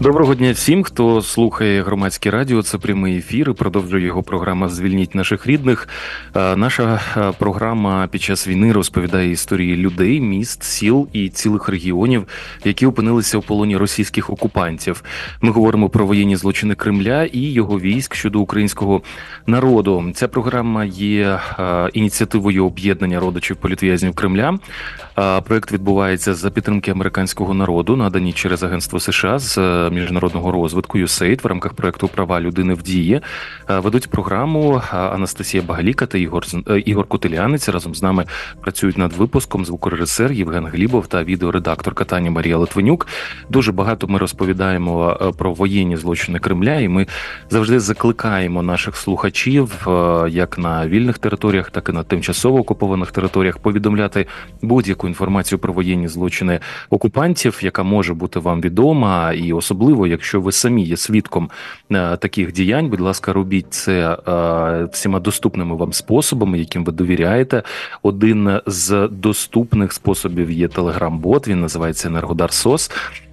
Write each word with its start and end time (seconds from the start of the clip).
Доброго 0.00 0.34
дня 0.34 0.52
всім, 0.52 0.82
хто 0.82 1.22
слухає 1.22 1.82
громадське 1.82 2.30
радіо. 2.30 2.62
Це 2.62 2.78
прямий 2.78 3.18
ефір. 3.18 3.50
і 3.50 3.52
Продовжує 3.52 4.06
його 4.06 4.22
програма 4.22 4.68
Звільніть 4.68 5.14
наших 5.14 5.46
рідних. 5.46 5.88
Наша 6.34 7.00
програма 7.38 8.06
під 8.06 8.22
час 8.22 8.48
війни 8.48 8.72
розповідає 8.72 9.30
історії 9.30 9.76
людей, 9.76 10.20
міст, 10.20 10.62
сіл 10.62 11.08
і 11.12 11.28
цілих 11.28 11.68
регіонів, 11.68 12.26
які 12.64 12.86
опинилися 12.86 13.38
у 13.38 13.42
полоні 13.42 13.76
російських 13.76 14.30
окупантів. 14.30 15.04
Ми 15.40 15.50
говоримо 15.50 15.88
про 15.88 16.06
воєнні 16.06 16.36
злочини 16.36 16.74
Кремля 16.74 17.24
і 17.24 17.40
його 17.40 17.80
військ 17.80 18.14
щодо 18.14 18.40
українського 18.40 19.02
народу. 19.46 20.12
Ця 20.14 20.28
програма 20.28 20.84
є 20.84 21.38
ініціативою 21.92 22.66
об'єднання 22.66 23.20
родичів 23.20 23.56
політв'язнів 23.56 24.14
Кремля. 24.14 24.58
Проект 25.44 25.72
відбувається 25.72 26.34
за 26.34 26.50
підтримки 26.50 26.90
американського 26.90 27.54
народу, 27.54 27.96
надані 27.96 28.32
через 28.32 28.62
агентство 28.62 29.00
США 29.00 29.38
з 29.38 29.58
міжнародного 29.90 30.52
розвитку 30.52 30.98
USAID 30.98 31.42
в 31.42 31.46
рамках 31.46 31.72
проекту 31.72 32.08
Права 32.08 32.40
людини 32.40 32.74
в 32.74 32.82
дії 32.82 33.20
ведуть 33.68 34.10
програму 34.10 34.82
Анастасія 34.92 35.62
Багаліка 35.62 36.06
та 36.06 36.18
Ігор 36.18 36.44
е, 36.70 36.78
Ігор 36.78 37.06
Котелянець 37.06 37.68
разом 37.68 37.94
з 37.94 38.02
нами 38.02 38.24
працюють 38.60 38.98
над 38.98 39.12
випуском. 39.12 39.64
Звукорежисер 39.64 40.32
Євген 40.32 40.66
Глібов 40.66 41.06
та 41.06 41.24
відеоредакторка 41.24 42.04
Таня 42.04 42.30
Марія 42.30 42.56
Литвинюк. 42.56 43.06
Дуже 43.50 43.72
багато 43.72 44.08
ми 44.08 44.18
розповідаємо 44.18 45.18
е, 45.20 45.32
про 45.32 45.52
воєнні 45.52 45.96
злочини 45.96 46.38
Кремля, 46.38 46.74
і 46.74 46.88
ми 46.88 47.06
завжди 47.50 47.80
закликаємо 47.80 48.62
наших 48.62 48.96
слухачів 48.96 49.88
е, 49.88 50.30
як 50.30 50.58
на 50.58 50.86
вільних 50.86 51.18
територіях, 51.18 51.70
так 51.70 51.88
і 51.88 51.92
на 51.92 52.02
тимчасово 52.02 52.58
окупованих 52.58 53.10
територіях 53.12 53.58
повідомляти 53.58 54.26
будь-яку 54.62 55.08
інформацію 55.08 55.58
про 55.58 55.72
воєнні 55.72 56.08
злочини 56.08 56.60
окупантів, 56.90 57.58
яка 57.62 57.82
може 57.82 58.14
бути 58.14 58.38
вам 58.38 58.60
відома, 58.60 59.32
і 59.32 59.52
особливо, 59.52 59.79
якщо 59.88 60.40
ви 60.40 60.52
самі 60.52 60.84
є 60.84 60.96
свідком 60.96 61.50
е, 61.92 62.16
таких 62.16 62.52
діянь, 62.52 62.88
будь 62.88 63.00
ласка, 63.00 63.32
робіть 63.32 63.74
це 63.74 64.18
е, 64.28 64.84
всіма 64.92 65.20
доступними 65.20 65.76
вам 65.76 65.92
способами, 65.92 66.58
яким 66.58 66.84
ви 66.84 66.92
довіряєте. 66.92 67.62
Один 68.02 68.60
з 68.66 69.08
доступних 69.12 69.92
способів 69.92 70.50
є 70.50 70.68
телеграм-бот. 70.68 71.48
Він 71.48 71.60
називається 71.60 72.08
Енергодар 72.08 72.52
Сос. 72.52 72.90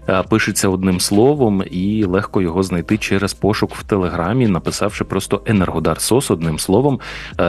Е, 0.09 0.23
пишеться 0.23 0.69
одним 0.69 0.99
словом, 0.99 1.63
і 1.71 2.03
легко 2.03 2.41
його 2.41 2.63
знайти 2.63 2.97
через 2.97 3.33
пошук 3.33 3.75
в 3.75 3.83
телеграмі, 3.83 4.47
написавши 4.47 5.03
просто 5.03 5.41
Енергодар 5.45 6.01
Сос 6.01 6.31
одним 6.31 6.59
словом. 6.59 6.99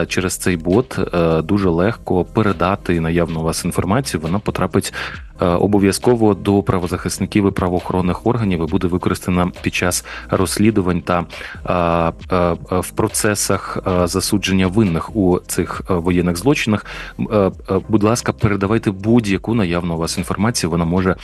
Через 0.07 0.37
цей 0.37 0.57
бот 0.57 0.99
дуже 1.43 1.69
легко 1.69 2.25
передати 2.25 2.99
наявну 2.99 3.39
у 3.39 3.43
вас 3.43 3.65
інформацію. 3.65 4.21
Вона 4.21 4.39
потрапить. 4.39 4.93
Обов'язково 5.39 6.33
до 6.33 6.63
правозахисників 6.63 7.47
і 7.47 7.51
правоохоронних 7.51 8.27
органів 8.27 8.63
і 8.63 8.71
буде 8.71 8.87
використана 8.87 9.51
під 9.61 9.75
час 9.75 10.05
розслідувань 10.29 11.01
та 11.01 11.25
в 12.69 12.91
процесах 12.95 13.77
засудження 14.03 14.67
винних 14.67 15.15
у 15.15 15.39
цих 15.47 15.81
воєнних 15.89 16.37
злочинах. 16.37 16.85
Будь 17.89 18.03
ласка, 18.03 18.33
передавайте 18.33 18.91
будь-яку 18.91 19.53
наявну 19.53 19.95
у 19.95 19.97
вас 19.97 20.17
інформацію. 20.17 20.69
Вона 20.69 20.85
може 20.85 21.15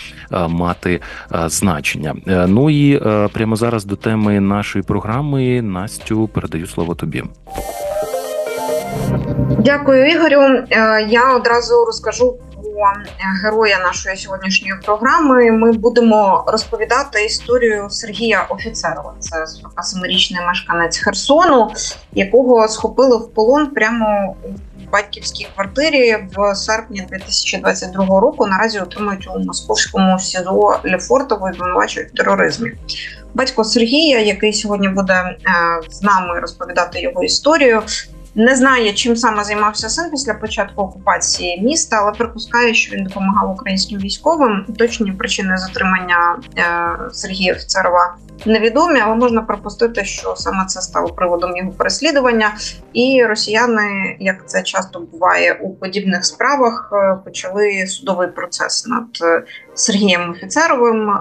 мати 0.49 1.01
Е, 1.33 1.49
значення. 1.49 2.15
Е, 2.27 2.47
ну 2.47 2.69
і 2.69 2.95
е, 2.95 3.29
прямо 3.33 3.55
зараз 3.55 3.85
до 3.85 3.95
теми 3.95 4.39
нашої 4.39 4.83
програми 4.83 5.61
Настю 5.61 6.27
передаю 6.27 6.67
слово 6.67 6.95
тобі. 6.95 7.23
Дякую, 9.59 10.05
Ігорю. 10.05 10.63
Я 11.07 11.35
одразу 11.35 11.85
розкажу 11.85 12.37
про 12.73 12.93
героя 13.43 13.79
нашої 13.79 14.17
сьогоднішньої 14.17 14.73
програми. 14.85 15.51
Ми 15.51 15.71
будемо 15.71 16.43
розповідати 16.47 17.25
історію 17.25 17.89
Сергія 17.89 18.45
Офіцерова. 18.49 19.13
Це 19.19 19.35
47-річний 19.35 20.47
мешканець 20.47 20.97
Херсону, 20.97 21.71
якого 22.13 22.67
схопили 22.67 23.17
в 23.17 23.29
полон 23.29 23.67
прямо 23.67 24.35
у 24.43 24.49
батьківській 24.91 25.47
квартирі 25.55 26.17
в 26.35 26.55
серпні 26.55 27.07
2022 27.09 28.19
року. 28.19 28.47
Наразі 28.47 28.79
отримують 28.79 29.27
у 29.35 29.39
московському 29.39 30.19
СІЗО 30.19 30.79
Лефортово 30.83 31.49
і 31.49 31.53
звинувачують 31.53 32.09
в 32.09 32.15
тероризмі. 32.15 32.71
Батько 33.33 33.63
Сергія, 33.63 34.19
який 34.19 34.53
сьогодні 34.53 34.89
буде 34.89 35.13
е, 35.13 35.37
з 35.89 36.01
нами 36.01 36.39
розповідати 36.39 37.01
його 37.01 37.23
історію, 37.23 37.81
не 38.35 38.55
знає, 38.55 38.93
чим 38.93 39.15
саме 39.15 39.43
займався 39.43 39.89
син 39.89 40.11
після 40.11 40.33
початку 40.33 40.81
окупації 40.81 41.61
міста, 41.61 41.97
але 42.01 42.11
припускає, 42.11 42.73
що 42.73 42.95
він 42.95 43.03
допомагав 43.03 43.51
українським 43.51 43.99
військовим. 43.99 44.65
Точні 44.77 45.11
причини 45.11 45.57
затримання 45.57 46.39
е, 46.57 46.63
Сергія 47.11 47.53
Офіцерова 47.53 48.15
невідомі, 48.45 48.99
але 48.99 49.15
можна 49.15 49.41
припустити, 49.41 50.05
що 50.05 50.35
саме 50.35 50.65
це 50.65 50.81
стало 50.81 51.07
приводом 51.07 51.57
його 51.57 51.71
переслідування. 51.71 52.55
І 52.93 53.25
росіяни, 53.25 54.17
як 54.19 54.49
це 54.49 54.63
часто 54.63 54.99
буває 54.99 55.53
у 55.53 55.73
подібних 55.73 56.25
справах, 56.25 56.89
е, 56.93 57.17
почали 57.25 57.87
судовий 57.87 58.27
процес 58.27 58.87
над 58.87 59.05
е, 59.23 59.43
Сергієм 59.75 60.31
Офіцеровим. 60.31 61.13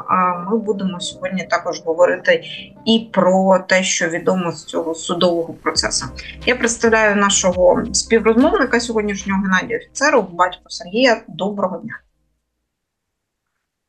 Ми 0.50 0.59
будемо 0.59 1.00
сьогодні 1.00 1.47
також 1.50 1.82
говорити 1.84 2.42
і 2.87 3.10
про 3.12 3.59
те, 3.69 3.82
що 3.82 4.09
відомо 4.09 4.53
з 4.53 4.65
цього 4.65 4.94
судового 4.94 5.54
процесу. 5.54 6.06
Я 6.47 6.56
представляю 6.56 7.16
нашого 7.16 7.82
співрозмовника 7.93 8.81
сьогоднішнього 8.81 9.43
Геннадія 9.43 9.78
Офіцерова, 9.78 10.28
батько 10.32 10.62
Сергія. 10.69 11.22
Доброго 11.28 11.78
дня. 11.78 12.00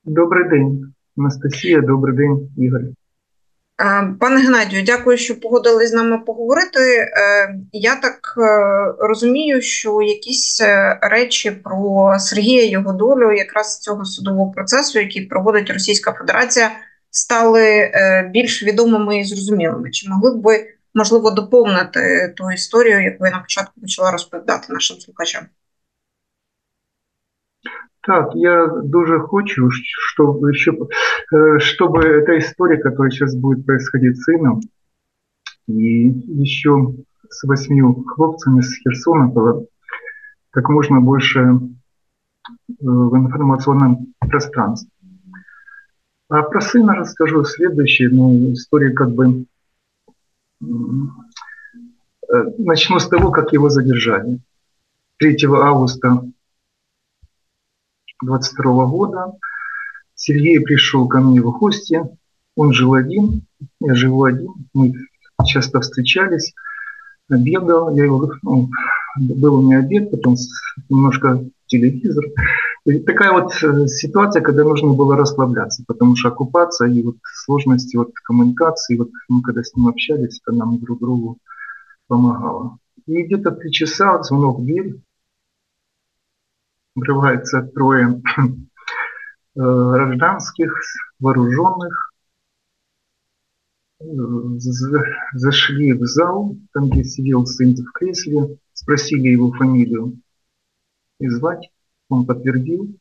Добрий 0.04 0.50
день, 0.50 0.94
Анастасія. 1.18 1.81
Добрий 1.81 2.16
день, 2.16 2.50
Ігор. 2.58 2.81
Е, 3.81 4.13
пане 4.19 4.41
Геннадію, 4.41 4.84
дякую, 4.84 5.18
що 5.18 5.40
погодились 5.40 5.90
з 5.90 5.94
нами 5.94 6.18
поговорити. 6.18 6.80
Е, 6.80 7.09
я 7.72 7.96
так 7.96 8.36
е, 8.38 8.47
розумію, 9.00 9.62
що 9.62 10.02
якісь 10.02 10.62
речі 11.02 11.52
про 11.52 12.13
Сергія 12.19 12.66
його 12.66 12.94
долю, 12.94 13.31
якраз 13.31 13.80
цього 13.80 14.06
судового 14.06 14.52
процесу, 14.52 15.00
який 15.00 15.25
проводить 15.25 15.69
Російська 15.69 16.13
Федерація, 16.13 16.72
стали 17.09 17.91
більш 18.31 18.63
відомими 18.63 19.19
і 19.19 19.24
зрозумілими. 19.24 19.92
Чи 19.92 20.09
могли 20.09 20.31
б 20.31 20.42
ви 20.42 20.66
можливо 20.94 21.31
доповнити 21.31 22.34
ту 22.38 22.52
історію, 22.52 23.03
яку 23.03 23.25
я 23.25 23.31
на 23.31 23.40
початку 23.40 23.81
почала 23.81 24.12
розповідати 24.12 24.74
нашим 24.74 24.97
слухачам? 25.00 25.46
Так, 28.06 28.36
я 28.36 28.68
дуже 28.68 29.20
хочу, 29.20 29.70
чтобы, 29.72 30.52
э, 30.52 31.60
чтобы 31.60 32.04
эта 32.04 32.38
история, 32.38 32.78
которая 32.78 33.10
сейчас 33.10 33.36
будет 33.36 33.66
происходить 33.66 34.18
с 34.18 34.24
сыном, 34.24 34.62
и 35.68 36.10
еще 36.10 36.94
с 37.30 37.44
восьмью 37.44 38.04
хлопцами 38.04 38.62
с 38.62 38.76
Херсона 38.76 39.28
было 39.28 39.66
как 40.52 40.70
можно 40.70 41.02
больше 41.02 41.40
э, 41.40 41.52
в 42.80 43.18
информационном 43.18 44.14
пространстве. 44.20 44.92
А 46.30 46.44
про 46.44 46.62
сына 46.62 46.96
расскажу 46.96 47.44
следующее. 47.44 48.10
Ну, 48.10 48.54
история 48.54 48.92
как 48.92 49.12
бы... 49.12 49.46
Э, 50.62 50.66
начну 52.60 53.00
с 53.00 53.08
того, 53.08 53.32
как 53.32 53.52
его 53.52 53.70
задержали. 53.70 54.40
3 55.18 55.38
августа 55.46 56.22
22 58.24 58.86
года. 58.88 59.34
Сергей 60.16 60.59
пришел 60.59 61.08
ко 61.08 61.20
мне 61.20 61.42
в 61.42 61.52
гости. 61.52 62.02
Он 62.56 62.74
жил 62.74 62.94
один, 62.94 63.46
я 63.81 63.96
живу 63.96 64.24
один. 64.24 64.53
Мы 64.74 64.94
часто 65.46 65.81
встречались, 65.81 66.54
обедал. 67.30 67.96
Я 67.96 68.06
его, 68.06 68.31
ну, 68.44 68.70
был 69.18 69.56
у 69.56 69.62
меня 69.62 69.80
обед, 69.80 70.12
потом 70.12 70.36
немножко 70.89 71.44
телевизор. 71.68 72.25
И 72.86 73.00
такая 73.00 73.31
вот 73.31 73.51
э, 73.63 73.88
ситуация, 73.88 74.42
когда 74.42 74.63
нужно 74.63 74.94
было 74.94 75.18
расслабляться, 75.18 75.84
потому 75.88 76.16
что 76.16 76.30
оккупация 76.30 76.88
и 76.89 77.01
вот 77.01 77.16
сложности 77.24 77.98
вот 77.98 78.12
коммуникации, 78.24 78.95
вот 78.95 79.10
мы 79.28 79.42
когда 79.42 79.63
с 79.63 79.75
ним 79.75 79.88
общались, 79.88 80.39
это 80.45 80.56
нам 80.56 80.78
друг 80.78 81.00
другу 81.00 81.39
помогало. 82.07 82.78
И 83.07 83.24
где-то 83.24 83.51
три 83.51 83.72
часа 83.72 84.22
звонок 84.22 84.60
в 84.60 84.66
дверь, 84.66 84.98
врывается 86.95 87.62
трое 87.62 88.21
э, 88.38 88.50
гражданских, 89.56 90.74
вооруженных, 91.19 92.13
э, 94.00 94.06
зашли 95.33 95.94
в 95.94 96.06
зал, 96.06 96.56
там, 96.74 96.89
где 96.89 97.03
сидел 97.03 97.45
сын 97.45 97.75
в 97.75 97.92
кресле, 97.92 98.57
спросили 98.74 99.30
его 99.30 99.51
фамилию 99.51 100.19
и 101.19 101.27
звать. 101.30 101.69
Он 102.09 102.25
подтвердил, 102.25 102.95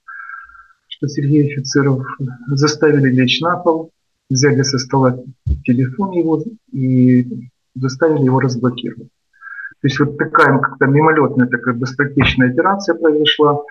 что 0.89 1.09
Сергей 1.09 1.53
Офицеров 1.53 2.07
заставили 2.49 3.11
лечь 3.11 3.41
на 3.41 3.57
пол, 3.57 3.91
взяли 4.31 4.63
со 4.63 4.79
стола 4.79 5.19
телефон 5.65 6.13
его 6.13 6.43
и 6.73 7.51
заставили 7.75 8.25
его 8.25 8.41
разблокировать. 8.41 9.09
То 9.81 9.89
есть 9.89 10.01
вот 10.01 10.17
такая 10.17 10.59
как-то 10.59 10.87
мимолетная 10.87 11.47
такая 11.47 11.75
быстротечная 11.75 12.51
операция 12.51 12.95
произошла. 12.95 13.63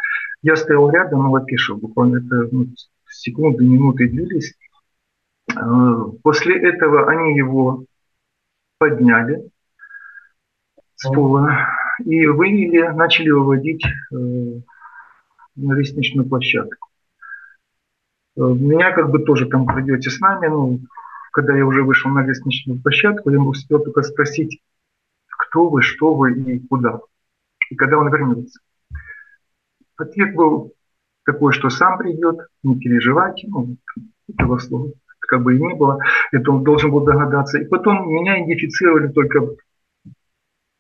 Я 0.43 0.57
стоял 0.57 0.91
рядом, 0.91 1.23
ну, 1.23 1.35
опишил, 1.35 1.77
буквально 1.77 2.17
это 2.17 2.49
ну, 2.51 2.67
секунды, 3.09 3.63
минуты 3.63 4.09
длились. 4.09 4.53
Э, 5.49 5.55
после 6.21 6.59
этого 6.59 7.09
они 7.09 7.37
его 7.37 7.85
подняли 8.77 9.49
с 10.95 11.07
пола 11.07 11.57
и 12.03 12.27
вывели, 12.27 12.89
начали 12.89 13.29
выводить 13.29 13.85
э, 13.85 14.15
на 15.55 15.73
лестничную 15.73 16.27
площадку. 16.27 16.89
Э, 18.35 18.41
меня 18.41 18.91
как 18.91 19.11
бы 19.11 19.19
тоже 19.19 19.47
там 19.47 19.65
пройдете 19.65 20.09
с 20.09 20.19
нами, 20.19 20.47
ну, 20.47 20.79
когда 21.31 21.55
я 21.55 21.65
уже 21.65 21.83
вышел 21.83 22.11
на 22.11 22.25
лестничную 22.25 22.81
площадку, 22.81 23.29
я 23.29 23.39
успел 23.39 23.81
только 23.81 24.01
спросить, 24.01 24.61
кто 25.25 25.69
вы, 25.69 25.81
что 25.81 26.13
вы 26.13 26.33
и 26.33 26.59
куда. 26.67 26.99
И 27.69 27.75
когда 27.75 27.97
он 27.97 28.11
вернется. 28.11 28.59
Ответ 29.97 30.35
был 30.35 30.73
такой, 31.25 31.53
что 31.53 31.69
сам 31.69 31.97
придет, 31.97 32.47
не 32.63 32.77
переживайте, 32.77 33.47
ну, 33.47 33.77
этого 34.27 34.57
слова 34.57 34.91
как 35.27 35.43
бы 35.43 35.55
и 35.55 35.59
не 35.59 35.73
было, 35.73 35.99
это 36.31 36.51
он 36.51 36.63
должен 36.63 36.91
был 36.91 37.01
догадаться. 37.01 37.59
И 37.59 37.65
потом 37.65 38.07
меня 38.09 38.43
идентифицировали 38.43 39.11
только, 39.11 39.55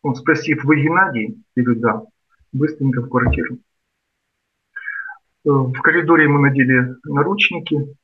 он 0.01 0.15
спросив, 0.15 0.63
вы 0.63 0.81
Геннадий? 0.81 1.43
Я 1.55 1.63
говорю, 1.63 1.79
да, 1.81 2.01
быстренько 2.51 3.01
в 3.01 3.09
квартиру. 3.09 3.57
Э, 5.45 5.49
в 5.49 5.81
коридоре 5.81 6.25
ему 6.25 6.39
надели 6.39 6.95
наручники, 7.05 7.95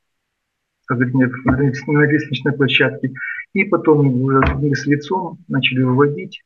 на 0.88 2.04
лестничной 2.04 2.52
площадке, 2.52 3.12
и 3.52 3.62
потом 3.64 4.28
с 4.74 4.86
лицом 4.86 5.38
начали 5.46 5.82
выводить. 5.82 6.42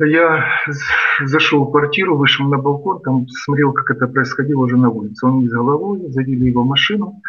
Я 0.00 0.46
зашел 1.24 1.64
в 1.64 1.70
квартиру, 1.72 2.16
вышел 2.16 2.46
на 2.46 2.58
балкон, 2.58 3.00
там 3.00 3.28
смотрел, 3.28 3.72
как 3.72 3.90
это 3.90 4.06
происходило 4.06 4.60
уже 4.60 4.76
на 4.76 4.90
улице. 4.90 5.26
Он 5.26 5.40
не 5.40 5.48
головой, 5.48 6.08
завели 6.10 6.46
его 6.46 6.62
в 6.62 6.66
машину, 6.66 7.20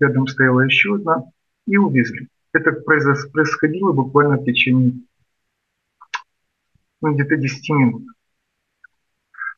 рядом 0.00 0.26
стояла 0.26 0.60
еще 0.60 0.96
одна, 0.96 1.22
и 1.66 1.76
увезли. 1.76 2.28
Это 2.52 2.72
происходило 2.72 3.92
буквально 3.92 4.38
в 4.38 4.44
течение 4.44 4.94
ну, 7.00 7.14
где-то 7.14 7.36
10 7.36 7.70
минут. 7.70 8.02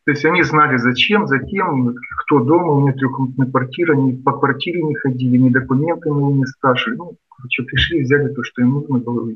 То 0.04 0.12
есть 0.12 0.24
они 0.24 0.42
знали 0.42 0.76
зачем, 0.78 1.26
затем, 1.26 1.94
кто 2.24 2.40
дома, 2.40 2.72
у 2.72 2.80
меня 2.80 2.92
трехкомнатная 2.92 3.50
квартира, 3.50 3.92
они 3.94 4.12
по 4.16 4.32
квартире 4.32 4.82
не 4.82 4.94
ходили, 4.94 5.36
ни 5.36 5.50
документы 5.50 6.10
не 6.10 6.46
спрашивали. 6.46 6.96
Ну, 6.96 7.16
короче, 7.28 7.62
пришли, 7.62 8.02
взяли 8.02 8.32
то, 8.32 8.42
что 8.42 8.62
им 8.62 8.72
нужно 8.72 8.98
было 8.98 9.22
у. 9.22 9.32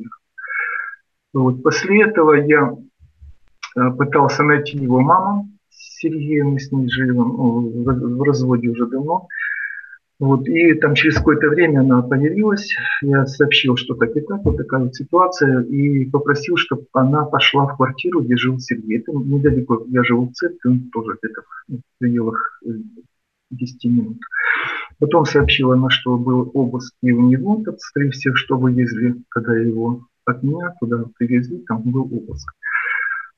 Вот. 1.34 1.62
После 1.62 2.02
этого 2.02 2.34
я 2.34 2.74
пытался 3.74 4.42
найти 4.42 4.78
его 4.78 5.00
маму, 5.00 5.48
Сергея, 5.70 6.44
мы 6.44 6.58
с 6.58 6.70
ней 6.72 6.88
живем 6.88 7.22
в 7.84 8.22
разводе 8.22 8.68
уже 8.68 8.86
давно. 8.86 9.28
Вот, 10.18 10.46
и 10.46 10.74
там 10.74 10.94
через 10.94 11.16
какое-то 11.16 11.48
время 11.48 11.80
она 11.80 12.00
появилась, 12.00 12.72
я 13.02 13.26
сообщил, 13.26 13.76
что 13.76 13.94
так 13.94 14.16
и 14.16 14.20
так, 14.20 14.44
вот 14.44 14.56
такая 14.56 14.82
вот 14.82 14.94
ситуация, 14.94 15.62
и 15.62 16.04
попросил, 16.04 16.56
чтобы 16.56 16.86
она 16.92 17.24
пошла 17.24 17.66
в 17.66 17.76
квартиру, 17.76 18.20
где 18.20 18.36
жил 18.36 18.60
Сергей. 18.60 18.98
Это 18.98 19.10
недалеко, 19.10 19.84
я 19.88 20.04
живу 20.04 20.28
в 20.28 20.32
центре, 20.34 20.70
он 20.70 20.90
тоже 20.92 21.18
где-то 21.20 21.42
в 21.68 21.98
пределах 21.98 22.60
10 23.50 23.84
э, 23.84 23.88
минут. 23.88 24.18
Потом 25.00 25.24
сообщила 25.24 25.74
она, 25.74 25.90
что 25.90 26.16
был 26.16 26.52
обыск 26.54 26.94
и 27.02 27.10
у 27.10 27.22
него, 27.22 27.60
так, 27.64 27.80
скорее 27.80 28.10
всего, 28.10 28.36
что 28.36 28.56
вывезли, 28.56 29.16
когда 29.28 29.56
его 29.56 30.06
от 30.24 30.40
меня 30.44 30.72
туда 30.78 31.04
привезли, 31.18 31.64
там 31.66 31.82
был 31.82 32.02
обыск. 32.02 32.54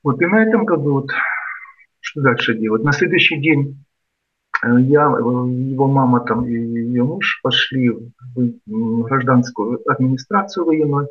Вот 0.05 0.21
и 0.21 0.25
на 0.25 0.41
этом 0.41 0.65
как 0.65 0.81
бы 0.81 0.93
вот 0.93 1.11
что 1.99 2.21
дальше 2.21 2.57
делать. 2.57 2.83
На 2.83 2.93
следующий 2.93 3.41
день 3.41 3.85
Э, 4.63 4.79
я, 4.79 5.05
э, 5.05 5.19
его 5.19 5.87
мама 5.87 6.21
там 6.21 6.45
и 6.45 6.53
ее 6.53 7.03
муж 7.03 7.39
пошли 7.43 7.89
в 7.89 9.03
гражданскую 9.03 9.81
администрацию 9.89 10.65
военную. 10.65 11.07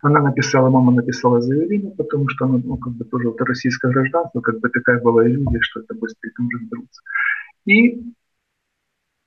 Она 0.00 0.20
написала, 0.20 0.70
мама 0.70 0.92
написала 0.92 1.40
заявление, 1.40 1.94
потому 1.96 2.28
что 2.28 2.46
она, 2.46 2.60
ну, 2.64 2.76
как 2.76 2.92
бы 2.94 3.04
тоже 3.04 3.30
это 3.30 3.44
российское 3.44 3.90
гражданство, 3.92 4.40
как 4.40 4.60
бы 4.60 4.68
такая 4.68 5.00
была 5.00 5.26
иллюзия, 5.26 5.60
что 5.60 5.80
это 5.80 5.94
быстрее 5.94 6.32
там 6.36 6.48
разберутся. 6.50 7.02
И 7.66 8.02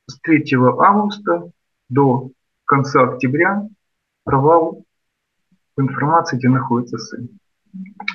с 0.08 0.20
3 0.22 0.44
августа 0.80 1.52
до 1.90 2.32
конца 2.66 3.04
октября 3.04 3.64
провал 4.24 4.84
информации, 5.78 6.38
где 6.38 6.50
находится 6.50 6.98
сын. 6.98 7.30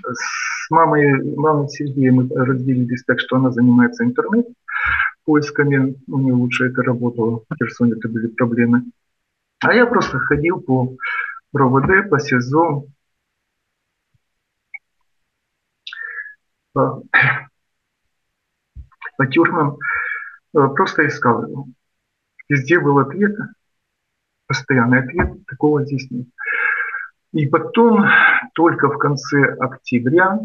С 0.05 0.62
мамой, 0.72 1.22
мамой 1.36 1.69
Сергея 1.69 2.10
мы 2.12 2.28
разделились 2.34 3.04
так, 3.04 3.20
что 3.20 3.36
она 3.36 3.50
занимается 3.50 4.04
интернетом, 4.04 4.54
поисками, 5.24 5.96
у 6.08 6.19
нее 6.19 6.34
лучше 6.34 6.66
это 6.66 6.82
работало, 6.82 7.44
в 7.48 7.54
Херсоне 7.56 7.92
это 7.92 8.08
были 8.08 8.28
проблемы. 8.28 8.84
А 9.60 9.72
я 9.72 9.86
просто 9.86 10.19
ходил 10.19 10.60
по 10.60 10.96
РОВД, 11.52 12.10
по 12.10 12.19
СИЗО, 12.19 12.86
по, 16.72 17.02
по 19.19 19.26
тюрьмам, 19.26 19.76
э, 20.56 20.69
просто 20.74 21.06
искал 21.06 21.46
его. 21.46 21.66
Везде 22.48 22.80
был 22.80 22.98
ответ, 22.98 23.36
постоянный 24.46 25.00
ответ, 25.00 25.46
такого 25.46 25.84
здесь 25.84 26.10
нет. 26.10 26.26
И 27.32 27.46
потом, 27.46 28.04
только 28.54 28.88
в 28.88 28.98
конце 28.98 29.54
октября, 29.58 30.38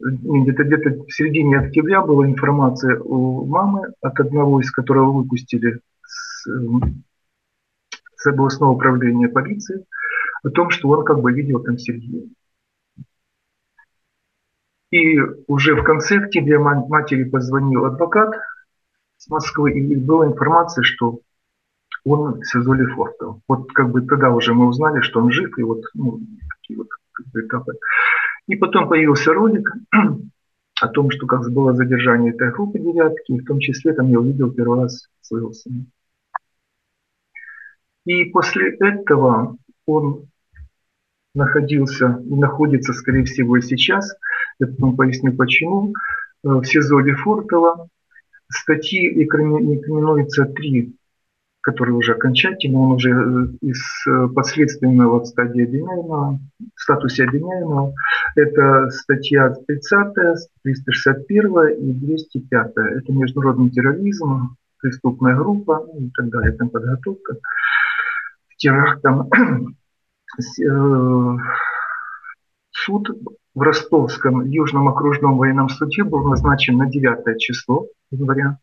где-то 0.00 0.64
где-то 0.64 1.04
в 1.04 1.12
середине 1.12 1.58
октября 1.58 2.02
была 2.02 2.26
информация 2.26 2.98
у 3.00 3.44
мамы 3.46 3.92
от 4.00 4.18
одного 4.18 4.60
из 4.60 4.70
которого 4.70 5.12
выпустили 5.12 5.80
с, 6.02 6.48
с 8.16 8.26
областного 8.26 8.72
управления 8.72 9.28
полиции 9.28 9.84
о 10.42 10.50
том, 10.50 10.70
что 10.70 10.88
он 10.88 11.04
как 11.04 11.20
бы 11.20 11.32
видел 11.32 11.62
там 11.62 11.78
Сергея. 11.78 12.28
И 14.90 15.18
уже 15.46 15.76
в 15.76 15.84
конце 15.84 16.18
октября 16.18 16.58
матери 16.58 17.24
позвонил 17.24 17.84
адвокат 17.84 18.30
с 19.18 19.28
Москвы, 19.28 19.72
и 19.72 19.96
была 19.96 20.26
информация, 20.26 20.82
что 20.82 21.20
он 22.04 22.40
в 22.40 22.44
СИЗО 22.44 22.72
Лефортово. 22.72 23.40
Вот 23.46 23.72
как 23.72 23.90
бы 23.90 24.02
тогда 24.02 24.30
уже 24.30 24.54
мы 24.54 24.66
узнали, 24.66 25.00
что 25.00 25.20
он 25.20 25.30
жив, 25.30 25.56
и 25.58 25.62
вот 25.62 25.82
ну, 25.94 26.20
такие 26.56 26.78
вот 26.78 26.88
этапы. 27.34 27.74
И 28.50 28.56
потом 28.56 28.88
появился 28.88 29.32
ролик 29.32 29.72
о 30.80 30.88
том, 30.88 31.12
что 31.12 31.28
как 31.28 31.48
было 31.52 31.72
задержание 31.72 32.32
этой 32.32 32.50
группы 32.50 32.80
девятки, 32.80 33.30
и 33.30 33.38
в 33.38 33.44
том 33.44 33.60
числе 33.60 33.92
там 33.92 34.08
я 34.08 34.18
увидел 34.18 34.50
первый 34.50 34.80
раз 34.80 35.08
своего 35.20 35.52
сына. 35.52 35.86
И 38.06 38.24
после 38.24 38.76
этого 38.80 39.56
он 39.86 40.26
находился 41.32 42.20
и 42.28 42.34
находится, 42.34 42.92
скорее 42.92 43.22
всего, 43.22 43.56
и 43.56 43.62
сейчас, 43.62 44.16
я 44.58 44.66
потом 44.66 44.96
поясню 44.96 45.32
почему, 45.36 45.92
э, 46.42 46.48
в 46.48 46.64
СИЗО 46.64 46.98
Лефортово. 46.98 47.86
Статьи 48.48 49.22
инкриминуется 49.22 50.46
три 50.46 50.96
который 51.62 51.90
уже 51.90 52.14
окончательно, 52.14 52.80
он 52.80 52.92
уже 52.92 53.10
э, 53.10 53.46
из 53.60 53.82
э, 54.06 54.28
подследственного 54.34 55.24
стадии 55.24 55.64
обвиняемого, 55.64 56.38
статусе 56.74 57.24
обвиняемого. 57.24 57.94
Это 58.34 58.88
статья 58.90 59.54
30, 59.66 60.14
361 60.62 61.68
и 61.68 61.92
205. 61.92 62.72
Это 62.76 63.12
международный 63.12 63.70
терроризм, 63.70 64.56
преступная 64.80 65.36
группа 65.36 65.86
ну, 65.92 66.06
и 66.06 66.10
так 66.10 66.30
далее, 66.30 66.52
там 66.52 66.70
подготовка 66.70 67.34
к 67.34 68.56
терактам. 68.56 69.28
Э, 70.38 71.36
суд 72.70 73.10
в 73.52 73.60
Ростовском 73.60 74.44
Южном 74.44 74.88
окружном 74.88 75.36
военном 75.38 75.68
суде 75.68 76.04
был 76.04 76.22
назначен 76.28 76.76
на 76.76 76.88
9 76.88 77.36
число 77.40 77.88
января. 78.12 78.58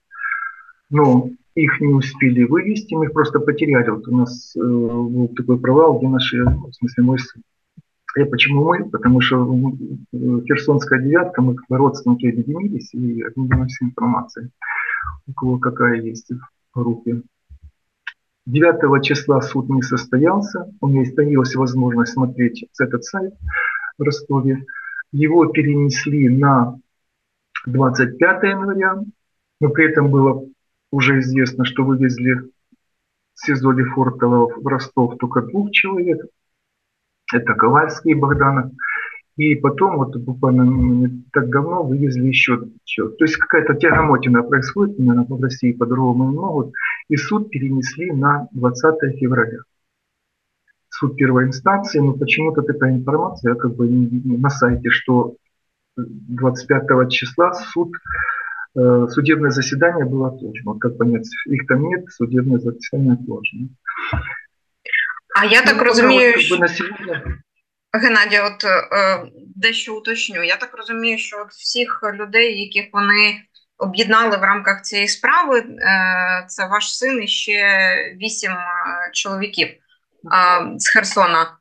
Но 0.90 1.30
их 1.58 1.82
не 1.82 1.94
успели 1.94 2.44
вывести, 2.44 2.94
мы 2.94 3.06
их 3.06 3.14
просто 3.14 3.40
потеряли. 3.40 3.90
Вот 3.90 4.08
у 4.08 4.16
нас 4.16 4.56
э, 4.56 4.60
был 4.60 5.28
такой 5.30 5.60
провал, 5.60 5.98
где 5.98 6.08
наши, 6.08 6.44
в 6.44 6.72
смысле 6.72 7.04
мой 7.04 7.20
сын. 7.20 7.42
И 8.16 8.24
почему 8.26 8.64
мы? 8.64 8.90
Потому 8.90 9.22
что 9.22 9.46
э, 9.46 10.42
Херсонская 10.46 11.02
девятка, 11.02 11.42
мы 11.42 11.56
как 11.56 11.66
родственники 11.70 12.28
объединились 12.28 12.94
и 12.94 13.24
обменялись 13.24 13.78
информацией, 13.82 14.50
у 15.28 15.34
кого 15.34 15.58
какая 15.58 16.00
есть 16.02 16.32
в 16.32 16.80
группе. 16.80 17.22
9 18.46 19.04
числа 19.04 19.42
суд 19.42 19.68
не 19.70 19.82
состоялся, 19.82 20.72
у 20.80 20.88
меня 20.88 21.10
появилась 21.14 21.56
возможность 21.56 22.14
смотреть 22.14 22.66
этот 22.80 23.04
сайт 23.04 23.34
в 23.98 24.04
Ростове. 24.04 24.64
Его 25.12 25.48
перенесли 25.48 26.30
на 26.30 26.80
25 27.66 28.44
января, 28.44 29.02
но 29.60 29.70
при 29.70 29.90
этом 29.90 30.10
было 30.12 30.46
уже 30.92 31.20
известно, 31.20 31.66
что 31.66 31.84
вывезли 31.84 32.50
СИЗО 33.36 33.72
Лефортово 33.72 34.48
в 34.60 34.68
Ростов 34.68 35.18
только 35.18 35.42
двух 35.42 35.72
человек. 35.72 36.26
Это 37.34 37.54
Ковальский 37.54 38.12
и 38.12 38.16
Богданов. 38.16 38.72
И 39.36 39.54
потом, 39.54 39.98
вот 39.98 40.16
буквально 40.18 40.64
не 40.64 41.24
так 41.32 41.50
давно, 41.50 41.84
вывезли 41.84 42.28
еще, 42.28 42.70
еще. 42.84 43.10
То 43.10 43.26
есть 43.26 43.38
какая-то 43.38 43.76
тягомотина 43.76 44.42
происходит, 44.42 44.98
наверное, 44.98 45.26
в 45.26 45.42
России 45.42 45.74
по-другому 45.74 46.32
не 46.32 46.38
могут. 46.38 46.74
И 47.08 47.18
суд 47.18 47.52
перенесли 47.52 48.12
на 48.12 48.48
20 48.52 49.20
февраля. 49.20 49.60
Суд 50.90 51.16
первой 51.16 51.46
инстанции, 51.46 52.00
но 52.00 52.14
почему-то 52.14 52.64
такая 52.64 52.96
информация 52.96 53.54
как 53.54 53.76
бы 53.76 53.88
на 53.88 54.50
сайте, 54.50 54.90
что 54.90 55.36
25 55.96 57.12
числа 57.12 57.54
суд, 57.54 57.92
судебное 59.10 59.52
заседание 59.52 60.06
было 60.06 60.28
отложено. 60.28 60.74
Вот 60.74 60.82
как 60.82 60.98
понять, 60.98 61.28
их 61.46 61.68
там 61.68 61.84
нет, 61.90 62.06
судебное 62.10 62.60
заседание 62.60 63.14
отложено. 63.14 63.70
А 65.40 65.46
я 65.46 65.62
так 65.62 65.78
ну, 65.78 65.84
розумію, 65.84 66.40
що... 66.40 66.58
на 66.58 66.68
сьогодні... 66.68 67.22
Геннадій, 67.94 68.40
от 68.40 68.64
е, 68.64 69.32
дещо 69.56 69.96
уточню. 69.96 70.44
Я 70.44 70.56
так 70.56 70.78
розумію, 70.78 71.18
що 71.18 71.38
от 71.42 71.52
всіх 71.52 72.02
людей, 72.14 72.62
яких 72.62 72.90
вони 72.94 73.42
об'єднали 73.78 74.38
в 74.38 74.42
рамках 74.42 74.82
цієї 74.82 75.08
справи, 75.08 75.60
е, 75.60 76.46
це 76.48 76.68
ваш 76.68 76.98
син 76.98 77.24
і 77.24 77.28
ще 77.28 77.62
вісім 78.22 78.52
е, 78.52 79.10
чоловіків 79.14 79.68
е, 79.68 79.78
з 80.78 80.90
Херсона. 80.90 81.57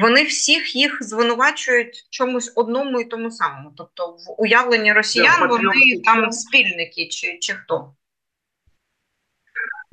Вони 0.00 0.24
всіх 0.24 0.76
їх 0.76 1.02
звинувачують 1.02 1.96
в 1.96 2.10
чомусь 2.10 2.52
одному 2.56 3.00
і 3.00 3.04
тому 3.04 3.30
самому. 3.30 3.72
Тобто, 3.76 4.06
в 4.06 4.42
уявленні 4.42 4.92
росіян 4.92 5.48
вони 5.48 6.00
там 6.04 6.32
спільники 6.32 7.08
чи, 7.08 7.38
чи 7.40 7.52
хто. 7.52 7.94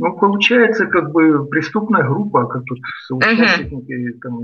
Ну, 0.03 0.17
получается, 0.17 0.87
как 0.87 1.11
бы 1.11 1.45
преступная 1.45 2.01
группа, 2.01 2.47
как 2.47 2.63
тут 2.65 2.79
соучастники, 3.05 3.93
uh-huh. 3.93 4.19
там, 4.19 4.41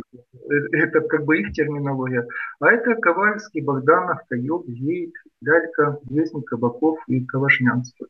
это 0.71 1.01
как 1.01 1.25
бы 1.25 1.39
их 1.39 1.51
терминология. 1.53 2.27
А 2.59 2.71
это 2.71 2.93
Ковальский, 2.93 3.61
Богданов, 3.61 4.19
Каёк, 4.29 4.67
Гейт, 4.67 5.13
Лялька, 5.41 5.97
Вестник, 6.11 6.45
Кабаков 6.45 6.99
и 7.07 7.25
Кавашнянский. 7.25 8.05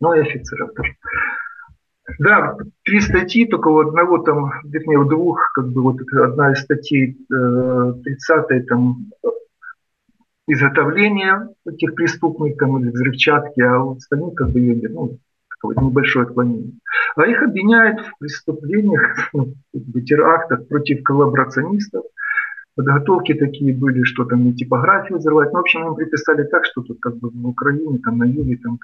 Ну 0.00 0.12
и 0.12 0.20
офицеров 0.20 0.74
тоже. 0.74 0.96
Да, 2.19 2.57
три 2.85 3.01
статьи, 3.01 3.45
только 3.45 3.67
у 3.67 3.79
одного 3.79 4.19
там, 4.19 4.51
вернее, 4.63 4.99
у 4.99 5.05
двух, 5.05 5.51
как 5.53 5.67
бы 5.67 5.81
вот 5.81 5.97
одна 6.13 6.53
из 6.53 6.59
статей, 6.59 7.17
э, 7.31 7.93
30 8.03 8.65
там 8.67 9.07
изготовление 10.47 11.49
этих 11.65 11.95
преступников 11.95 12.79
или 12.79 12.89
взрывчатки, 12.89 13.59
а 13.61 13.81
у 13.81 13.97
остальных 13.97 14.35
как 14.35 14.49
бы 14.49 14.59
ее 14.59 14.89
ну, 14.89 15.17
какое-то 15.49 15.81
небольшое 15.81 16.25
отклонение. 16.25 16.71
А 17.15 17.25
их 17.27 17.43
обвиняют 17.43 17.99
в 17.99 18.17
преступлениях, 18.19 19.29
ну, 19.33 19.53
терактах 20.05 20.67
против 20.67 21.03
коллаборационистов. 21.03 22.03
Подготовки 22.75 23.33
такие 23.33 23.73
были, 23.73 24.03
что 24.03 24.23
там 24.23 24.45
не 24.45 24.53
типографию 24.53 25.17
взрывать. 25.17 25.51
Ну, 25.51 25.57
в 25.57 25.61
общем, 25.61 25.87
им 25.87 25.95
приписали 25.95 26.43
так, 26.43 26.63
что 26.65 26.83
тут 26.83 26.99
как 27.01 27.17
бы 27.17 27.29
в 27.29 27.47
Украине, 27.47 27.97
там 27.97 28.19
на 28.19 28.23
юге, 28.23 28.57
там 28.57 28.77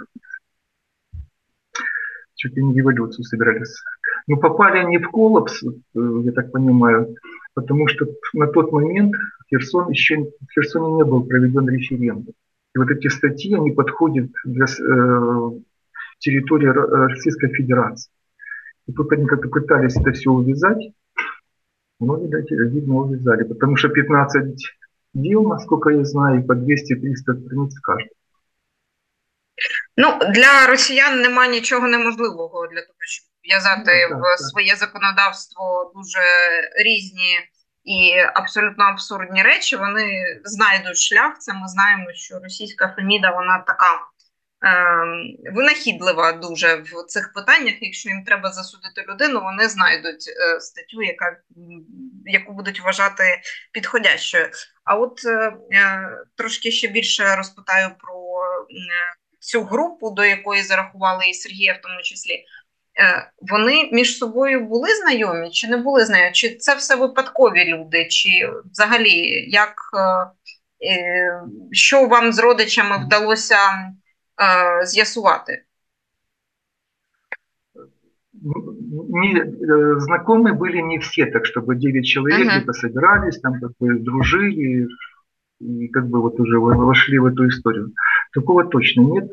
чуть 2.44 2.58
ли 2.58 2.64
не 2.64 2.74
революцию 2.76 3.24
собирались. 3.24 3.74
Но 4.28 4.38
попали 4.38 4.80
они 4.80 4.98
в 4.98 5.10
коллапс, 5.10 5.64
э, 5.64 5.68
я 6.24 6.32
так 6.34 6.52
понимаю, 6.52 7.16
потому 7.54 7.88
что 7.88 8.06
на 8.34 8.48
тот 8.48 8.72
момент 8.74 9.16
Херсон 9.50 9.90
еще, 9.90 10.24
в 10.24 10.54
Херсоне 10.54 10.96
не 10.96 11.04
был 11.06 11.24
проведен 11.24 11.70
референдум. 11.70 12.34
И 12.76 12.80
вот 12.80 12.90
эти 12.90 13.08
статьи, 13.08 13.56
они 13.56 13.72
подходят 13.72 14.30
для, 14.44 14.66
э, 14.66 15.52
территории 16.20 16.68
Российской 16.68 17.50
Федерации. 17.50 18.12
И 18.88 18.94
тут 18.94 19.12
они 19.14 19.26
как-то 19.26 19.48
пытались 19.48 19.96
это 19.96 20.12
все 20.12 20.32
увязать, 20.32 20.92
но, 22.00 22.18
видать, 22.18 22.52
видно, 22.52 22.96
увязали. 22.96 23.44
Потому 23.44 23.78
что 23.78 23.90
15 23.90 24.58
дел, 25.14 25.44
насколько 25.48 25.90
я 25.90 26.04
знаю, 26.04 26.44
по 26.46 26.54
200-300 26.54 27.46
страниц 27.46 27.80
каждый. 27.80 28.12
Ну, 29.98 30.20
для 30.30 30.68
росіян 30.68 31.22
нема 31.22 31.48
нічого 31.48 31.88
неможливого 31.88 32.68
для 32.68 32.82
того, 32.82 32.98
щоб 33.00 33.26
в'язати 33.44 34.08
ну, 34.12 34.18
в 34.18 34.38
своє 34.38 34.76
законодавство 34.76 35.92
дуже 35.96 36.22
різні 36.76 37.40
і 37.84 38.20
абсолютно 38.34 38.84
абсурдні 38.84 39.44
речі. 39.44 39.76
Вони 39.76 40.24
знайдуть 40.44 40.98
шлях. 40.98 41.40
Це 41.40 41.54
ми 41.54 41.68
знаємо, 41.68 42.14
що 42.14 42.40
російська 42.40 42.94
Феміда 42.98 43.32
вона 43.32 43.64
така 43.68 44.00
Ем, 44.66 45.38
винахідлива 45.56 46.32
дуже 46.32 46.76
в 46.76 47.06
цих 47.08 47.34
питаннях. 47.34 47.76
Якщо 47.82 48.10
їм 48.10 48.24
треба 48.24 48.52
засудити 48.52 49.06
людину, 49.10 49.42
вони 49.42 49.68
знайдуть 49.70 50.26
е, 50.28 50.60
статтю, 50.60 51.02
яка 51.02 51.38
яку 52.26 52.54
будуть 52.54 52.82
вважати 52.82 53.24
підходящою. 53.72 54.50
А 54.84 54.96
от 54.96 55.26
е, 55.26 55.54
е, 55.72 56.10
трошки 56.36 56.72
ще 56.72 56.88
більше 56.88 57.36
розпитаю 57.36 57.90
про 58.00 58.14
цю 59.43 59.63
групу, 59.63 60.11
до 60.11 60.25
якої 60.25 60.63
зарахували 60.63 61.25
і 61.31 61.35
Сергія, 61.35 61.73
в 61.73 61.81
тому 61.81 62.03
числі. 62.03 62.45
Вони 63.43 63.89
між 63.93 64.19
собою 64.19 64.61
були 64.61 64.89
знайомі 64.95 65.51
чи 65.51 65.69
не 65.69 65.77
були 65.77 66.05
знайомі? 66.05 66.33
Чи 66.33 66.57
це 66.57 66.75
все 66.75 66.97
випадкові 66.97 67.65
люди? 67.65 68.07
Чи 68.09 68.51
взагалі 68.73 69.45
як 69.51 69.75
що 71.73 72.07
вам 72.07 72.33
з 72.33 72.39
родичами 72.39 73.05
вдалося 73.05 73.57
е, 73.57 74.87
з'ясувати? 74.87 75.63
Не, 79.11 79.41
э, 79.41 79.99
знакомы 79.99 80.53
были 80.53 80.81
не 80.81 80.99
все, 80.99 81.27
так 81.27 81.45
чтобы 81.45 81.75
9 81.75 82.07
человек 82.07 82.41
uh-huh. 82.41 82.57
где-то 82.57 82.73
собирались, 82.73 83.41
там 83.41 83.61
как 83.61 83.73
бы 83.81 83.99
дружили 83.99 84.89
и 85.61 85.89
как 85.89 86.07
бы 86.09 86.23
вот 86.23 86.39
уже 86.39 86.59
вошли 86.59 87.19
в 87.19 87.27
эту 87.27 87.49
историю. 87.49 87.93
Такого 88.34 88.66
точно 88.66 89.02
нет. 89.02 89.32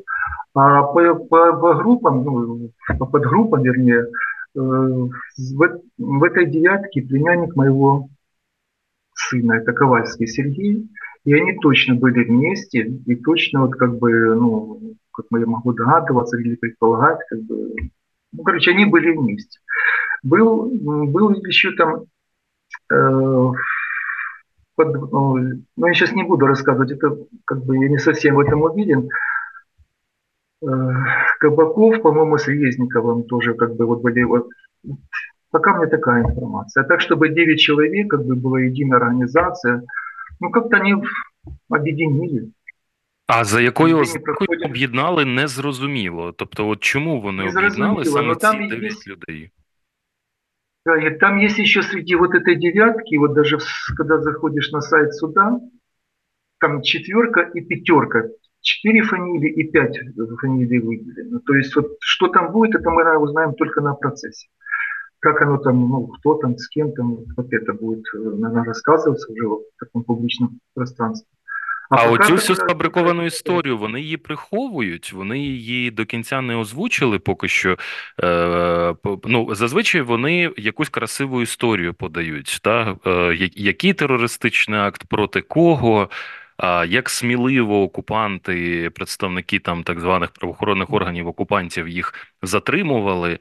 А 0.54 0.82
по, 0.82 1.14
по, 1.14 1.52
по 1.52 1.74
группам, 1.74 2.24
ну, 2.24 2.70
по 2.98 3.06
подгруппам, 3.06 3.62
вернее, 3.62 4.06
э, 4.54 4.58
в, 4.58 5.10
в 5.98 6.24
этой 6.24 6.46
девятке 6.46 7.02
племянник 7.02 7.54
моего 7.54 8.08
сына, 9.14 9.54
это 9.54 9.72
Ковальский 9.72 10.26
Сергей, 10.26 10.88
и 11.24 11.34
они 11.34 11.56
точно 11.60 11.94
были 11.94 12.24
вместе, 12.24 12.80
и 12.80 13.14
точно 13.16 13.66
вот 13.66 13.74
как 13.74 13.98
бы, 13.98 14.34
ну, 14.34 14.80
как 15.12 15.26
я 15.30 15.46
могу 15.46 15.72
догадываться 15.72 16.36
или 16.36 16.56
предполагать, 16.56 17.20
как 17.28 17.40
бы, 17.42 17.74
ну, 18.32 18.42
короче, 18.42 18.72
они 18.72 18.86
были 18.86 19.16
вместе. 19.16 19.60
Был, 20.22 20.66
был 20.66 21.30
еще 21.44 21.72
там, 21.72 22.04
э, 22.92 23.52
под, 24.79 24.93
ну, 25.11 25.37
ну, 25.77 25.87
я 25.87 25.93
сейчас 25.93 26.11
не 26.11 26.23
буду 26.23 26.47
рассказывать, 26.47 26.91
это 26.91 27.17
как 27.45 27.65
бы 27.65 27.77
я 27.77 27.89
не 27.89 27.97
совсем 27.97 28.35
в 28.35 28.39
этом 28.39 28.61
уверен. 28.61 29.09
Э, 30.61 30.67
Кабаков, 31.39 32.01
по-моему, 32.01 32.37
с 32.37 32.47
Резниковым 32.47 33.23
тоже 33.23 33.53
как 33.53 33.75
бы 33.75 33.85
вот 33.85 34.01
были 34.01 34.23
вот 34.23 34.47
Пока 35.51 35.73
мне 35.77 35.87
такая 35.87 36.23
информация. 36.23 36.83
А 36.83 36.87
так, 36.87 37.01
чтобы 37.01 37.29
9 37.29 37.59
человек, 37.59 38.09
как 38.09 38.25
бы 38.25 38.35
была 38.35 38.59
единая 38.59 38.99
организация, 38.99 39.83
ну 40.41 40.51
как-то 40.51 40.77
они 40.77 40.95
объединили. 41.69 42.51
А 43.27 43.43
за 43.43 43.61
якою 43.61 43.97
ознакою 43.97 44.59
об'єднали, 44.65 45.25
не 45.25 45.47
зрозуміло. 45.47 46.31
Тобто, 46.31 46.67
от 46.67 46.79
чому 46.79 47.21
вони 47.21 47.43
об'єднали 47.43 48.05
саме 48.05 48.35
ці 48.35 48.57
9 48.57 48.83
есть... 48.83 49.07
людей? 49.07 49.49
И 50.96 51.10
там 51.18 51.38
есть 51.38 51.58
еще 51.58 51.82
среди 51.82 52.14
вот 52.14 52.34
этой 52.34 52.56
девятки, 52.56 53.16
вот 53.16 53.34
даже 53.34 53.58
когда 53.96 54.18
заходишь 54.18 54.70
на 54.70 54.80
сайт 54.80 55.14
суда, 55.14 55.60
там 56.58 56.82
четверка 56.82 57.40
и 57.40 57.60
пятерка. 57.60 58.28
Четыре 58.60 59.02
фамилии 59.02 59.50
и 59.52 59.70
пять 59.70 59.98
фамилий 60.40 60.80
выделено. 60.80 61.40
То 61.40 61.54
есть 61.54 61.74
вот 61.74 61.96
что 62.00 62.28
там 62.28 62.52
будет, 62.52 62.74
это 62.74 62.90
мы 62.90 63.18
узнаем 63.18 63.54
только 63.54 63.80
на 63.80 63.94
процессе 63.94 64.48
как 65.20 65.42
оно 65.42 65.58
там, 65.58 65.78
ну, 65.78 66.06
кто 66.06 66.34
там, 66.34 66.56
с 66.56 66.66
кем 66.68 66.92
там, 66.92 67.18
вот 67.36 67.52
это 67.52 67.74
будет, 67.74 68.04
э, 68.14 68.18
наверное, 68.18 68.64
рассказываться 68.64 69.30
вже 69.30 69.46
в 69.46 69.64
такому 69.78 70.04
публічному 70.04 70.52
пространстві. 70.74 71.26
А, 71.90 72.10
оцю 72.10 72.34
всю 72.34 72.56
сфабриковану 72.56 73.26
історію 73.26 73.78
вони 73.78 74.00
її 74.00 74.16
приховують, 74.16 75.12
вони 75.12 75.38
її 75.38 75.90
до 75.90 76.04
кінця 76.06 76.40
не 76.40 76.56
озвучили 76.56 77.18
поки 77.18 77.48
що. 77.48 77.76
Е, 78.22 78.94
ну, 79.24 79.54
Зазвичай 79.54 80.00
вони 80.00 80.50
якусь 80.56 80.88
красиву 80.88 81.42
історію 81.42 81.94
подають. 81.94 82.58
Та? 82.62 82.96
Е, 83.06 83.50
який 83.54 83.92
терористичний 83.92 84.80
акт 84.80 85.04
проти 85.08 85.40
кого, 85.40 86.08
як 86.87 87.09
сміливо 87.09 87.83
окупанти, 87.83 88.89
представники 88.95 89.59
там 89.59 89.83
так 89.83 89.99
званих 89.99 90.31
правоохоронних 90.31 90.93
органів 90.93 91.27
окупантів 91.27 91.87
їх 91.87 92.13
затримували. 92.41 93.39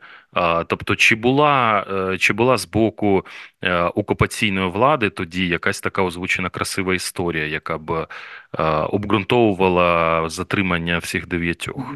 Тобто, 0.67 0.97
чи 0.97 1.15
була 1.15 1.87
е, 2.13 2.19
чи 2.19 2.33
була 2.33 2.59
з 2.59 2.67
боку 2.67 3.27
е, 3.63 3.83
окупаційної 3.83 4.71
влади 4.71 5.11
тоді 5.11 5.49
якась 5.49 5.81
така 5.81 6.03
озвучена 6.03 6.51
красива 6.51 6.95
історія, 6.95 7.47
яка 7.47 7.79
б 7.79 7.91
е, 7.91 8.63
обґрунтовувала 8.65 10.29
затримання 10.29 10.99
всіх 10.99 11.29
дев'ятьох? 11.29 11.95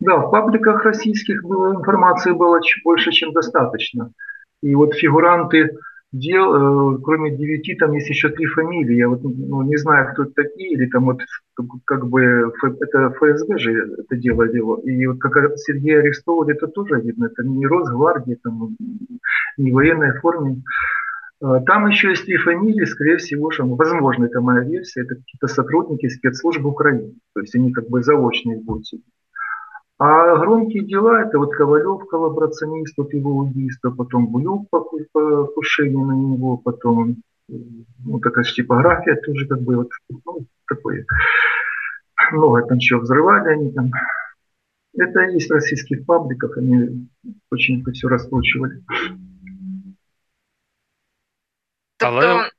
Да, 0.00 0.16
в 0.16 0.30
пабликах 0.30 0.84
российских 0.84 1.42
было, 1.44 1.74
информации 1.74 2.32
было 2.32 2.60
больше, 2.84 3.10
чем 3.12 3.32
достаточно. 3.32 4.10
И 4.62 4.74
вот 4.74 4.94
фигуранты 4.94 5.70
Дел, 6.13 6.95
э, 6.95 6.99
кроме 7.03 7.35
девяти, 7.35 7.75
там 7.75 7.91
есть 7.93 8.07
еще 8.07 8.29
три 8.29 8.45
фамилии. 8.45 8.95
Я 8.95 9.09
вот 9.09 9.23
ну, 9.23 9.63
не 9.63 9.77
знаю, 9.77 10.13
кто 10.13 10.23
это 10.23 10.33
такие, 10.33 10.73
или 10.73 10.85
там 10.87 11.05
вот 11.05 11.21
как 11.85 12.07
бы 12.07 12.53
это 12.79 13.09
ФСБ 13.09 13.57
же 13.57 13.95
это 13.97 14.15
дело 14.15 14.47
дело. 14.47 14.79
И 14.81 15.05
вот 15.07 15.19
как 15.19 15.33
Сергея 15.57 15.99
арестовали, 15.99 16.55
это 16.55 16.67
тоже 16.67 17.01
видно. 17.01 17.25
Это 17.25 17.43
не 17.43 17.65
Росгвардия, 17.65 18.37
там, 18.43 18.77
не 19.57 19.71
военной 19.71 20.13
форме. 20.19 20.61
А, 21.41 21.59
там 21.61 21.87
еще 21.87 22.09
есть 22.09 22.25
три 22.25 22.37
фамилии, 22.37 22.85
скорее 22.85 23.17
всего, 23.17 23.51
что, 23.51 23.65
ну, 23.65 23.75
возможно, 23.75 24.25
это 24.25 24.39
моя 24.39 24.61
версия, 24.61 25.01
это 25.01 25.15
какие-то 25.15 25.47
сотрудники 25.47 26.07
спецслужб 26.07 26.63
Украины. 26.65 27.15
То 27.33 27.41
есть 27.41 27.55
они 27.55 27.73
как 27.73 27.89
бы 27.89 28.03
заочные 28.03 28.61
будут. 28.61 28.85
А 30.05 30.35
громкие 30.35 30.83
дела, 30.83 31.21
это 31.21 31.37
вот 31.39 31.55
Ковалев, 31.55 32.05
коллаборационист, 32.09 32.93
вот 32.97 33.13
его 33.13 33.37
убийство, 33.37 33.89
потом 33.89 34.27
Булюк, 34.27 34.67
покушение 34.69 36.05
на 36.05 36.11
него, 36.11 36.57
потом 36.57 37.23
ну, 37.47 38.19
такая 38.19 38.43
типография 38.43 39.15
тоже 39.15 39.47
как 39.47 39.61
бы 39.61 39.77
вот 39.77 39.91
ну, 40.09 40.45
такое. 40.67 41.05
Много 42.33 42.67
там 42.67 42.79
чего 42.79 42.99
взрывали 42.99 43.53
они 43.53 43.71
там. 43.71 43.91
Это 44.97 45.21
есть 45.21 45.49
в 45.49 45.53
российских 45.53 46.05
пабликах, 46.05 46.57
они 46.57 47.07
очень 47.49 47.81
это 47.81 47.93
все 47.93 48.09
раскручивали. 48.09 48.83
Тобто, 51.95 52.49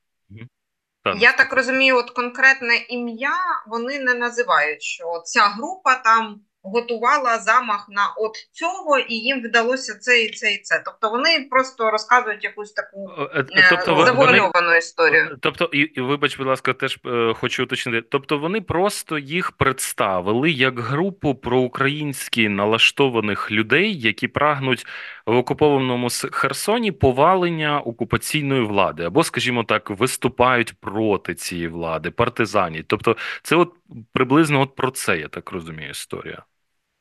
я 1.17 1.33
так 1.33 1.53
розумію, 1.53 1.97
от 1.97 2.11
конкретне 2.11 2.75
ім'я 2.89 3.37
вони 3.67 3.99
не 3.99 4.15
називають, 4.15 4.83
що 4.83 5.23
ця 5.25 5.41
група 5.41 5.95
там 6.05 6.41
готувала 6.65 7.39
замах 7.39 7.87
на 7.89 8.15
от 8.17 8.33
цього, 8.53 8.99
і 8.99 9.15
їм 9.15 9.43
вдалося 9.43 9.95
це 10.01 10.23
і 10.23 10.31
це 10.31 10.53
і 10.53 10.59
це. 10.59 10.83
Тобто 10.85 11.11
вони 11.11 11.47
просто 11.51 11.91
розказують 11.91 12.45
якусь 12.45 12.73
таку 12.73 13.11
е, 13.19 13.45
е, 13.51 13.67
тобто, 13.71 14.05
завуальовану 14.05 14.51
вони, 14.55 14.79
історію. 14.79 15.39
Тобто, 15.41 15.65
і, 15.73 15.79
і 15.79 16.01
вибач, 16.01 16.39
будь 16.39 16.47
ласка, 16.47 16.73
теж 16.73 16.99
е, 17.07 17.35
хочу 17.35 17.63
уточнити. 17.63 18.07
Тобто 18.11 18.39
вони 18.39 18.61
просто 18.61 19.19
їх 19.19 19.53
представили 19.53 20.51
як 20.51 20.81
групу 20.81 21.35
проукраїнськи 21.35 22.49
налаштованих 22.49 23.51
людей, 23.51 24.01
які 24.01 24.29
прагнуть 24.29 24.87
в 25.27 25.37
окупованому 25.37 26.09
Херсоні 26.33 26.93
повалення 26.93 27.81
окупаційної 27.81 28.63
влади, 28.63 29.05
або, 29.05 29.25
скажімо 29.25 29.65
так, 29.65 29.91
виступають 29.91 30.75
проти 30.81 31.35
цієї 31.35 31.69
влади, 31.69 32.11
партизанів. 32.11 32.85
Тобто, 32.87 33.17
це 33.43 33.57
от 33.57 33.73
приблизно 34.13 34.61
от 34.61 34.75
про 34.77 34.91
це 34.91 35.19
я 35.19 35.29
так 35.29 35.51
розумію 35.53 35.91
історія. 35.91 36.43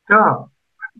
Да. 0.09 0.47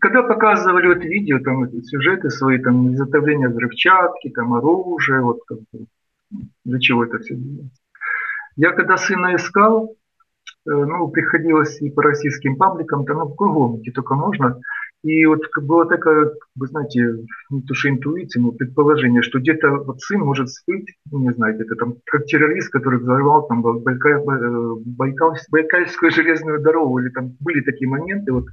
Когда 0.00 0.22
показывали 0.22 0.88
вот 0.88 1.04
видео, 1.04 1.38
там 1.40 1.70
сюжеты 1.82 2.30
свои, 2.30 2.58
там 2.58 2.92
изготовление 2.94 3.48
взрывчатки, 3.48 4.30
там 4.30 4.54
оружие, 4.54 5.22
вот 5.22 5.40
как 5.46 5.58
для 6.64 6.80
чего 6.80 7.04
это 7.04 7.18
все 7.18 7.36
делается. 7.36 7.80
Я 8.56 8.72
когда 8.72 8.96
сына 8.96 9.36
искал, 9.36 9.94
э, 10.66 10.70
ну, 10.70 11.08
приходилось 11.08 11.80
и 11.80 11.90
по 11.90 12.02
российским 12.02 12.56
пабликам, 12.56 13.04
там, 13.04 13.18
ну, 13.18 13.28
кругом, 13.28 13.80
где 13.80 13.90
только 13.92 14.14
можно. 14.14 14.60
И 15.02 15.26
вот 15.26 15.42
было 15.60 15.84
такое, 15.86 16.32
вы 16.54 16.66
знаете, 16.66 17.26
не 17.50 17.62
то 17.62 17.74
что 17.74 17.90
интуиция, 17.90 18.40
но 18.40 18.52
предположение, 18.52 19.20
что 19.20 19.38
где-то 19.38 19.70
вот 19.70 20.00
сын 20.00 20.20
может 20.20 20.48
спыть, 20.48 20.86
ну, 21.10 21.18
не 21.18 21.32
знаю, 21.34 21.54
где-то 21.56 21.74
там, 21.74 21.96
как 22.06 22.24
террорист, 22.24 22.70
который 22.70 23.00
взорвал 23.00 23.46
там 23.46 23.60
Байкал, 23.60 24.30
э, 24.30 24.74
Байкал, 24.86 25.36
Байкальскую 25.50 26.10
железную 26.10 26.62
дорогу, 26.62 27.00
или 27.00 27.10
там 27.10 27.36
были 27.40 27.60
такие 27.60 27.88
моменты, 27.88 28.32
вот 28.32 28.46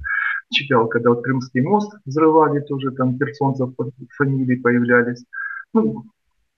читал, 0.52 0.88
когда 0.88 1.10
вот 1.10 1.24
Крымский 1.24 1.62
мост 1.62 1.92
взрывали, 2.04 2.60
тоже 2.60 2.90
там 2.92 3.18
персонцев 3.18 3.70
фамилии 4.16 4.56
появлялись. 4.56 5.24
Ну, 5.72 6.04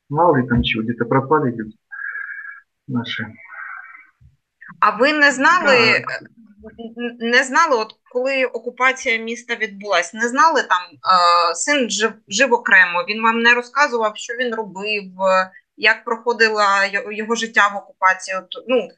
мало 0.09 0.37
ли 0.37 0.47
там 0.47 0.63
чего, 0.63 0.83
где-то 0.83 1.05
пропали 1.05 1.51
люди 1.51 1.77
наши. 2.89 3.27
А 4.81 4.91
ви 4.91 5.13
не 5.13 5.33
знали, 5.33 6.05
так. 6.09 6.23
не 7.21 7.45
знали, 7.45 7.77
от 7.77 7.95
коли 8.13 8.45
окупація 8.45 9.19
міста 9.19 9.55
відбулася, 9.55 10.17
не 10.17 10.29
знали 10.29 10.63
там 10.63 10.83
е, 10.93 11.55
син 11.55 11.91
жив, 11.91 12.13
жив 12.29 12.53
окремо, 12.53 13.05
він 13.09 13.23
вам 13.23 13.43
не 13.43 13.55
розказував, 13.55 14.17
що 14.17 14.35
він 14.35 14.55
робив, 14.55 15.05
як 15.77 16.05
проходило 16.05 16.63
його 17.13 17.35
життя 17.35 17.69
в 17.75 17.77
окупації. 17.77 18.37
От, 18.37 18.49
ну, 18.69 18.89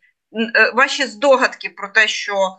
е, 0.54 0.72
Ваші 0.74 1.06
здогадки 1.06 1.70
про 1.70 1.88
те, 1.88 2.08
що 2.08 2.58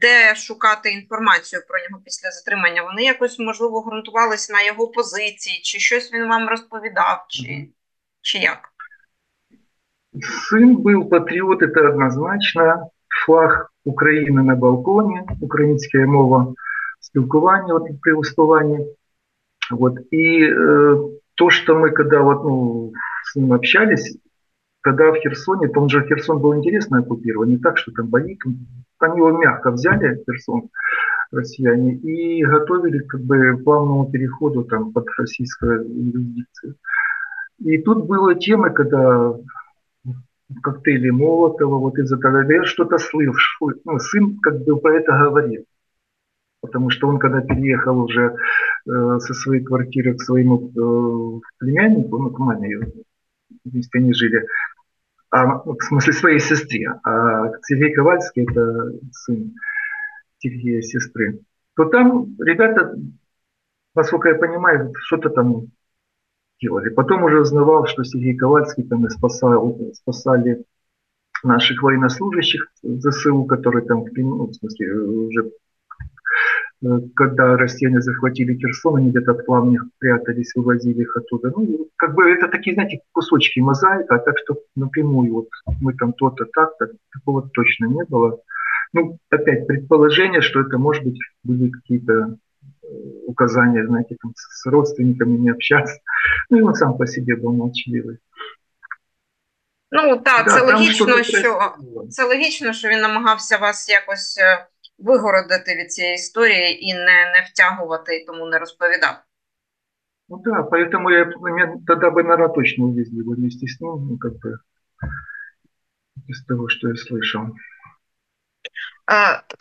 де 0.00 0.34
шукати 0.34 0.90
інформацію 0.90 1.62
про 1.68 1.78
нього 1.78 2.02
після 2.04 2.30
затримання, 2.30 2.82
вони 2.82 3.02
якось 3.02 3.38
можливо 3.38 3.82
ґрунтувалися 3.82 4.52
на 4.52 4.62
його 4.62 4.88
позиції, 4.88 5.60
чи 5.62 5.78
щось 5.78 6.12
він 6.12 6.28
вам 6.28 6.48
розповідав, 6.48 7.26
чи, 7.28 7.68
чи 8.22 8.38
як? 8.38 8.58
Сын 10.14 10.76
был 10.76 11.08
патриот, 11.08 11.62
это 11.62 11.88
однозначно. 11.88 12.90
Флаг 13.26 13.70
України 13.84 14.42
на 14.42 14.54
балконі, 14.54 15.20
українська 15.40 15.98
мова 15.98 16.54
спілкування, 17.00 17.72
вот, 17.74 18.00
при 18.00 18.14
выступании. 18.14 18.86
Вот. 19.70 19.94
И 20.12 20.44
э, 20.44 20.96
то, 21.34 21.50
что 21.50 21.74
мы 21.74 21.90
когда 21.90 22.20
вот, 22.20 22.44
ну, 22.44 22.92
с 23.24 23.36
ним 23.36 23.52
общались, 23.52 24.18
когда 24.81 25.11
в 25.11 25.15
Херсоне, 25.15 25.69
он 25.75 25.89
же 25.89 26.05
Херсон 26.07 26.39
был 26.39 26.55
интересно 26.55 26.99
оккупирован, 26.99 27.49
не 27.49 27.57
так, 27.57 27.77
что 27.77 27.91
там 27.91 28.07
бои, 28.07 28.37
они 28.99 29.17
его 29.17 29.31
мягко 29.31 29.71
взяли, 29.71 30.23
Херсон, 30.25 30.69
россияне, 31.31 31.95
и 31.95 32.43
готовили 32.43 32.99
как 32.99 33.21
бы 33.21 33.57
плавному 33.63 34.09
переходу 34.11 34.63
там 34.63 34.91
под 34.91 35.07
российскую 35.17 35.87
юрисдикцию. 35.87 36.75
И 37.59 37.77
тут 37.79 38.05
была 38.05 38.35
тема, 38.35 38.69
когда 38.69 39.33
коктейли 40.63 41.09
Молотова, 41.09 41.77
вот 41.77 41.97
из-за 41.99 42.17
того, 42.17 42.39
я 42.39 42.63
что-то 42.63 42.97
слышал, 42.97 43.71
ну, 43.83 43.99
сын 43.99 44.39
как 44.39 44.63
бы 44.63 44.77
про 44.77 44.97
это 44.97 45.11
говорил. 45.11 45.65
Потому 46.61 46.89
что 46.89 47.07
он, 47.07 47.19
когда 47.19 47.41
переехал 47.41 47.99
уже 47.99 48.35
э, 48.85 49.19
со 49.19 49.33
своей 49.33 49.63
квартиры 49.63 50.15
к 50.15 50.21
своему 50.21 50.69
э, 50.69 51.41
племяннику, 51.59 52.17
ну, 52.17 52.31
к 52.31 52.39
маме, 52.39 52.91
вместе 53.65 53.99
они 53.99 54.13
жили, 54.13 54.45
а, 55.31 55.61
в 55.63 55.77
смысле 55.81 56.13
своей 56.13 56.39
сестре, 56.39 56.87
а 57.03 57.51
Сергей 57.63 57.93
Ковальский 57.93 58.43
это 58.43 58.91
сын 59.11 59.53
Сергея 60.39 60.81
сестры, 60.81 61.39
то 61.75 61.85
там 61.85 62.35
ребята, 62.39 62.95
насколько 63.95 64.29
я 64.29 64.35
понимаю, 64.35 64.93
что-то 65.05 65.29
там 65.29 65.67
делали. 66.61 66.89
Потом 66.89 67.23
уже 67.23 67.41
узнавал, 67.41 67.85
что 67.85 68.03
Сергей 68.03 68.35
Ковальский 68.35 68.83
там 68.83 69.05
и 69.05 69.09
спасал, 69.09 69.77
спасали 69.93 70.65
наших 71.43 71.81
военнослужащих 71.81 72.71
ЗСУ, 72.83 73.45
которые 73.45 73.85
там, 73.85 74.05
ну, 74.15 74.47
в 74.47 74.53
смысле, 74.53 74.93
уже 74.93 75.51
когда 77.14 77.56
россияне 77.56 78.00
захватили 78.00 78.56
Херсон, 78.56 78.96
они 78.96 79.10
где-то 79.10 79.34
в 79.34 79.44
плавнях 79.44 79.84
прятались, 79.98 80.54
вывозили 80.54 81.02
их 81.02 81.16
оттуда. 81.16 81.52
Ну, 81.56 81.88
как 81.96 82.14
бы 82.14 82.30
это 82.30 82.48
такие, 82.48 82.74
знаете, 82.74 83.00
кусочки 83.12 83.60
мозаика, 83.60 84.16
а 84.16 84.18
так 84.18 84.38
что 84.38 84.58
напрямую 84.76 85.32
вот 85.32 85.48
мы 85.80 85.94
там 85.94 86.12
то-то, 86.12 86.44
так-то, 86.44 86.90
такого 87.12 87.48
точно 87.52 87.86
не 87.86 88.04
было. 88.04 88.40
Ну, 88.92 89.18
опять 89.30 89.66
предположение, 89.66 90.40
что 90.40 90.60
это, 90.60 90.78
может 90.78 91.04
быть, 91.04 91.18
были 91.42 91.70
какие-то 91.70 92.36
э, 92.82 92.86
указания, 93.26 93.86
знаете, 93.86 94.16
там, 94.20 94.32
с 94.36 94.66
родственниками 94.66 95.36
не 95.36 95.50
общаться. 95.50 96.00
Ну, 96.50 96.58
и 96.58 96.62
он 96.62 96.74
сам 96.74 96.96
по 96.96 97.06
себе 97.06 97.36
был 97.36 97.52
молчаливый. 97.52 98.18
Ну 99.90 100.16
так, 100.16 100.46
да, 100.46 100.54
це 100.54 100.60
логічно, 100.60 101.22
що 101.22 101.74
це 102.10 102.24
логічно, 102.24 102.72
що 102.72 102.88
він 102.88 103.00
намагався 103.00 103.56
вас 103.56 103.88
якось 103.88 104.38
вигородити 104.98 105.76
від 105.76 105.92
цієї 105.92 106.14
історії 106.14 106.84
і 106.84 106.94
не 106.94 107.32
не 107.32 107.48
втягувати, 107.52 108.16
і 108.16 108.24
тому 108.24 108.46
не 108.46 108.58
розповідав. 108.58 109.14
Ну 110.28 110.42
да, 110.44 110.62
поэтому 110.62 111.10
я 111.10 111.24
тогда 111.86 112.10
бы, 112.10 112.22
наверное, 112.22 112.48
точно 112.48 112.86
увезли 112.86 113.22
бы 113.22 113.34
вместе 113.34 113.66
с 113.66 113.80
ним, 113.80 114.08
ну, 114.08 114.18
как 114.18 114.32
бы, 114.32 114.56
из 116.28 116.44
того, 116.46 116.68
что 116.68 116.88
я 116.88 116.94
слышал. 116.94 117.54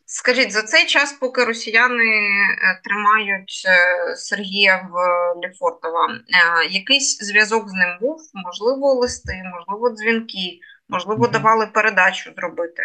Скажіть, 0.06 0.52
за 0.52 0.62
цей 0.64 0.86
час, 0.86 1.14
поки 1.14 1.46
росіяни 1.46 2.04
е, 2.04 2.82
тримають 2.84 3.64
е, 3.68 4.16
Сергія 4.16 4.90
в 4.92 4.96
Лефортова, 5.42 6.08
е, 6.08 6.20
якийсь 6.70 7.18
зв'язок 7.20 7.70
з 7.70 7.74
ним 7.74 7.98
був? 8.02 8.20
Можливо, 8.34 8.94
листи, 8.94 9.44
можливо, 9.54 9.90
дзвінки, 9.90 10.60
можливо, 10.90 11.28
давали 11.28 11.68
передачу 11.68 12.32
зробити? 12.38 12.84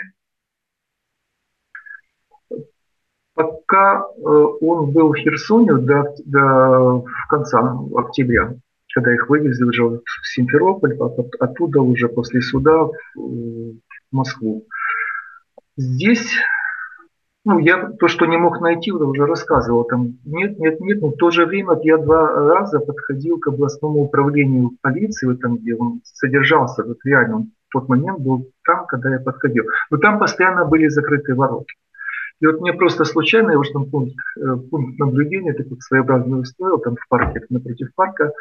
Пока 3.35 4.03
э, 4.03 4.21
он 4.21 4.91
был 4.91 5.13
в 5.13 5.15
Херсоне 5.15 5.73
до, 5.73 6.15
до 6.25 7.03
конца 7.29 7.77
октября, 7.95 8.55
когда 8.93 9.13
их 9.13 9.29
вывезли 9.29 9.63
уже 9.63 9.83
в 9.83 10.27
Симферополь, 10.35 10.97
а 10.99 11.09
оттуда 11.39 11.81
уже 11.81 12.09
после 12.09 12.41
суда 12.41 12.89
в 13.15 13.73
Москву. 14.11 14.65
Здесь 15.75 16.29
ну, 17.45 17.59
я 17.59 17.89
то, 17.99 18.07
что 18.07 18.25
не 18.25 18.37
мог 18.37 18.61
найти, 18.61 18.91
уже 18.91 19.25
рассказывал. 19.25 19.83
Там 19.83 20.17
нет, 20.23 20.57
нет, 20.59 20.79
нет. 20.79 21.01
Но 21.01 21.09
в 21.09 21.17
то 21.17 21.29
же 21.29 21.45
время 21.45 21.77
я 21.83 21.97
два 21.97 22.27
раза 22.31 22.79
подходил 22.79 23.37
к 23.39 23.47
областному 23.47 24.03
управлению 24.03 24.71
полиции, 24.81 25.25
вот 25.25 25.41
там, 25.41 25.57
где 25.57 25.75
он 25.75 26.01
содержался, 26.05 26.83
вот 26.83 26.97
реально 27.03 27.35
он 27.35 27.43
в 27.67 27.73
тот 27.73 27.89
момент 27.89 28.19
был 28.19 28.47
там, 28.63 28.85
когда 28.85 29.11
я 29.11 29.19
подходил. 29.19 29.65
Но 29.89 29.97
там 29.97 30.19
постоянно 30.19 30.63
были 30.63 30.87
закрыты 30.87 31.35
ворота. 31.35 31.65
И 32.43 32.45
вот 32.45 32.59
мне 32.59 32.73
просто 32.73 33.05
случайно, 33.05 33.51
я 33.51 33.57
уже 33.57 33.71
там 33.71 33.89
пункт, 33.89 34.17
э, 34.37 34.57
пункт 34.69 34.99
наблюдения 34.99 35.53
такой 35.53 35.79
своеобразный 35.79 36.41
устроил, 36.41 36.77
там 36.77 36.97
в 36.97 37.07
парке, 37.07 37.39
напротив 37.49 37.95
парка, 37.95 38.33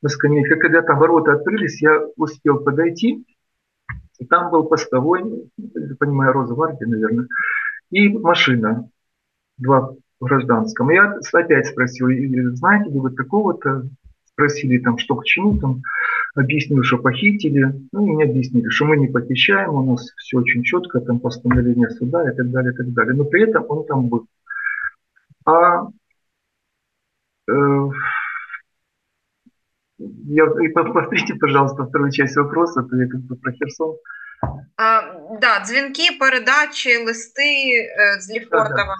на 0.00 0.08
скамейке. 0.08 0.56
Когда 0.56 0.80
там 0.80 0.98
ворота 0.98 1.34
открылись, 1.34 1.82
я 1.82 2.00
успел 2.16 2.60
подойти, 2.60 3.22
и 4.18 4.24
там 4.24 4.50
был 4.50 4.64
постовой, 4.64 5.50
понимаю, 5.98 6.32
Росгвардии, 6.32 6.86
наверное, 6.86 7.26
и 7.90 8.08
машина, 8.08 8.88
два 9.58 9.94
в 10.20 10.24
гражданском. 10.24 10.88
Я 10.88 11.18
опять 11.30 11.66
спросил, 11.66 12.08
знаете 12.54 12.88
ли 12.88 12.98
вы 12.98 13.10
такого-то? 13.10 13.86
Спросили 14.24 14.78
там, 14.78 14.96
что 14.96 15.16
к 15.16 15.26
чему 15.26 15.58
там. 15.58 15.82
Объяснил, 16.34 16.82
что 16.82 16.98
похитили. 16.98 17.72
Ну, 17.92 18.06
и 18.06 18.10
мне 18.10 18.24
объяснили, 18.24 18.68
что 18.68 18.84
мы 18.84 18.96
не 18.96 19.08
похищаем, 19.08 19.74
у 19.74 19.90
нас 19.90 20.12
все 20.16 20.38
очень 20.38 20.62
четко, 20.62 21.00
там 21.00 21.20
постановление 21.20 21.90
суда 21.90 22.30
и 22.30 22.34
так 22.34 22.50
далее, 22.50 22.72
и 22.72 22.76
так 22.76 22.92
далее. 22.92 23.14
Но 23.14 23.24
при 23.24 23.42
этом 23.42 23.64
он 23.68 23.84
там 23.86 24.08
был. 24.08 24.26
А 25.44 25.88
э, 27.50 27.88
я, 29.98 30.46
повторите, 30.72 31.34
пожалуйста, 31.34 31.86
вторую 31.86 32.12
часть 32.12 32.36
вопроса, 32.36 32.82
то 32.82 32.96
я 32.96 33.08
как 33.08 33.20
бы 33.22 33.36
про 33.36 33.52
Херсон. 33.52 33.96
А, 34.76 35.02
да, 35.40 35.60
дзвінки, 35.64 36.18
передачи, 36.20 36.88
листы 36.88 37.50
э, 37.82 38.20
з 38.20 38.30
Лефортова. 38.30 38.96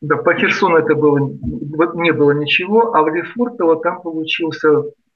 Да, 0.00 0.16
по 0.16 0.34
Херсону 0.34 0.76
это 0.76 0.94
было, 0.94 1.18
не 1.94 2.12
было 2.12 2.32
ничего, 2.32 2.94
а 2.94 3.02
в 3.02 3.08
Лефортово 3.08 3.82
там 3.82 4.02
получился, 4.02 4.68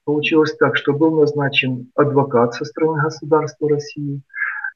получилось 0.03 0.55
так, 0.57 0.75
что 0.75 0.93
был 0.93 1.19
назначен 1.19 1.91
адвокат 1.95 2.53
со 2.53 2.65
стороны 2.65 3.01
государства 3.01 3.69
России, 3.69 4.21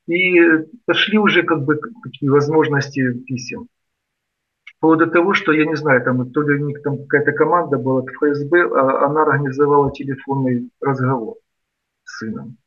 и 0.08 0.40
пошли 0.86 1.18
уже 1.18 1.44
как 1.44 1.64
бы 1.64 1.80
такие 2.04 2.32
возможности 2.32 3.14
писем. 3.26 3.68
Вплоть 4.78 5.00
до 5.00 5.08
того, 5.08 5.34
что, 5.34 5.52
я 5.52 5.66
не 5.66 5.76
знаю, 5.76 6.04
там 6.04 6.30
то 6.32 6.42
ли 6.42 6.62
у 6.62 6.66
них 6.68 6.82
там 6.84 6.98
какая-то 6.98 7.32
команда 7.32 7.78
была 7.78 8.02
в 8.02 8.08
ФСБ, 8.08 8.70
а 8.70 9.06
она 9.06 9.24
организовала 9.24 9.92
телефонный 9.92 10.70
разговор 10.82 11.38
с 12.04 12.20
сыном. 12.20 12.58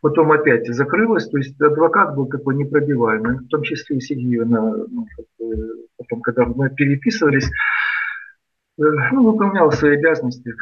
Потом 0.00 0.30
опять 0.30 0.72
закрылась, 0.72 1.28
то 1.28 1.38
есть 1.38 1.60
адвокат 1.60 2.14
был 2.14 2.26
такой 2.26 2.54
непробиваемый, 2.54 3.38
в 3.38 3.48
том 3.48 3.62
числе 3.62 3.96
и 3.96 4.00
Сергеевна, 4.00 4.60
ну, 4.88 5.06
потом, 5.96 6.20
когда 6.20 6.44
мы 6.44 6.70
переписывались, 6.70 7.50
э, 8.78 8.82
ну, 9.12 9.32
выполнял 9.32 9.72
свои 9.72 9.96
обязанности 9.96 10.54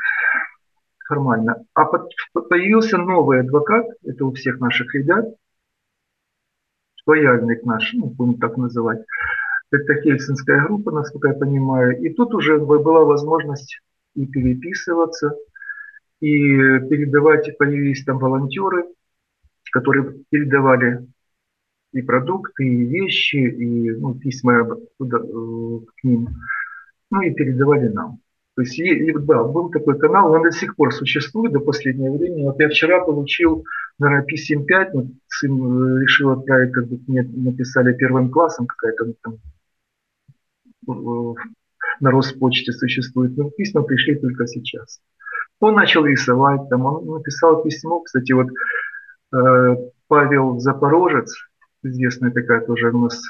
формально. 1.04 1.64
А 1.74 1.84
появился 1.84 2.98
новый 2.98 3.40
адвокат, 3.40 3.86
это 4.04 4.24
у 4.24 4.32
всех 4.32 4.60
наших 4.60 4.94
ребят, 4.94 5.34
лояльный 7.06 7.56
к 7.56 7.64
нашим, 7.64 8.00
ну, 8.00 8.06
будем 8.06 8.38
так 8.38 8.56
называть, 8.56 9.04
это 9.70 10.00
Хельсинская 10.00 10.64
группа, 10.64 10.90
насколько 10.90 11.28
я 11.28 11.34
понимаю, 11.34 12.00
и 12.00 12.12
тут 12.12 12.34
уже 12.34 12.58
была 12.58 13.04
возможность 13.04 13.80
и 14.14 14.26
переписываться, 14.26 15.36
и 16.20 16.56
передавать, 16.88 17.56
появились 17.58 18.04
там 18.04 18.18
волонтеры, 18.18 18.84
которые 19.72 20.24
передавали 20.30 21.06
и 21.92 22.02
продукты, 22.02 22.64
и 22.64 22.84
вещи, 22.86 23.36
и 23.36 23.90
ну, 23.90 24.14
письма 24.14 24.76
туда, 24.98 25.18
э, 25.18 25.80
к 25.96 26.04
ним, 26.04 26.28
ну 27.10 27.20
и 27.22 27.34
передавали 27.34 27.88
нам. 27.88 28.18
То 28.56 28.62
есть, 28.62 28.80
да, 29.26 29.42
был 29.42 29.70
такой 29.70 29.98
канал, 29.98 30.32
он 30.32 30.42
до 30.42 30.52
сих 30.52 30.76
пор 30.76 30.94
существует 30.94 31.52
до 31.52 31.60
последнего 31.60 32.16
времени. 32.16 32.44
Вот 32.44 32.60
я 32.60 32.68
вчера 32.68 33.04
получил, 33.04 33.64
наверное, 33.98 34.24
писем 34.24 34.64
5, 34.64 34.94
вот 34.94 35.06
сын 35.28 35.52
э, 35.52 36.02
решил 36.02 36.30
отправить, 36.30 36.72
как 36.72 36.88
бы 36.88 37.00
мне 37.08 37.22
написали 37.22 37.92
первым 37.94 38.30
классом 38.30 38.66
какая-то 38.66 39.06
ну, 39.06 39.14
там, 39.22 39.38
э, 40.88 41.34
на 42.00 42.10
Роспочте 42.10 42.72
существует, 42.72 43.36
но 43.36 43.50
письма 43.50 43.82
пришли 43.82 44.14
только 44.14 44.46
сейчас. 44.46 45.00
Он 45.58 45.74
начал 45.74 46.04
рисовать, 46.04 46.68
там, 46.68 46.86
он 46.86 47.06
написал 47.06 47.62
письмо, 47.62 48.00
кстати, 48.00 48.32
вот 48.32 48.48
Э, 49.34 49.76
Павел 50.06 50.60
Запорожец, 50.60 51.34
известная 51.82 52.30
такая 52.30 52.60
тоже 52.60 52.90
у 52.90 52.98
нас 52.98 53.20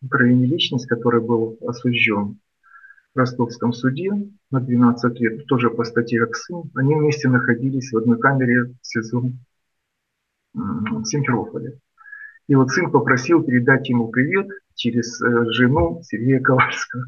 в 0.00 0.16
личность, 0.16 0.86
который 0.86 1.20
был 1.20 1.56
осужден 1.66 2.38
ростовском 3.14 3.72
суде 3.72 4.10
на 4.50 4.60
12 4.60 5.20
лет, 5.20 5.46
тоже 5.46 5.70
по 5.70 5.84
статье 5.84 6.20
как 6.20 6.36
сын. 6.36 6.70
Они 6.74 6.94
вместе 6.94 7.28
находились 7.28 7.92
в 7.92 7.96
одной 7.96 8.18
камере 8.18 8.64
в 8.64 8.76
СИЗО 8.82 9.30
в 10.54 11.04
Симферополе. 11.04 11.78
И 12.48 12.54
вот 12.54 12.70
сын 12.70 12.90
попросил 12.90 13.42
передать 13.42 13.88
ему 13.88 14.08
привет 14.08 14.48
через 14.74 15.20
э, 15.22 15.50
жену 15.52 16.00
Сергея 16.02 16.40
Ковальского. 16.40 17.06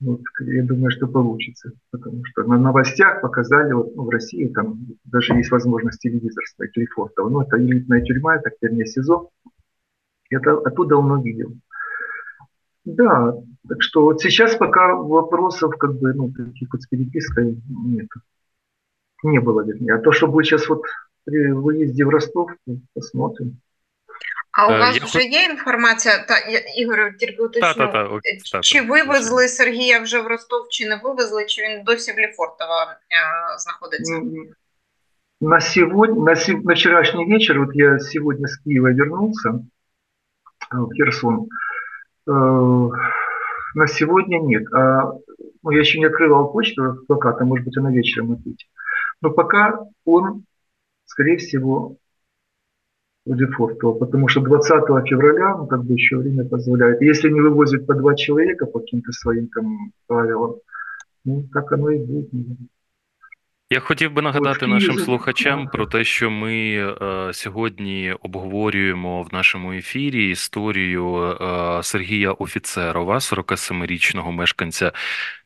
Вот, 0.00 0.20
я 0.40 0.64
думаю, 0.64 0.92
что 0.92 1.08
получится, 1.08 1.72
потому 1.90 2.24
что 2.24 2.44
на 2.44 2.56
новостях 2.56 3.20
показали, 3.20 3.72
вот, 3.72 3.96
ну, 3.96 4.04
в 4.04 4.10
России 4.10 4.46
там 4.46 4.78
даже 5.04 5.34
есть 5.34 5.50
возможность 5.50 6.00
телевизор 6.00 6.44
ставить 6.46 6.76
Лефортово. 6.76 7.28
Ну, 7.28 7.40
это 7.42 7.58
элитная 7.58 8.00
тюрьма, 8.02 8.36
это, 8.36 8.50
вернее, 8.60 8.86
СИЗО. 8.86 9.28
Это 10.30 10.58
оттуда 10.58 10.96
он 10.96 11.10
увидел. 11.10 11.52
Да, 12.84 13.34
так 13.67 13.81
что 13.81 14.03
вот 14.03 14.21
сейчас 14.21 14.55
пока 14.55 14.95
вопросов, 14.95 15.77
как 15.77 15.93
бы, 15.93 16.13
ну, 16.13 16.31
таких 16.31 16.69
вот 16.71 16.81
с 16.81 16.87
перепиской 16.87 17.61
нет. 17.69 18.07
Не 19.23 19.39
было, 19.39 19.61
вернее. 19.61 19.95
А 19.95 19.99
то, 19.99 20.11
что 20.11 20.27
будет 20.27 20.45
сейчас 20.45 20.67
вот 20.67 20.83
при 21.23 21.51
выезде 21.51 22.03
в 22.05 22.09
Ростов, 22.09 22.51
посмотрим. 22.93 23.61
А 24.51 24.67
у 24.67 24.71
е, 24.71 24.79
вас 24.79 24.95
Я 24.95 25.05
вже 25.05 25.23
є 25.23 25.43
інформація, 25.43 26.25
та 26.27 26.37
Ігорю, 26.77 27.11
тільки 27.19 27.43
уточню, 27.43 27.73
та, 27.73 27.87
та, 27.87 28.19
та, 28.51 28.61
чи 28.61 28.81
вивезли 28.81 29.47
Сергія 29.47 29.99
вже 29.99 30.21
в 30.21 30.27
Ростов, 30.27 30.67
чи 30.69 30.87
не 30.87 31.01
вивезли, 31.03 31.45
чи 31.45 31.61
він 31.61 31.83
досі 31.83 32.11
в 32.11 32.15
Лефортово 32.15 32.73
е, 32.81 33.57
знаходиться? 33.57 34.21
На 35.41 35.59
сегодня, 35.59 36.15
на, 36.15 36.35
на 36.63 36.73
вчерашний 36.73 37.25
вечер, 37.25 37.59
вот 37.59 37.69
я 37.73 37.99
сегодня 37.99 38.47
с 38.47 38.57
Киева 38.57 38.93
вернулся 38.93 39.49
э, 39.49 39.59
в 40.71 40.89
Херсон, 40.97 41.47
на 43.74 43.86
сегодня 43.86 44.38
нет. 44.38 44.72
А, 44.72 45.12
ну, 45.62 45.70
я 45.70 45.80
еще 45.80 45.98
не 45.98 46.06
открывал 46.06 46.52
почту 46.52 47.04
плаката, 47.06 47.44
может 47.44 47.64
быть, 47.64 47.76
она 47.76 47.90
вечером 47.90 48.32
ответит. 48.32 48.68
Но 49.20 49.30
пока 49.30 49.80
он, 50.04 50.44
скорее 51.06 51.38
всего, 51.38 51.96
Лефортово, 53.26 53.98
потому 53.98 54.28
что 54.28 54.40
20 54.40 54.84
февраля, 55.06 55.56
ну, 55.56 55.66
как 55.66 55.84
бы 55.84 55.92
еще 55.92 56.16
время 56.16 56.48
позволяет. 56.48 57.02
Если 57.02 57.28
не 57.28 57.40
вывозят 57.40 57.86
по 57.86 57.94
два 57.94 58.14
человека 58.14 58.66
по 58.66 58.80
каким-то 58.80 59.12
своим 59.12 59.48
там 59.48 59.92
правилам, 60.06 60.56
ну, 61.24 61.44
так 61.52 61.70
оно 61.72 61.90
и 61.90 61.98
будет. 61.98 62.32
Наверное. 62.32 62.68
Я 63.70 63.80
хотів 63.80 64.12
би 64.12 64.22
нагадати 64.22 64.66
нашим 64.66 64.98
слухачам 64.98 65.66
про 65.66 65.86
те, 65.86 66.04
що 66.04 66.30
ми 66.30 66.54
е, 66.54 67.32
сьогодні 67.32 68.14
обговорюємо 68.20 69.22
в 69.22 69.34
нашому 69.34 69.72
ефірі 69.72 70.30
історію 70.30 71.16
е, 71.16 71.82
Сергія 71.82 72.32
Офіцерова, 72.32 73.14
47-річного 73.14 74.32
мешканця 74.32 74.92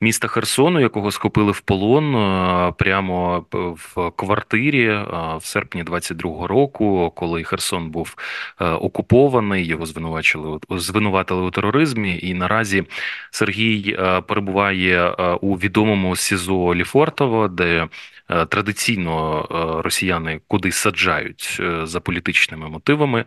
міста 0.00 0.28
Херсону, 0.28 0.80
якого 0.80 1.10
схопили 1.10 1.52
в 1.52 1.60
полон 1.60 2.16
е, 2.16 2.72
прямо 2.78 3.46
в 3.52 4.10
квартирі 4.10 4.84
е, 4.84 5.04
в 5.36 5.44
серпні 5.44 5.84
22-го 5.84 6.46
року, 6.46 7.12
коли 7.16 7.44
Херсон 7.44 7.90
був 7.90 8.16
е, 8.60 8.64
окупований. 8.70 9.66
Його 9.66 9.86
звинувачили 9.86 10.58
звинуватили 10.70 11.42
у 11.42 11.50
тероризмі. 11.50 12.20
І 12.22 12.34
наразі 12.34 12.84
Сергій 13.30 13.96
е, 13.98 14.20
перебуває 14.20 15.10
у 15.40 15.54
відомому 15.54 16.16
СІЗО 16.16 16.74
Ліфортово, 16.74 17.48
де 17.48 17.88
традиційно 18.48 19.40
е, 19.50 19.82
росіяни 19.82 20.40
куди 20.48 20.72
саджають 20.72 21.56
е, 21.60 21.86
за 21.86 22.00
політичними 22.00 22.68
мотивами 22.68 23.24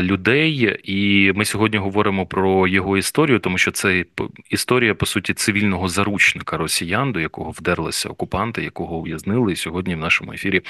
людей. 0.00 0.80
І 0.84 1.32
ми 1.32 1.44
сьогодні 1.44 1.78
говоримо 1.78 2.26
про 2.26 2.68
його 2.68 2.96
історію, 2.96 3.38
тому 3.38 3.58
що 3.58 3.70
це 3.70 4.04
історія 4.50 4.94
по 4.94 5.06
суті 5.06 5.34
цивільного 5.34 5.88
заручника 5.88 6.56
росіян, 6.56 7.12
до 7.12 7.20
якого 7.20 7.50
вдерлися 7.50 8.08
окупанти, 8.08 8.62
якого 8.62 8.96
ув'язнили. 8.96 9.52
І 9.52 9.56
сьогодні 9.56 9.94
в 9.94 9.98
нашому 9.98 10.32
ефірі. 10.32 10.62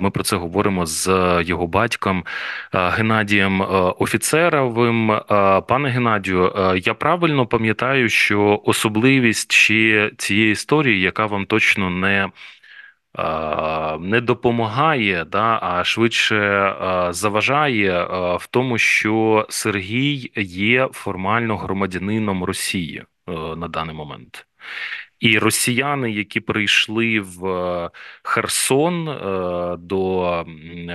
Ми 0.00 0.10
про 0.10 0.22
це 0.24 0.36
говоримо 0.36 0.86
з 0.86 1.08
його 1.42 1.66
батьком 1.66 2.24
Геннадієм 2.72 3.60
Офіцеровим. 3.98 5.20
Пане 5.68 5.88
Геннадію, 5.88 6.52
я 6.84 6.94
правильно 6.94 7.46
пам'ятаю, 7.46 8.08
що 8.08 8.62
особливість 8.64 9.52
ще 9.52 10.10
цієї 10.18 10.52
історії, 10.52 11.00
яка 11.00 11.26
вам 11.26 11.46
точно 11.46 11.90
не 11.90 12.28
не 14.00 14.20
допомагає, 14.20 15.24
да, 15.24 15.58
а 15.62 15.84
швидше 15.84 16.74
заважає 17.10 18.04
в 18.40 18.46
тому, 18.50 18.78
що 18.78 19.46
Сергій 19.48 20.32
є 20.36 20.88
формально 20.92 21.56
громадянином 21.56 22.44
Росії 22.44 23.02
на 23.56 23.68
даний 23.68 23.94
момент. 23.94 24.46
І 25.20 25.38
росіяни, 25.38 26.10
які 26.10 26.40
прийшли 26.40 27.20
в 27.20 27.46
е, 27.46 27.90
Херсон 28.22 29.08
е, 29.08 29.76
до 29.76 30.46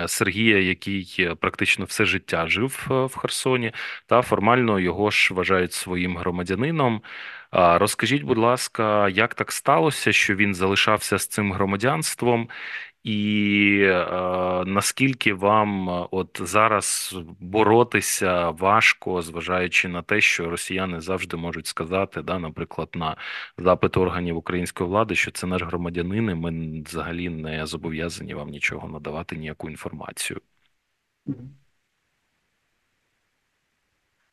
Сергія, 0.08 0.60
який 0.60 1.30
практично 1.40 1.86
все 1.86 2.06
життя 2.06 2.48
жив 2.48 2.88
е, 2.92 3.06
в 3.06 3.18
Херсоні, 3.18 3.72
та 4.06 4.22
формально 4.22 4.80
його 4.80 5.12
ж 5.12 5.34
вважають 5.34 5.74
своїм 5.74 6.18
громадянином. 6.18 7.02
Розкажіть, 7.56 8.24
будь 8.24 8.38
ласка, 8.38 9.10
як 9.10 9.34
так 9.34 9.52
сталося, 9.52 10.12
що 10.12 10.36
він 10.36 10.56
залишався 10.56 11.18
з 11.18 11.28
цим 11.28 11.54
громадянством, 11.54 12.50
і 13.05 13.81
е, 13.83 14.65
наскільки 14.67 15.35
вам 15.35 15.91
е, 15.91 16.07
от 16.11 16.41
зараз 16.45 17.17
боротися 17.41 18.51
важко, 18.51 19.23
зважаючи 19.23 19.89
на 19.89 20.03
те, 20.03 20.21
що 20.21 20.51
росіяни 20.51 21.01
завжди 21.01 21.37
можуть 21.37 21.67
сказати, 21.67 22.23
да, 22.23 22.39
наприклад, 22.39 22.89
на 22.95 23.17
запит 23.59 23.97
органів 23.97 24.37
української 24.37 24.91
влади, 24.91 25.15
що 25.15 25.31
це 25.31 25.47
наш 25.47 25.63
громадянин, 25.63 26.31
і 26.31 26.35
ми 26.35 26.83
взагалі 26.83 27.29
не 27.29 27.67
зобов'язані 27.67 28.35
вам 28.35 28.51
нічого 28.51 28.89
надавати, 28.89 29.37
ніяку 29.37 29.71
інформацію? 29.71 30.41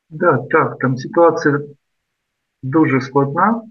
Да, 0.10 0.38
так, 0.38 0.80
там 0.80 0.98
ситуація 0.98 1.60
дуже 2.64 3.02
складна. 3.02 3.62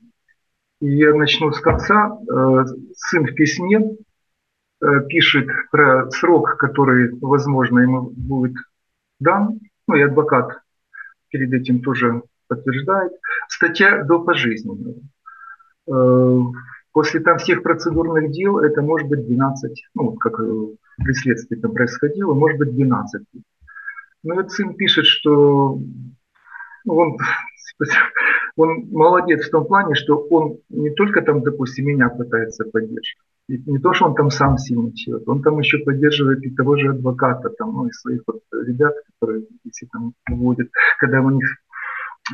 І 0.81 0.87
я 0.87 1.13
начну 1.15 1.53
з 1.53 1.61
конца. 1.61 2.19
Э, 2.29 2.65
Сын 2.95 3.25
в 3.25 3.35
письме 3.35 3.81
Э, 3.81 3.97
Пишет 5.10 5.48
про 5.72 6.10
срок, 6.12 6.58
который, 6.58 7.12
возможно, 7.20 7.80
ему 7.80 8.12
будет 8.16 8.56
дан, 9.20 9.60
ну 9.88 9.96
и 9.96 10.02
адвокат 10.02 10.62
перед 11.30 11.54
этим 11.54 11.82
тоже 11.82 12.24
подтверждает, 12.48 13.14
статья 13.48 14.04
до 14.04 14.20
пожизненного. 14.20 14.96
Э, 15.88 16.40
после 16.92 17.20
там 17.20 17.38
всех 17.38 17.64
процедурных 17.64 18.32
дел 18.32 18.60
это 18.60 18.82
может 18.82 19.08
быть 19.08 19.26
12, 19.26 19.88
ну, 19.96 20.14
как 20.14 20.38
при 20.38 21.14
следствии 21.14 21.56
там 21.56 21.72
происходило, 21.72 22.34
может 22.34 22.58
быть 22.58 22.74
12. 22.74 23.22
Но 24.24 24.36
вот 24.36 24.52
сын 24.52 24.76
пишет, 24.76 25.06
что 25.06 25.80
он, 26.86 27.18
он 28.56 28.90
молодец 28.92 29.48
в 29.48 29.52
том 29.52 29.66
плане, 29.66 29.96
что 29.96 30.18
он 30.18 30.60
не 30.70 30.90
только 30.92 31.22
там, 31.22 31.42
допустим, 31.44 31.86
меня 31.86 32.10
пытается 32.10 32.66
поддерживать, 32.66 33.29
и 33.50 33.64
не 33.66 33.80
то, 33.80 33.94
что 33.94 34.06
он 34.06 34.16
там 34.16 34.30
сам 34.30 34.58
сильный 34.58 34.94
человек, 34.94 35.28
он 35.28 35.42
там 35.42 35.58
еще 35.58 35.80
поддерживает 35.80 36.44
и 36.44 36.52
того 36.52 36.78
же 36.78 36.90
адвоката, 36.90 37.50
там, 37.50 37.74
ну, 37.74 37.88
и 37.88 37.92
своих 37.92 38.22
вот 38.28 38.42
ребят, 38.54 38.94
которые, 39.14 39.46
если 39.64 39.88
там 39.88 40.14
выводят, 40.30 40.70
когда 41.00 41.22
у 41.22 41.32
них 41.32 41.46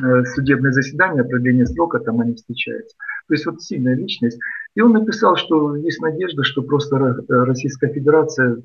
э, 0.04 0.24
судебное 0.34 0.72
заседание, 0.72 1.24
продление 1.24 1.66
срока, 1.66 2.00
там 2.00 2.20
они 2.20 2.34
встречаются. 2.34 2.96
То 3.28 3.34
есть 3.34 3.46
вот 3.46 3.62
сильная 3.62 3.96
личность. 3.96 4.38
И 4.74 4.82
он 4.82 4.92
написал, 4.92 5.36
что 5.36 5.74
есть 5.76 6.02
надежда, 6.02 6.44
что 6.44 6.62
просто 6.62 6.98
Российская 7.28 7.90
Федерация 7.92 8.58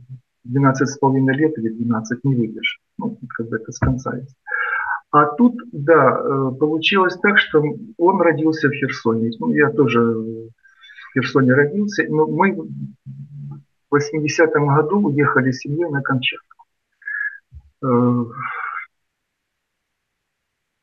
12,5 0.45 1.31
лет 1.31 1.57
или 1.57 1.69
12 1.69 2.23
не 2.25 2.35
выдержит. 2.35 2.81
Ну, 2.97 3.17
как 3.29 3.47
бы 3.47 3.55
это 3.55 3.71
с 3.71 3.79
конца 3.79 4.17
есть. 4.17 4.35
А 5.11 5.25
тут, 5.25 5.55
да, 5.71 6.19
э, 6.19 6.51
получилось 6.59 7.17
так, 7.21 7.37
что 7.37 7.63
он 7.97 8.21
родился 8.21 8.67
в 8.67 8.73
Херсоне. 8.73 9.31
Ну, 9.39 9.53
я 9.53 9.69
тоже 9.69 10.49
в 11.11 11.13
Херсоне 11.13 11.53
родился, 11.53 12.05
но 12.09 12.25
мы 12.25 12.53
в 12.53 13.95
80-м 13.95 14.67
году 14.75 15.07
уехали 15.07 15.51
с 15.51 15.59
семьей 15.59 15.89
на 15.89 16.01
Камчатку. 16.01 16.65
Э, 17.83 17.87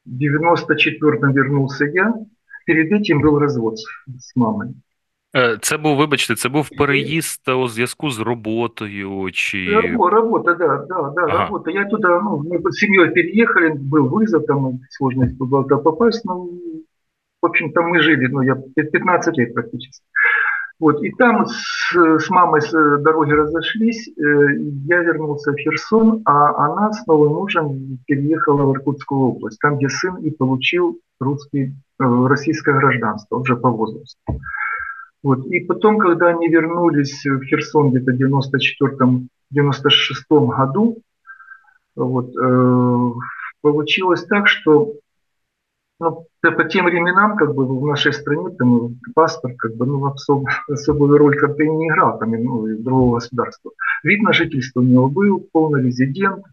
в 0.04 0.18
94-м 0.18 1.32
вернулся 1.32 1.86
я. 1.86 2.14
Перед 2.66 2.92
этим 2.92 3.20
был 3.20 3.38
развод 3.38 3.78
с 3.78 4.36
мамой. 4.36 4.74
Це 5.60 5.76
був, 5.76 5.96
вибачте, 5.96 6.34
це 6.34 6.48
був 6.48 6.68
переїзд 6.78 7.48
у 7.48 7.68
зв'язку 7.68 8.10
з 8.10 8.18
роботою 8.18 9.30
чи. 9.32 9.80
Работа, 10.12 10.54
да, 10.54 10.66
да, 10.88 11.12
да, 11.16 11.22
ага. 11.22 11.44
работа. 11.44 11.70
Я 11.70 11.84
туда, 11.84 12.20
ну, 12.20 12.44
мы 12.50 12.72
с 12.72 12.78
семьей 12.78 13.10
переехали, 13.10 13.68
был 13.70 14.08
вызов, 14.08 14.46
там 14.46 14.80
сложность 14.90 15.38
была 15.38 15.62
туда 15.62 15.76
попасть, 15.76 16.24
ну, 16.24 16.50
в 17.42 17.46
общем, 17.46 17.72
там 17.72 17.90
мы 17.90 18.00
жили, 18.00 18.26
ну, 18.26 18.42
я 18.42 18.54
15 18.74 19.38
лет 19.38 19.54
практически. 19.54 20.07
Вот, 20.80 21.02
и 21.02 21.10
там 21.10 21.46
с, 21.46 21.92
с 21.92 22.30
мамой 22.30 22.62
с 22.62 22.70
дороги 22.70 23.32
разошлись, 23.32 24.08
э, 24.08 24.12
я 24.86 25.02
вернулся 25.02 25.52
в 25.52 25.56
Херсон, 25.56 26.22
а 26.24 26.66
она 26.66 26.92
с 26.92 27.04
новым 27.06 27.34
мужем 27.34 27.98
переехала 28.06 28.62
в 28.62 28.74
Иркутскую 28.74 29.20
область, 29.32 29.58
там, 29.58 29.78
где 29.78 29.88
сын 29.88 30.16
и 30.18 30.30
получил 30.30 31.00
русский, 31.18 31.72
э, 32.00 32.26
российское 32.28 32.78
гражданство 32.78 33.38
уже 33.38 33.56
по 33.56 33.70
возрасту. 33.70 34.20
Вот. 35.24 35.46
И 35.46 35.60
потом, 35.60 35.98
когда 35.98 36.28
они 36.28 36.48
вернулись 36.48 37.24
в 37.24 37.42
Херсон 37.42 37.90
где-то 37.90 38.12
в 38.12 39.28
94-96 39.52 40.46
году, 40.46 40.98
вот, 41.96 42.30
э, 42.36 43.12
получилось 43.62 44.24
так, 44.26 44.46
что 44.46 44.92
ну, 46.00 46.26
по 46.42 46.64
тем 46.64 46.84
временам, 46.84 47.36
как 47.36 47.54
бы 47.54 47.66
в 47.66 47.84
нашей 47.84 48.12
стране 48.12 48.50
там 48.50 48.98
паспорт 49.14 49.56
как 49.58 49.74
бы 49.74 49.86
ну, 49.86 50.06
особ, 50.06 50.46
особую 50.68 51.18
роль 51.18 51.36
как 51.36 51.56
бы 51.56 51.66
не 51.66 51.88
играл 51.88 52.18
там, 52.18 52.30
ну, 52.30 52.66
из 52.68 52.78
другого 52.78 53.16
государства. 53.16 53.72
Вид 54.04 54.22
на 54.22 54.32
жительство 54.32 54.80
у 54.80 54.84
него 54.84 55.08
был, 55.08 55.40
полный 55.52 55.82
резидент, 55.82 56.44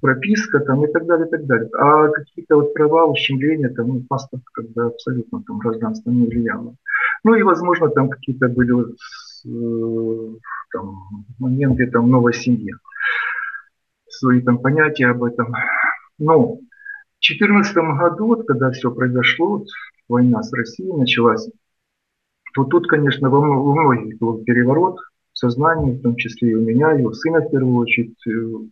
прописка 0.00 0.60
там 0.60 0.84
и 0.84 0.92
так 0.92 1.06
далее, 1.06 1.28
и 1.28 1.30
так 1.30 1.46
далее. 1.46 1.70
А 1.78 2.08
какие-то 2.08 2.56
вот 2.56 2.74
права, 2.74 3.06
ущемления, 3.06 3.68
там, 3.68 3.88
ну, 3.88 4.00
паспорт 4.08 4.42
как 4.52 4.68
бы 4.70 4.86
абсолютно 4.86 5.42
там 5.46 5.58
гражданство 5.58 6.10
не 6.10 6.26
влияло. 6.26 6.74
Ну 7.22 7.34
и, 7.34 7.42
возможно, 7.42 7.88
там 7.90 8.08
какие-то 8.10 8.48
были 8.48 8.94
э, 9.46 10.36
там, 10.72 11.24
моменты 11.38 11.86
там 11.86 12.10
новой 12.10 12.34
семьи. 12.34 12.74
Свои 14.08 14.40
там 14.40 14.58
понятия 14.58 15.06
об 15.06 15.22
этом. 15.22 15.54
Но 16.18 16.58
2014 17.20 17.76
году, 17.98 18.26
вот, 18.26 18.46
когда 18.46 18.70
все 18.70 18.90
произошло, 18.90 19.64
война 20.08 20.42
с 20.42 20.52
Россией 20.52 20.92
началась, 20.92 21.48
то 22.54 22.64
тут, 22.64 22.86
конечно, 22.86 23.28
во, 23.28 23.40
во 23.40 23.74
многих 23.74 24.18
был 24.18 24.42
переворот 24.44 24.98
в 25.32 25.38
сознании, 25.38 25.96
в 25.96 26.02
том 26.02 26.16
числе 26.16 26.50
и 26.50 26.54
у 26.54 26.62
меня, 26.62 26.98
и 26.98 27.04
у 27.04 27.12
сына 27.12 27.40
в 27.40 27.50
первую 27.50 27.76
очередь. 27.76 28.16
Э, 28.26 28.30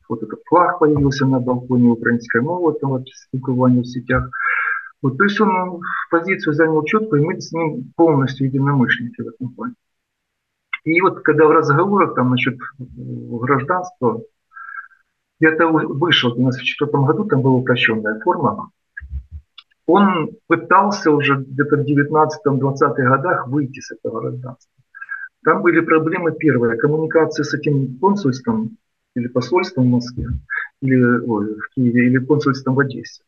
вот 0.08 0.22
этот 0.22 0.40
флаг 0.46 0.78
появился 0.78 1.26
на 1.26 1.40
балконе 1.40 1.88
украинской 1.88 2.40
мовы, 2.40 2.78
там 2.80 2.90
вот 2.90 3.06
в 3.32 3.84
сетях. 3.84 4.30
Вот, 5.02 5.18
то 5.18 5.24
есть 5.24 5.40
он 5.40 5.80
позицию 6.10 6.54
занял 6.54 6.82
четко, 6.84 7.16
и 7.16 7.20
мы 7.20 7.40
с 7.40 7.52
ним 7.52 7.92
полностью 7.96 8.46
единомышленники 8.46 9.22
в 9.22 9.28
этом 9.28 9.54
плане. 9.54 9.74
И 10.84 11.00
вот 11.00 11.20
когда 11.20 11.46
в 11.46 11.50
разговорах 11.50 12.14
там 12.14 12.30
насчет 12.30 12.56
гражданства, 12.78 14.22
я-то 15.40 15.68
вышел, 15.68 16.32
у 16.32 16.42
нас 16.42 16.56
в 16.56 16.62
четвертом 16.62 17.04
году 17.04 17.24
там 17.24 17.42
была 17.42 17.54
упрощенная 17.54 18.20
форма. 18.20 18.70
Он 19.86 20.30
пытался 20.48 21.10
уже 21.12 21.36
где-то 21.36 21.76
в 21.76 21.80
19-20 21.80 22.94
годах 22.96 23.46
выйти 23.48 23.80
с 23.80 23.92
этого 23.92 24.20
гражданства. 24.20 24.72
Там 25.44 25.62
были 25.62 25.80
проблемы 25.80 26.32
первые. 26.32 26.76
Коммуникация 26.76 27.44
с 27.44 27.54
этим 27.54 27.98
консульством 27.98 28.78
или 29.14 29.28
посольством 29.28 29.84
в 29.84 29.90
Москве, 29.90 30.26
или 30.82 31.02
ой, 31.02 31.54
в 31.54 31.74
Киеве, 31.74 32.06
или 32.06 32.18
консульством 32.18 32.74
в 32.74 32.80
Одессе. 32.80 33.22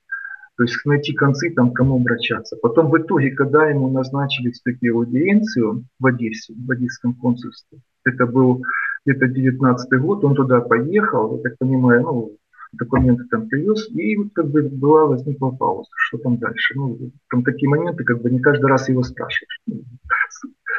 То 0.57 0.65
есть 0.65 0.85
найти 0.85 1.13
концы, 1.13 1.55
там, 1.55 1.73
кому 1.73 1.97
обращаться. 1.97 2.57
Потом 2.61 2.91
в 2.91 2.99
итоге, 2.99 3.31
когда 3.31 3.69
ему 3.69 3.89
назначили 3.89 4.51
все-таки 4.51 4.89
аудиенцию 4.89 5.85
в 6.01 6.07
Одессе, 6.07 6.53
в 6.55 6.69
Одесском 6.69 7.15
консульстве, 7.15 7.79
это 8.05 8.27
был 8.27 8.65
где-то 9.09 9.29
19 9.29 10.01
год, 10.01 10.25
он 10.25 10.35
туда 10.35 10.61
поехал, 10.61 11.37
я 11.37 11.43
так 11.43 11.59
понимаю, 11.59 12.03
ну, 12.03 12.37
документы 12.73 13.25
там 13.31 13.49
привез, 13.49 13.89
и 13.91 14.17
вот 14.17 14.29
как 14.35 14.49
бы 14.49 14.63
была 14.63 15.07
возникла 15.07 15.51
пауза, 15.51 15.89
что 15.97 16.19
там 16.19 16.37
дальше. 16.37 16.75
Ну, 16.77 16.99
там 17.31 17.43
такие 17.43 17.69
моменты, 17.69 18.05
как 18.05 18.21
бы 18.21 18.31
не 18.31 18.41
каждый 18.41 18.67
раз 18.67 18.89
его 18.89 19.03
спрашиваешь. 19.03 19.61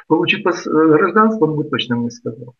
Получит 0.08 0.44
гражданство, 0.44 1.46
он 1.46 1.56
бы 1.56 1.64
точно 1.64 1.96
мне 1.96 2.12
сказал. 2.12 2.56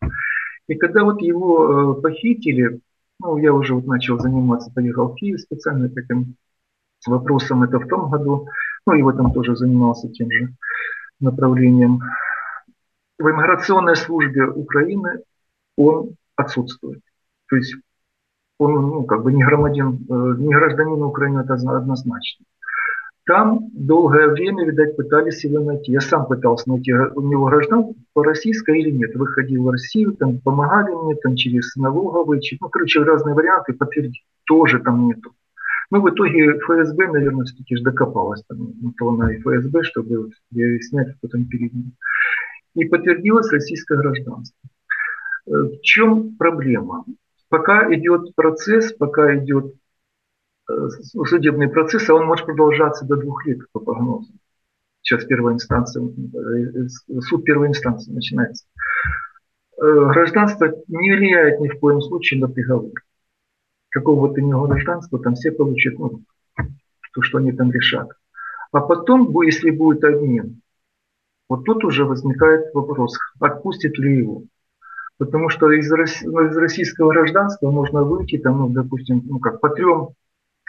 И 0.66 0.74
когда 0.74 1.04
вот 1.04 1.20
его 1.20 1.98
э, 1.98 2.00
похитили, 2.00 2.80
ну, 3.20 3.36
я 3.38 3.52
уже 3.52 3.74
вот 3.74 3.86
начал 3.86 4.18
заниматься, 4.18 4.72
поехал 4.74 5.08
в 5.08 5.16
Киев 5.16 5.40
специально 5.40 5.88
таким 5.88 6.36
вопросом, 7.06 7.62
это 7.62 7.78
в 7.78 7.88
том 7.88 8.10
году, 8.10 8.46
ну, 8.86 8.94
и 8.94 9.02
в 9.02 9.08
этом 9.08 9.32
тоже 9.32 9.56
занимался 9.56 10.08
тем 10.08 10.30
же 10.30 10.54
направлением. 11.18 12.00
В 13.18 13.28
иммиграционной 13.28 13.96
службе 13.96 14.46
Украины 14.46 15.22
он 15.80 16.14
отсутствует. 16.36 17.00
То 17.48 17.56
есть 17.56 17.74
он 18.58 18.72
ну, 18.74 19.04
как 19.04 19.22
бы 19.22 19.32
не, 19.32 19.44
громадин, 19.44 20.06
э, 20.08 20.34
не 20.38 20.54
гражданин 20.54 21.02
Украины, 21.02 21.40
однозначно. 21.40 22.44
Там 23.24 23.68
долгое 23.72 24.28
время, 24.28 24.66
видать, 24.66 24.96
пытались 24.96 25.44
его 25.44 25.60
найти. 25.60 25.92
Я 25.92 26.00
сам 26.00 26.26
пытался 26.26 26.68
найти, 26.68 26.92
у 26.92 27.20
него 27.20 27.46
гражданство 27.46 28.24
российское 28.24 28.78
или 28.78 28.90
нет. 28.90 29.14
Выходил 29.14 29.64
в 29.64 29.70
Россию, 29.70 30.12
там 30.12 30.40
помогали 30.40 30.90
мне, 30.92 31.14
там 31.16 31.36
через 31.36 31.74
налоговые, 31.76 32.40
ну, 32.60 32.68
короче, 32.68 33.02
разные 33.02 33.34
варианты, 33.34 33.72
подтвердить, 33.72 34.24
тоже 34.44 34.80
там 34.80 35.06
нету. 35.06 35.32
Ну, 35.90 36.00
в 36.00 36.10
итоге 36.10 36.58
ФСБ, 36.58 37.08
наверное, 37.08 37.44
все-таки 37.44 37.76
же 37.76 37.82
докопалась 37.82 38.42
там, 38.48 38.72
то 38.98 39.10
на 39.12 39.32
ФСБ, 39.32 39.82
чтобы 39.82 40.30
снять, 40.80 41.16
кто 41.16 41.28
там 41.28 41.46
перед 41.46 41.72
ним. 41.72 41.92
И 42.74 42.84
подтвердилось 42.84 43.50
российское 43.50 43.98
гражданство. 43.98 44.69
Э, 45.50 45.52
в 45.52 45.80
чем 45.82 46.36
проблема? 46.36 47.04
Пока 47.48 47.92
идет 47.92 48.34
процесс, 48.34 48.92
пока 48.92 49.36
идет 49.36 49.74
Э, 50.70 50.88
судебный 51.24 51.68
процесс, 51.68 52.08
а 52.08 52.14
он 52.14 52.26
может 52.26 52.46
продолжаться 52.46 53.04
до 53.04 53.16
двух 53.16 53.44
лет 53.46 53.60
по 53.72 53.80
прогнозу. 53.80 54.32
Сейчас 55.02 55.24
первая 55.24 55.54
инстанция, 55.54 56.04
э, 56.04 56.88
суд 57.20 57.44
первой 57.44 57.68
инстанции 57.68 58.12
начинается. 58.12 58.66
Э, 59.78 59.82
гражданство 60.12 60.66
не 60.88 61.12
влияет 61.12 61.60
ни 61.60 61.68
в 61.68 61.78
коем 61.80 62.00
случае 62.00 62.40
на 62.40 62.48
приговор. 62.48 62.92
Какого 63.88 64.28
бы 64.28 64.34
то 64.34 64.40
ни 64.40 64.52
гражданства, 64.52 65.18
там 65.18 65.34
все 65.34 65.50
получат 65.50 65.98
ну, 65.98 66.22
то, 67.14 67.22
что 67.22 67.38
они 67.38 67.52
там 67.52 67.72
решат. 67.72 68.08
А 68.72 68.80
потом, 68.80 69.32
если 69.42 69.70
будет 69.70 70.04
обмен, 70.04 70.60
вот 71.48 71.64
тут 71.64 71.84
уже 71.84 72.04
возникает 72.04 72.72
вопрос, 72.72 73.18
отпустит 73.40 73.98
ли 73.98 74.18
его. 74.18 74.44
Потому 75.20 75.50
что 75.50 75.70
из, 75.70 75.92
из 75.92 76.56
российского 76.56 77.12
гражданства 77.12 77.70
можно 77.70 78.02
выйти, 78.02 78.38
там, 78.38 78.58
ну, 78.58 78.68
допустим, 78.70 79.22
ну, 79.28 79.38
как 79.38 79.60
по 79.60 79.68
трем 79.68 80.14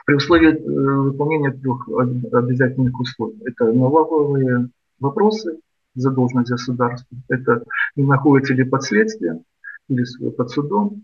при 0.05 0.15
условии 0.15 0.49
э, 0.49 0.95
выполнения 1.03 1.51
трех 1.51 1.87
обязательных 1.87 2.99
условий. 2.99 3.39
Это 3.45 3.71
налоговые 3.71 4.67
вопросы, 4.99 5.59
задолженность 5.95 6.51
государства, 6.51 7.17
это 7.29 7.63
не 7.95 8.03
находится 8.03 8.53
ли 8.53 8.65
под 8.65 8.83
следствием, 8.83 9.45
или 9.87 10.03
под 10.31 10.49
судом, 10.49 11.03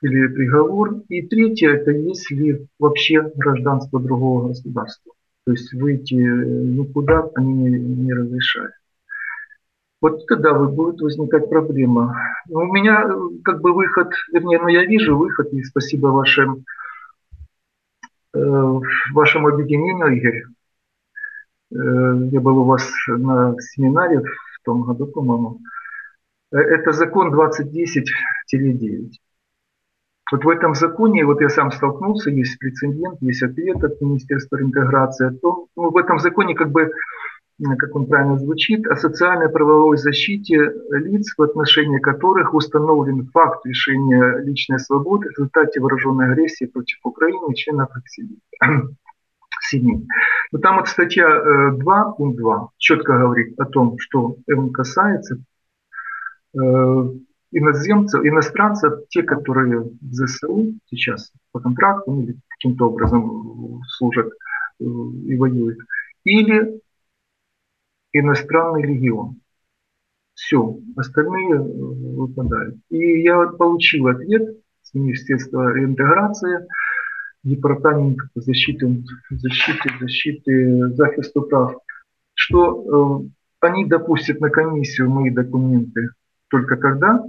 или 0.00 0.28
приговор. 0.28 1.02
И 1.10 1.20
третье, 1.20 1.74
это 1.74 1.90
если 1.90 2.66
вообще 2.78 3.30
гражданство 3.36 4.00
другого 4.00 4.48
государства. 4.48 5.12
То 5.44 5.52
есть 5.52 5.70
выйти 5.74 6.14
никуда 6.14 7.28
они 7.34 7.52
не, 7.52 7.78
не 7.78 8.14
разрешают. 8.14 8.72
Вот 10.00 10.26
тогда 10.26 10.54
будет 10.54 11.00
возникать 11.00 11.48
проблема. 11.50 12.16
У 12.48 12.62
меня 12.64 13.04
э, 13.04 13.18
как 13.44 13.60
бы 13.60 13.72
выход, 13.72 14.08
вернее, 14.32 14.58
ну 14.58 14.68
я 14.68 14.84
вижу 14.84 15.16
выход, 15.16 15.52
и 15.52 15.62
спасибо 15.62 16.08
вашим 16.08 16.64
Э, 18.32 18.80
вашему 19.12 19.48
объединению, 19.48 20.16
Игорь. 20.16 20.44
Э, 21.72 22.28
я 22.30 22.40
был 22.40 22.58
у 22.58 22.64
вас 22.64 22.88
на 23.08 23.56
семинаре 23.60 24.20
в 24.20 24.64
том 24.64 24.84
году, 24.84 25.06
по-моему. 25.06 25.58
Э, 26.52 26.58
это 26.58 26.92
закон 26.92 27.34
2010-9. 27.34 29.10
Вот 30.30 30.44
в 30.44 30.48
этом 30.48 30.76
законе, 30.76 31.24
вот 31.24 31.40
я 31.40 31.48
сам 31.48 31.72
столкнулся, 31.72 32.30
есть 32.30 32.56
прецедент, 32.60 33.20
есть 33.20 33.42
ответ 33.42 33.82
от 33.82 34.00
Министерства 34.00 34.62
интеграции 34.62 35.26
о 35.26 35.32
том, 35.32 35.66
ну, 35.74 35.90
в 35.90 35.96
этом 35.96 36.20
законе 36.20 36.54
как 36.54 36.70
бы 36.70 36.92
как 37.78 37.94
он 37.94 38.06
правильно 38.06 38.38
звучит, 38.38 38.86
о 38.86 38.96
социальной 38.96 39.48
правовой 39.48 39.96
защите 39.98 40.72
лиц, 40.90 41.34
в 41.36 41.42
отношении 41.42 41.98
которых 41.98 42.54
установлен 42.54 43.26
факт 43.32 43.64
лишения 43.66 44.38
личной 44.38 44.78
свободы 44.78 45.28
в 45.28 45.32
результате 45.32 45.80
вооруженной 45.80 46.32
агрессии 46.32 46.64
против 46.64 46.98
Украины 47.04 47.52
и 47.52 47.54
членов 47.54 47.90
их 47.96 48.08
семей. 48.08 48.38
Но 50.52 50.58
там 50.58 50.78
вот 50.78 50.88
статья 50.88 51.70
2, 51.72 52.00
э, 52.00 52.16
пункт 52.16 52.38
2, 52.38 52.68
четко 52.78 53.18
говорит 53.18 53.58
о 53.60 53.66
том, 53.66 53.96
что 53.98 54.36
он 54.48 54.72
касается 54.72 55.38
э, 56.54 56.58
иноземцев, 57.52 58.24
иностранцев, 58.24 59.06
те, 59.08 59.22
которые 59.22 59.80
в 59.80 60.12
ЗСУ 60.12 60.74
сейчас 60.86 61.30
по 61.52 61.60
контракту 61.60 62.20
или 62.20 62.36
каким-то 62.48 62.88
образом 62.88 63.82
служат 63.86 64.28
э, 64.28 64.84
и 64.84 65.36
воюют, 65.36 65.78
или 66.24 66.80
иностранный 68.12 68.82
легион. 68.82 69.40
Все, 70.34 70.78
остальные 70.96 71.54
э, 71.54 71.58
выпадают. 71.58 72.76
И 72.88 73.22
я 73.22 73.46
получил 73.46 74.08
ответ 74.08 74.56
с 74.82 74.94
Министерства 74.94 75.78
интеграции, 75.78 76.66
Департамент 77.42 78.18
защиты, 78.34 79.02
защиты, 79.30 79.88
защиты, 79.98 80.88
захисту 80.94 81.42
прав, 81.42 81.74
что 82.34 83.24
э, 83.24 83.66
они 83.66 83.86
допустят 83.86 84.40
на 84.40 84.50
комиссию 84.50 85.08
мои 85.08 85.30
документы 85.30 86.10
только 86.48 86.76
тогда, 86.76 87.24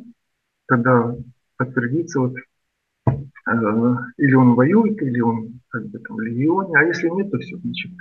когда 0.65 1.15
подтвердится 1.55 2.19
вот 2.19 2.33
или 4.18 4.34
он 4.34 4.54
воюет, 4.54 5.00
или 5.02 5.20
он 5.20 5.60
как 5.68 5.86
бы 5.86 5.98
там 5.98 6.16
в 6.16 6.20
легионе, 6.20 6.76
а 6.76 6.84
если 6.84 7.08
нет, 7.08 7.30
то 7.30 7.38
все, 7.38 7.56
значит, 7.56 7.92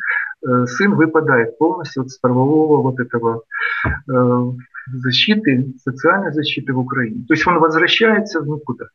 Э, 0.47 0.65
сын 0.67 0.93
выпадает 0.95 1.57
полностью 1.57 2.07
с 2.07 2.17
правового 2.17 2.81
вот 2.81 2.99
этого 2.99 3.43
э, 3.85 4.51
защиты, 4.87 5.73
социальной 5.83 6.31
защиты 6.33 6.73
в 6.73 6.79
Украине. 6.79 7.25
То 7.27 7.33
есть 7.33 7.47
он 7.47 7.59
возвращается 7.59 8.41
в 8.41 8.47
никуда. 8.47 8.85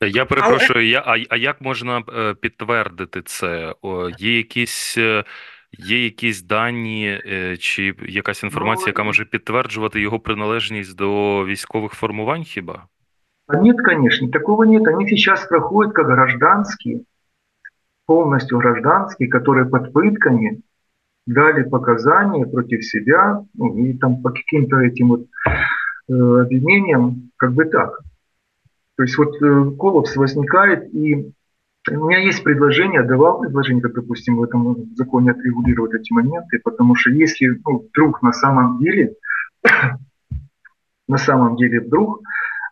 Я 0.00 0.26
перепрошую, 0.26 0.86
я, 0.86 1.00
а, 1.00 1.16
а 1.28 1.36
як 1.36 1.60
можна 1.60 2.02
підтвердити 2.40 3.22
це? 3.22 3.74
О, 3.82 4.10
Є 4.18 4.36
якісь 4.36 4.98
є 5.78 6.04
якісь 6.04 6.42
дані 6.42 7.20
чи 7.58 7.94
якась 8.08 8.42
інформація, 8.42 8.86
яка 8.86 9.02
може 9.02 9.24
підтверджувати 9.24 10.00
його 10.00 10.20
приналежність 10.20 10.96
до 10.96 11.44
військових 11.44 11.92
формувань 11.92 12.44
хіба? 12.44 12.86
Нет, 13.59 13.77
конечно, 13.77 14.29
такого 14.29 14.63
нет. 14.63 14.87
Они 14.87 15.07
сейчас 15.07 15.45
проходят 15.47 15.93
как 15.93 16.07
гражданские 16.07 17.03
полностью 18.11 18.57
гражданские, 18.57 19.29
которые 19.29 19.65
под 19.69 19.93
пытками 19.93 20.61
дали 21.25 21.63
показания 21.63 22.45
против 22.45 22.83
себя, 22.83 23.45
ну, 23.53 23.77
и 23.77 23.93
там 23.97 24.21
по 24.21 24.31
каким-то 24.31 24.79
этим 24.79 25.07
вот 25.09 25.21
э, 26.09 26.13
обвинениям, 26.13 27.31
как 27.37 27.53
бы 27.53 27.63
так. 27.65 28.01
То 28.97 29.03
есть 29.03 29.17
вот 29.17 29.41
э, 29.41 29.71
Коловс 29.79 30.13
возникает, 30.17 30.93
и 30.93 31.31
у 31.89 32.05
меня 32.05 32.19
есть 32.19 32.43
предложение, 32.43 33.03
давал 33.03 33.39
предложение, 33.39 33.81
как, 33.81 33.93
допустим, 33.93 34.35
в 34.37 34.43
этом 34.43 34.93
законе 34.95 35.31
отрегулировать 35.31 35.93
эти 35.93 36.11
моменты, 36.11 36.59
потому 36.61 36.95
что 36.95 37.11
если 37.11 37.59
ну, 37.65 37.87
вдруг 37.89 38.21
на 38.21 38.33
самом 38.33 38.79
деле, 38.79 39.15
на 41.07 41.17
самом 41.17 41.55
деле 41.55 41.79
вдруг 41.79 42.21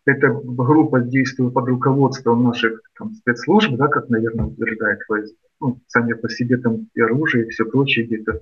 эта 0.06 0.30
группа 0.30 1.02
действует 1.02 1.54
под 1.54 1.68
руководством 1.68 2.44
наших 2.44 2.82
там, 2.98 3.14
спецслужб, 3.14 3.76
да, 3.76 3.88
как, 3.88 4.10
наверное, 4.10 4.46
утверждает 4.46 5.00
ФСБ, 5.02 5.36
ну, 5.62 5.80
сами 5.88 6.14
по 6.14 6.30
себе 6.30 6.58
там 6.58 6.88
и 6.94 7.02
оружие, 7.02 7.46
и 7.46 7.50
все 7.50 7.66
прочее 7.66 8.06
где-то, 8.06 8.40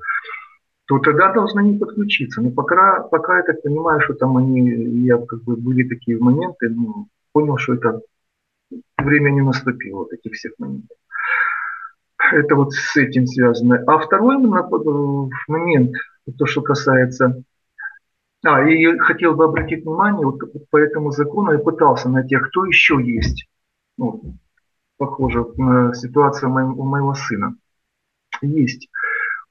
то 0.85 0.99
тогда 0.99 1.33
должны 1.33 1.59
они 1.59 1.77
подключиться. 1.77 2.41
Но 2.41 2.51
пока, 2.51 3.01
пока 3.01 3.37
я 3.37 3.43
так 3.43 3.61
понимаю, 3.61 4.01
что 4.01 4.13
там 4.13 4.37
они, 4.37 4.71
я 5.05 5.17
как 5.17 5.43
бы 5.43 5.55
были 5.57 5.87
такие 5.87 6.17
моменты, 6.17 6.69
ну, 6.69 7.07
понял, 7.33 7.57
что 7.57 7.73
это 7.73 8.01
время 8.97 9.31
не 9.31 9.41
наступило, 9.41 9.99
вот 9.99 10.13
этих 10.13 10.33
всех 10.33 10.53
моментов. 10.57 10.97
Это 12.31 12.55
вот 12.55 12.73
с 12.73 12.95
этим 12.97 13.25
связано. 13.27 13.83
А 13.87 13.99
второй 13.99 14.37
момент, 14.37 15.91
то, 16.37 16.45
что 16.45 16.61
касается 16.61 17.43
а, 18.47 18.67
и 18.67 18.97
хотел 18.97 19.35
бы 19.35 19.45
обратить 19.45 19.83
внимание, 19.83 20.25
вот 20.25 20.39
по 20.69 20.77
этому 20.77 21.11
закону 21.11 21.51
я 21.51 21.59
пытался 21.59 22.09
найти, 22.09 22.37
кто 22.37 22.65
еще 22.65 23.01
есть. 23.03 23.47
Ну, 23.97 24.35
похоже 24.97 25.45
на 25.57 25.93
ситуацию 25.93 26.51
у 26.51 26.83
моего 26.83 27.13
сына. 27.13 27.55
Есть. 28.41 28.89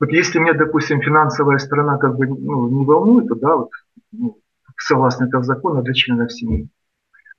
Вот 0.00 0.10
если 0.10 0.38
меня, 0.38 0.54
допустим, 0.54 1.00
финансовая 1.00 1.58
сторона 1.58 1.98
как 1.98 2.16
бы 2.16 2.26
ну, 2.26 2.68
не 2.68 2.84
волнует, 2.84 3.28
то 3.28 3.34
да, 3.34 3.56
вот, 3.56 3.70
ну, 4.12 4.38
согласно 4.78 5.24
этого 5.24 5.42
закона 5.42 5.82
для 5.82 5.94
членов 5.94 6.32
семьи. 6.32 6.68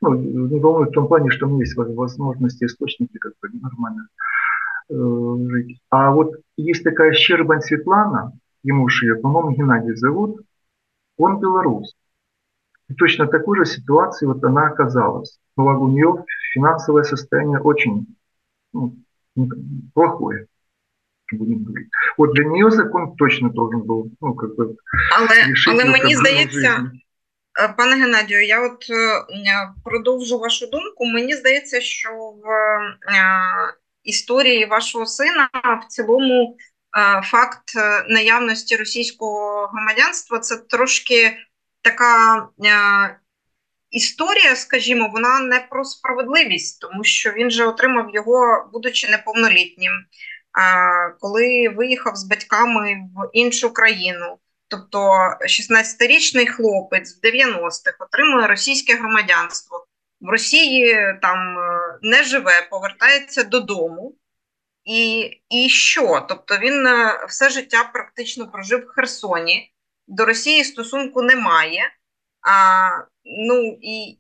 Ну, 0.01 0.13
не 0.13 0.59
волнует 0.59 0.89
в 0.89 0.93
том 0.93 1.07
плане, 1.07 1.31
что 1.31 1.47
у 1.47 1.49
меня 1.49 1.61
есть 1.61 1.75
возможности, 1.75 2.65
источники 2.65 3.17
как 3.17 3.33
бы 3.41 3.49
нормально 3.59 4.07
э, 4.89 5.49
жить. 5.49 5.79
А 5.89 6.11
вот 6.11 6.35
есть 6.55 6.83
такая 6.83 7.13
Щербань 7.13 7.61
Светлана, 7.61 8.33
ему 8.63 8.87
же 8.89 9.07
ее, 9.07 9.15
по-моему, 9.15 9.51
Геннадий 9.51 9.95
зовут, 9.95 10.41
он 11.17 11.39
белорус. 11.39 11.95
И 12.89 12.93
точно 12.93 13.27
такой 13.27 13.57
же 13.57 13.65
ситуации 13.65 14.25
вот 14.25 14.43
она 14.43 14.67
оказалась. 14.67 15.39
Но 15.57 15.65
у 15.65 15.87
нее 15.89 16.23
финансовое 16.53 17.03
состояние 17.03 17.59
очень 17.59 18.07
ну, 18.73 18.95
плохое. 19.93 20.47
Будем 21.31 21.63
говорити. 21.65 21.89
От 22.17 22.33
для 22.33 22.45
нее 22.45 22.71
закон 22.71 23.15
точно 23.15 23.49
должен 23.49 23.81
був 23.81 24.11
ну, 24.21 24.35
как 24.35 24.49
бы, 24.55 24.75
але, 25.17 25.53
але 25.67 25.85
мені 25.85 26.15
здається, 26.15 26.91
е, 27.61 27.73
пане 27.77 27.95
Геннадію, 27.95 28.45
я 28.45 28.65
от 28.65 28.85
е, 28.89 29.73
продовжу 29.83 30.39
вашу 30.39 30.67
думку. 30.67 31.05
Мені 31.05 31.35
здається, 31.35 31.81
що 31.81 32.09
в 32.13 32.49
е, 32.49 33.73
історії 34.03 34.65
вашого 34.65 35.05
сина 35.05 35.49
в 35.81 35.87
цілому 35.87 36.57
факт 37.23 37.75
наявності 38.09 38.75
російського 38.75 39.67
громадянства 39.67 40.39
це 40.39 40.57
трошки 40.57 41.37
така 41.81 42.47
історія, 43.89 44.55
скажімо, 44.55 45.09
вона 45.13 45.39
не 45.39 45.59
про 45.59 45.83
справедливість, 45.83 46.81
тому 46.81 47.03
що 47.03 47.31
він 47.31 47.51
же 47.51 47.65
отримав 47.65 48.09
його, 48.13 48.69
будучи 48.73 49.07
неповнолітнім, 49.09 49.91
коли 51.19 51.69
виїхав 51.69 52.15
з 52.15 52.23
батьками 52.23 52.97
в 53.15 53.29
іншу 53.33 53.73
країну. 53.73 54.37
Тобто 54.67 54.99
16-річний 55.41 56.47
хлопець 56.47 57.17
в 57.17 57.25
90-х 57.25 57.95
отримує 57.99 58.47
російське 58.47 58.95
громадянство. 58.95 59.87
В 60.21 60.29
Росії 60.29 60.95
там 61.21 61.57
е, 61.57 61.79
не 62.01 62.23
живе, 62.23 62.67
повертається 62.71 63.43
додому. 63.43 64.15
І 64.87 65.31
і 65.49 65.69
що? 65.69 66.25
Тобто 66.29 66.57
він 66.57 66.87
е, 66.87 67.25
все 67.29 67.49
життя 67.49 67.89
практично 67.93 68.51
прожив 68.51 68.79
в 68.79 68.89
Херсоні, 68.95 69.73
до 70.07 70.25
Росії 70.25 70.63
стосунку 70.63 71.21
немає. 71.21 71.81
А, 72.41 72.89
ну, 73.25 73.77
і, 73.81 74.17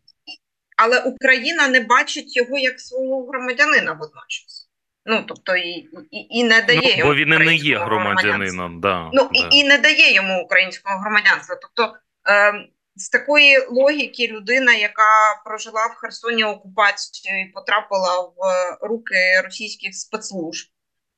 Але 0.77 0.99
Україна 0.99 1.67
не 1.67 1.79
бачить 1.79 2.37
його 2.37 2.57
як 2.57 2.79
свого 2.79 3.27
громадянина 3.27 3.91
водночас. 3.91 4.69
Ну, 5.05 5.23
тобто, 5.27 5.55
і 5.55 5.89
і, 6.11 6.27
і 6.29 6.43
не 6.43 6.61
дає 6.61 6.81
ну, 6.83 6.97
йому. 6.97 7.11
Бо 7.11 7.15
він 7.15 7.29
не 7.29 7.55
є 7.55 7.77
громадянином. 7.77 8.81
Да, 8.81 9.09
ну, 9.13 9.29
да. 9.33 9.39
І, 9.39 9.57
і 9.57 9.63
не 9.63 9.77
дає 9.77 10.13
йому 10.13 10.43
українського 10.43 10.99
громадянства. 10.99 11.57
Тобто, 11.61 11.97
е, 12.29 12.67
з 12.97 13.09
такої 13.09 13.65
логіки 13.69 14.27
людина, 14.27 14.73
яка 14.73 15.41
прожила 15.45 15.85
в 15.85 15.95
Херсоні 15.95 16.43
окупацію 16.43 17.41
і 17.41 17.51
потрапила 17.51 18.21
в 18.21 18.37
руки 18.81 19.41
російських 19.43 19.95
спецслужб, 19.95 20.67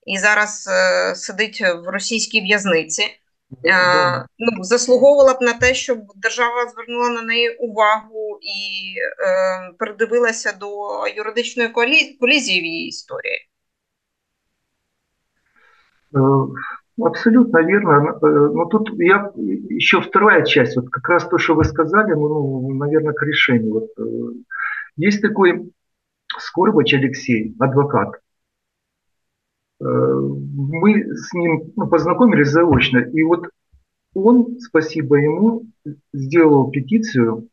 і 0.05 0.17
зараз 0.17 0.67
е, 0.71 1.15
сидить 1.15 1.61
в 1.61 1.87
російській 1.87 2.41
в'язниці. 2.41 3.03
Е, 3.65 4.25
ну, 4.39 4.63
заслуговувала 4.63 5.33
б 5.33 5.41
на 5.41 5.53
те, 5.53 5.73
щоб 5.73 5.99
держава 6.15 6.69
звернула 6.69 7.09
на 7.09 7.21
неї 7.21 7.49
увагу 7.49 8.39
і 8.41 8.93
е, 9.27 9.73
передивилася 9.79 10.51
до 10.51 10.67
юридичної 11.07 11.69
колізії 12.19 12.61
в 12.61 12.65
її 12.65 12.87
історії. 12.87 13.49
Е, 16.99 17.05
абсолютно 17.07 17.59
верно. 17.59 18.17
Но 18.21 18.65
тут 18.65 18.89
я 18.99 19.31
еще 19.69 20.01
вторая 20.01 20.45
часть, 20.45 20.75
вот 20.75 20.89
как 20.89 21.07
раз 21.09 21.27
то, 21.27 21.37
что 21.37 21.55
вы 21.55 21.63
сказали, 21.63 22.13
ну, 22.13 22.73
наверное, 22.73 23.13
к 23.13 23.23
решению. 23.23 23.73
Вот, 23.73 23.89
есть 24.95 25.21
такой 25.21 25.71
Скорбач 26.37 26.93
Алексей, 26.93 27.55
адвокат. 27.59 28.19
Мы 29.79 31.15
с 31.15 31.33
ним 31.33 31.71
ну, 31.77 31.87
познакомились 31.87 32.49
заочно, 32.49 32.97
и 32.97 33.23
вот 33.23 33.47
он, 34.13 34.59
спасибо 34.59 35.15
ему, 35.15 35.67
сделал 36.13 36.69
петицию, 36.69 37.47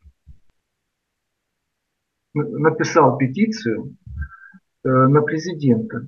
написал 2.33 3.17
петицию 3.17 3.95
на 4.83 5.21
президента. 5.21 6.07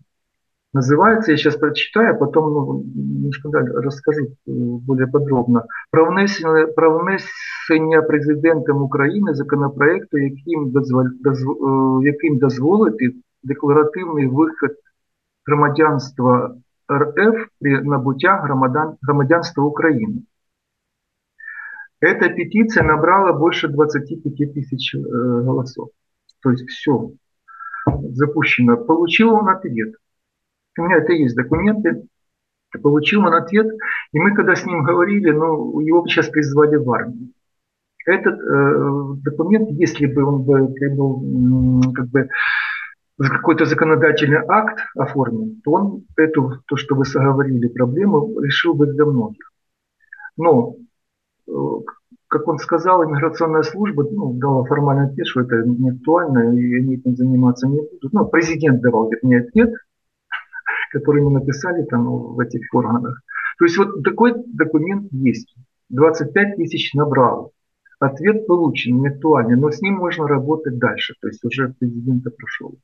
Называется, 0.72 1.30
я 1.30 1.36
сейчас 1.36 1.56
прочитаю, 1.56 2.14
а 2.14 2.18
потом 2.18 2.52
ну, 2.52 2.84
немножко 2.94 3.48
расскажу 3.52 4.36
более 4.44 5.06
подробно. 5.06 5.64
Про 5.90 6.10
внесення, 6.10 6.66
про 6.66 6.98
внесення 6.98 8.02
президентом 8.02 8.82
України 8.82 9.34
законопроекту, 9.34 10.18
яким, 10.18 10.70
дозвол, 10.70 11.04
дозв, 11.20 11.48
яким 12.02 12.38
дозволити 12.38 13.12
декларативний 13.42 14.26
вихід 14.26 14.76
громадянства 15.46 16.56
РФ 16.92 17.46
при 17.60 17.82
набуття 17.82 18.40
громадян, 18.44 18.96
громадянства 19.02 19.64
України. 19.64 20.22
Эта 22.00 22.28
петиция 22.28 22.82
набрала 22.82 23.32
больше 23.32 23.68
25 23.68 24.54
тысяч 24.54 24.94
э, 24.94 24.98
голосов. 24.98 25.88
То 26.42 26.50
есть 26.50 26.68
все 26.68 27.10
запущено. 28.12 28.76
Получил 28.76 29.34
он 29.34 29.48
ответ. 29.48 29.94
У 30.77 30.83
меня 30.83 30.97
это 30.97 31.13
есть 31.13 31.35
документы. 31.35 32.03
Получил 32.81 33.21
он 33.21 33.33
ответ. 33.33 33.67
И 34.11 34.19
мы 34.19 34.35
когда 34.35 34.55
с 34.55 34.65
ним 34.65 34.83
говорили, 34.83 35.31
ну, 35.31 35.79
его 35.79 36.05
сейчас 36.07 36.29
призвали 36.29 36.75
в 36.75 36.91
армию. 36.91 37.31
Этот 38.05 38.39
э, 38.39 39.21
документ, 39.23 39.69
если 39.71 40.05
бы 40.05 40.23
он 40.23 40.43
бы, 40.43 40.67
был 40.95 41.93
как 41.93 42.07
бы 42.07 42.29
какой-то 43.17 43.65
законодательный 43.65 44.39
акт 44.47 44.79
оформлен, 44.95 45.61
то 45.63 45.71
он 45.71 46.05
эту, 46.15 46.61
то, 46.67 46.77
что 46.77 46.95
вы 46.95 47.05
соговорили, 47.05 47.67
проблему 47.67 48.39
решил 48.39 48.73
бы 48.73 48.87
для 48.87 49.05
многих. 49.05 49.51
Но 50.37 50.75
э, 51.47 51.51
как 52.27 52.47
он 52.47 52.59
сказал, 52.59 53.03
иммиграционная 53.03 53.63
служба 53.63 54.07
ну, 54.09 54.33
дала 54.33 54.63
формальный 54.63 55.07
ответ, 55.07 55.27
что 55.27 55.41
это 55.41 55.63
не 55.63 55.89
актуально, 55.89 56.55
и 56.57 56.75
они 56.75 56.95
этим 56.95 57.15
заниматься 57.15 57.67
не 57.67 57.81
будут. 57.81 58.13
Ну, 58.13 58.25
президент 58.27 58.81
давал 58.81 59.11
мне 59.23 59.39
ответ, 59.39 59.73
который 60.89 61.21
мы 61.21 61.31
написали 61.31 61.83
там 61.85 62.05
в 62.07 62.39
этих 62.39 62.61
органах. 62.73 63.21
То 63.57 63.65
есть 63.65 63.77
вот 63.77 64.03
такой 64.03 64.33
документ 64.47 65.11
есть. 65.11 65.55
25 65.89 66.55
тысяч 66.55 66.93
набрал. 66.93 67.51
Ответ 67.99 68.47
получен, 68.47 69.01
не 69.01 69.09
актуальный, 69.09 69.57
но 69.57 69.71
с 69.71 69.81
ним 69.81 69.95
можно 69.95 70.27
работать 70.27 70.77
дальше. 70.77 71.15
То 71.21 71.27
есть 71.27 71.43
уже 71.43 71.73
президента 71.79 72.31
прошел. 72.31 72.75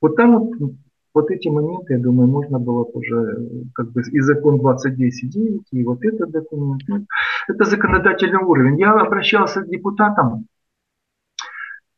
Вот 0.00 0.16
там 0.16 0.38
вот, 0.38 0.72
вот 1.12 1.30
эти 1.30 1.48
моменты, 1.48 1.94
я 1.94 1.98
думаю, 1.98 2.28
можно 2.28 2.58
было 2.60 2.84
бы 2.84 2.90
уже 2.92 3.48
как 3.74 3.90
бы 3.90 4.02
и 4.02 4.20
закон 4.20 4.60
2010 4.60 5.36
и 5.72 5.84
вот 5.84 6.04
этот 6.04 6.30
документ. 6.30 6.82
Ну, 6.86 7.06
это 7.48 7.64
законодательный 7.64 8.42
уровень. 8.44 8.78
Я 8.78 8.92
обращался 8.92 9.62
к 9.62 9.68
депутатам 9.68 10.46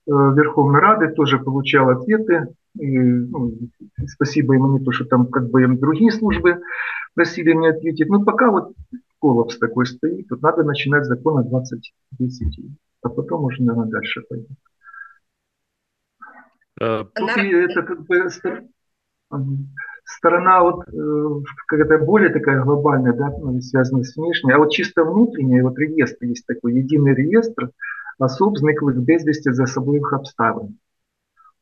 Верховной 0.06 0.80
Рады, 0.80 1.08
тоже 1.08 1.38
получал 1.38 1.90
ответы. 1.90 2.48
И, 2.78 2.98
ну, 2.98 3.52
спасибо 4.08 4.54
им 4.54 4.72
не 4.72 4.84
то, 4.84 4.92
что 4.92 5.04
там 5.04 5.26
как 5.26 5.50
бы 5.50 5.66
другие 5.76 6.10
службы 6.10 6.60
просили 7.14 7.52
мне 7.52 7.70
ответить. 7.70 8.08
Но 8.08 8.24
пока 8.24 8.50
вот 8.50 8.72
коллапс 9.20 9.58
такой 9.58 9.86
стоит, 9.86 10.28
тут 10.28 10.42
надо 10.42 10.64
начинать 10.64 11.04
с 11.04 11.08
закона 11.08 11.44
2010, 11.44 12.66
а 13.02 13.08
потом 13.08 13.44
уже, 13.44 13.62
наверное, 13.62 13.90
дальше 13.90 14.22
пойдет. 14.28 14.48
Тут 17.14 17.30
это 17.36 17.82
как 17.82 18.04
бы 18.06 18.28
сторона 20.04 20.62
вот 20.62 20.88
э, 20.88 21.44
какая-то 21.66 22.04
более 22.04 22.30
такая 22.30 22.62
глобальная, 22.62 23.12
да, 23.12 23.30
ну, 23.38 23.60
связанная 23.60 24.04
с 24.04 24.16
внешней, 24.16 24.52
а 24.52 24.58
вот 24.58 24.70
чисто 24.70 25.04
внутренняя, 25.04 25.62
вот 25.62 25.78
реестр 25.78 26.26
есть 26.26 26.46
такой, 26.46 26.74
единый 26.74 27.14
реестр 27.14 27.70
особ, 28.18 28.58
зниклых 28.58 28.96
безвести 28.98 29.50
за 29.50 29.64
особливых 29.64 30.12
обставин. 30.12 30.78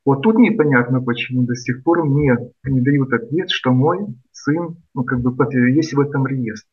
Вот 0.04 0.22
тут 0.22 0.38
непонятно, 0.38 1.02
почему 1.02 1.42
до 1.42 1.54
сих 1.54 1.82
пор 1.82 2.04
мне 2.04 2.36
не 2.64 2.80
дают 2.80 3.12
ответ, 3.12 3.50
что 3.50 3.72
мой 3.72 4.06
сын, 4.32 4.76
ну, 4.94 5.04
как 5.04 5.20
бы, 5.20 5.32
есть 5.70 5.92
в 5.92 6.00
этом 6.00 6.26
реестре. 6.26 6.70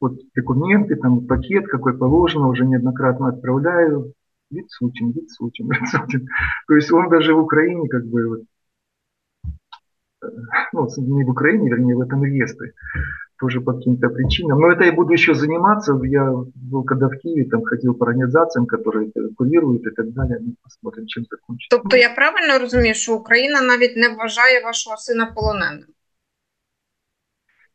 Вот 0.00 0.18
документы, 0.34 0.96
там, 0.96 1.26
пакет, 1.26 1.66
какой 1.66 1.96
положено, 1.96 2.48
уже 2.48 2.64
неоднократно 2.66 3.28
отправляю, 3.28 4.12
Вицутин, 4.50 5.10
Вицутин, 5.12 5.68
Вицутин. 5.70 6.28
То 6.66 6.74
есть 6.74 6.92
он 6.92 7.08
даже 7.08 7.34
в 7.34 7.38
Украине 7.38 7.88
как 7.88 8.06
бы, 8.06 8.44
э, 10.22 10.26
ну, 10.72 10.88
не 10.98 11.24
в 11.24 11.30
Украине, 11.30 11.70
вернее, 11.70 11.96
в 11.96 12.00
этом 12.00 12.24
реестре, 12.24 12.72
тоже 13.39 13.61
по 13.61 13.73
каким-то 13.73 14.09
причинам. 14.09 14.59
Но 14.59 14.71
это 14.71 14.83
я 14.83 14.93
буду 14.93 15.13
еще 15.13 15.33
заниматься. 15.33 15.99
Я 16.03 16.31
был 16.55 16.83
когда 16.83 17.07
в 17.07 17.17
Киеве, 17.17 17.49
там 17.49 17.63
ходил 17.63 17.93
по 17.93 18.05
организациям, 18.05 18.65
которые 18.65 19.09
это 19.09 19.29
курируют 19.35 19.85
и 19.85 19.89
так 19.89 20.13
далее. 20.13 20.39
Ну, 20.41 20.55
посмотрим, 20.63 21.07
чем 21.07 21.25
закончится. 21.29 21.77
Тобто 21.77 21.97
я 21.97 22.09
правильно 22.09 22.59
розумію, 22.59 22.93
що 22.93 23.15
Україна 23.15 23.61
навіть 23.61 23.97
не 23.97 24.09
вважає 24.09 24.63
вашого 24.63 24.97
сина 24.97 25.25
полоненим? 25.35 25.85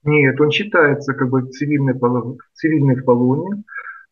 Нет, 0.04 0.40
он 0.40 0.50
считается 0.50 1.12
как 1.12 1.28
бы 1.28 1.42
цивильный, 1.50 1.94
цивильный 2.54 2.94
в 2.94 3.04
полоне. 3.04 3.62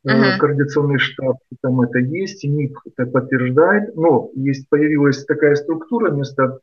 Uh-huh. 0.07 0.39
Координационный 0.39 0.99
штаб 0.99 1.39
там 1.63 1.81
это 1.81 1.99
есть, 1.99 2.45
НИП 2.45 2.79
это 2.85 3.07
подтверждает, 3.07 3.97
но 3.97 4.31
есть 4.37 4.69
появилась 4.69 5.25
такая 5.25 5.57
структура 5.57 6.11
вместо, 6.11 6.61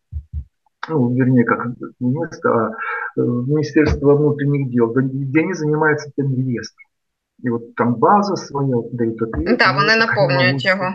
ну, 0.89 1.14
вернее, 1.14 1.45
как 1.45 1.66
вместо 2.01 2.49
а, 2.49 2.70
э, 3.16 3.20
Министерства 3.20 4.14
внутренних 4.14 4.70
дел, 4.70 4.93
где 4.93 5.41
они 5.41 5.55
занимаются 5.55 6.11
тем 6.16 6.34
реестром. 6.34 6.86
И 7.43 7.51
вот 7.51 7.74
там 7.74 7.95
база 7.95 8.36
своя, 8.36 8.76
дают 8.93 9.22
ответ. 9.22 9.59
Да, 9.59 9.72
вони 9.72 9.97
наповнюють 9.97 10.64
його. 10.64 10.95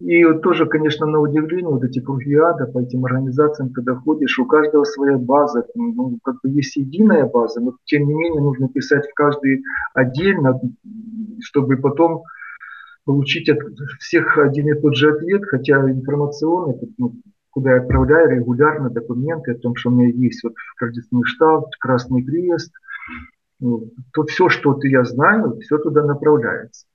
И 0.00 0.24
вот 0.24 0.42
тоже, 0.42 0.66
конечно, 0.66 1.06
на 1.06 1.20
удивление, 1.20 1.70
вот 1.70 1.84
эти 1.84 2.00
круги 2.00 2.34
ада 2.34 2.66
по 2.66 2.80
этим 2.80 3.04
организациям, 3.04 3.72
когда 3.72 3.94
ходишь, 3.94 4.38
у 4.38 4.46
каждого 4.46 4.84
своя 4.84 5.16
база, 5.16 5.64
ну, 5.76 6.18
как 6.24 6.36
бы 6.42 6.50
есть 6.50 6.76
единая 6.76 7.26
база, 7.26 7.60
но 7.60 7.76
тем 7.84 8.08
не 8.08 8.14
менее 8.14 8.42
нужно 8.42 8.68
писать 8.68 9.08
в 9.08 9.14
каждый 9.14 9.62
отдельно, 9.94 10.60
чтобы 11.40 11.76
потом 11.76 12.24
получить 13.04 13.48
от 13.48 13.58
всех 14.00 14.38
один 14.38 14.68
и 14.68 14.80
тот 14.80 14.96
же 14.96 15.12
ответ, 15.12 15.42
хотя 15.44 15.74
информационный, 15.90 16.76
ну, 16.98 17.14
куда 17.51 17.71
я 17.71 17.81
отправляю 17.81 18.29
регулярно 18.29 18.89
документы 18.89 19.51
о 19.51 19.57
том, 19.57 19.75
что 19.75 19.89
у 19.89 19.93
меня 19.93 20.09
есть 20.09 20.43
вот 20.43 20.53
координационный 20.77 21.25
штаб, 21.25 21.65
Красный 21.79 22.23
Крест. 22.23 22.71
Ну, 23.59 23.91
то 24.13 24.23
все, 24.25 24.49
что 24.49 24.77
я 24.83 25.03
знаю, 25.03 25.57
все 25.61 25.79
туда 25.79 26.03
направляется. 26.03 26.85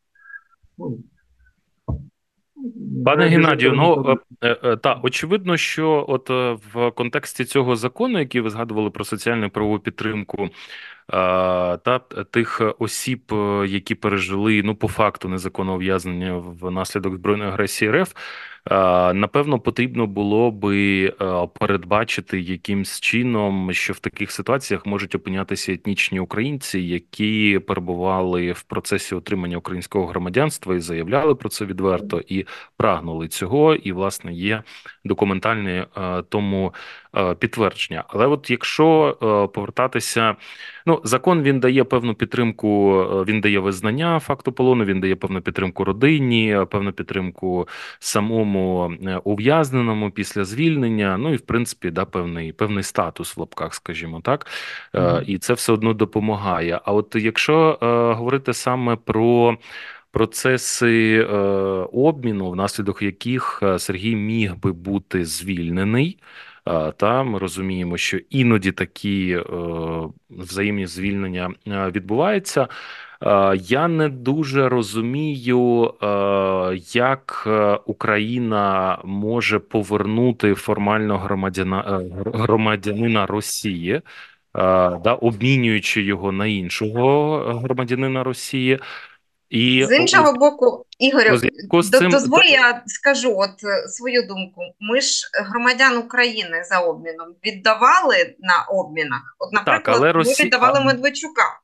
Ну, 0.79 1.01
Пане 3.05 3.29
Геннадію, 3.29 3.73
ну 3.73 4.19
е, 4.41 4.59
е, 4.65 4.77
та 4.77 5.01
очевидно, 5.03 5.57
що 5.57 6.05
от 6.09 6.31
е, 6.31 6.57
в 6.73 6.91
контексті 6.91 7.45
цього 7.45 7.77
закону, 7.77 8.19
який 8.19 8.41
ви 8.41 8.51
згадували 8.51 8.91
про 8.91 9.05
соціальну 9.05 9.51
правову 9.51 9.79
підтримку 9.79 10.49
та 11.08 12.00
тих 12.32 12.62
осіб, 12.80 13.22
які 13.66 13.96
пережили 13.96 14.64
ну 14.64 14.76
по 14.76 14.88
факту 14.88 15.30
незаконного 15.30 15.78
ув'язнення 15.78 16.38
внаслідок 16.38 17.16
збройної 17.16 17.50
агресії 17.50 17.92
РФ, 17.92 18.14
Напевно, 19.14 19.60
потрібно 19.60 20.08
було 20.08 20.52
би 20.52 21.10
передбачити 21.60 22.42
якимсь 22.42 23.00
чином, 23.00 23.74
що 23.74 23.94
в 23.94 24.00
таких 24.00 24.32
ситуаціях 24.32 24.86
можуть 24.86 25.16
опинятися 25.16 25.74
етнічні 25.74 26.20
українці, 26.20 26.80
які 26.80 27.60
перебували 27.68 28.52
в 28.52 28.64
процесі 28.64 29.16
отримання 29.16 29.58
українського 29.58 30.06
громадянства 30.06 30.76
і 30.76 30.80
заявляли 30.80 31.36
про 31.36 31.50
це 31.50 31.66
відверто, 31.66 32.22
і 32.28 32.46
прагнули 32.78 33.28
цього. 33.28 33.76
І 33.76 33.92
власне 33.92 34.34
є 34.34 34.64
документальне 35.06 35.88
тому 36.30 36.74
підтвердження. 37.40 38.04
Але 38.08 38.28
от 38.28 38.50
якщо 38.50 39.18
повертатися, 39.54 40.36
ну 40.86 41.02
закон 41.04 41.42
він 41.42 41.60
дає 41.60 41.84
певну 41.84 42.14
підтримку, 42.14 43.02
він 43.28 43.42
дає 43.42 43.60
визнання 43.60 44.20
факту 44.20 44.52
полону, 44.52 44.86
він 44.86 45.00
дає 45.00 45.16
певну 45.16 45.42
підтримку 45.42 45.84
родині, 45.84 46.58
певну 46.70 46.92
підтримку 46.92 47.68
самому 48.00 48.94
е, 49.04 49.22
ув'язненому 49.24 50.12
після 50.12 50.46
звільнення. 50.46 51.18
Ну 51.18 51.34
і 51.34 51.36
в 51.36 51.42
принципі, 51.42 51.92
да, 51.92 52.06
певний 52.06 52.54
певний 52.54 52.84
статус 52.84 53.38
в 53.38 53.40
лапках, 53.40 53.74
скажімо 53.74 54.22
так, 54.24 54.48
mm-hmm. 54.94 55.24
і 55.24 55.38
це 55.38 55.54
все 55.54 55.74
одно 55.74 55.94
допомагає. 55.94 56.80
А 56.86 56.94
от 56.94 57.16
якщо 57.16 57.80
е, 57.82 57.86
говорити 58.14 58.54
саме 58.54 58.96
про 58.96 59.58
процеси 60.12 61.20
е, 61.20 61.36
обміну, 61.94 62.52
внаслідок 62.52 63.02
яких 63.02 63.64
Сергій 63.78 64.16
міг 64.16 64.56
би 64.56 64.72
бути 64.72 65.26
звільнений. 65.26 66.20
Та 66.98 67.24
ми 67.24 67.40
розуміємо, 67.40 67.98
що 67.98 68.18
іноді 68.30 68.72
такі 68.72 69.40
взаємні 70.30 70.88
звільнення 70.88 71.52
відбуваються. 71.68 72.68
Я 73.56 73.88
не 73.88 74.10
дуже 74.10 74.70
розумію, 74.70 75.94
як 76.94 77.44
е, 77.48 77.80
Україна 77.86 78.98
може 79.04 79.60
повернути 79.60 80.54
формально 80.54 81.18
громадяна 81.18 82.02
е, 82.02 82.10
громадянина 82.34 83.26
Росії, 83.26 84.02
да, 84.54 85.18
обмінюючи 85.22 86.02
його 86.02 86.32
на 86.32 86.46
іншого 86.46 87.38
громадянина 87.64 88.24
Росії. 88.24 88.80
І 89.50 89.86
з 89.90 89.96
іншого 89.96 90.34
боку, 90.34 90.86
Ігорю, 91.00 91.40
цим... 91.92 92.10
дозволь 92.10 92.46
я 92.46 92.84
скажу 92.86 93.38
от 93.38 93.64
е, 93.64 93.88
свою 93.88 94.28
думку. 94.28 94.62
Ми 94.80 95.02
ж 95.02 95.30
громадян 95.34 95.98
України 95.98 96.64
за 96.70 96.80
обміном 96.80 97.28
віддавали 97.46 98.36
на 98.40 98.66
обмінах. 98.70 99.36
От, 99.40 99.54
наприклад, 99.54 99.84
так, 99.86 99.96
але 99.96 100.12
Росі... 100.12 100.44
ми 100.44 100.46
віддавали 100.46 100.80
Медведчука. 100.80 101.60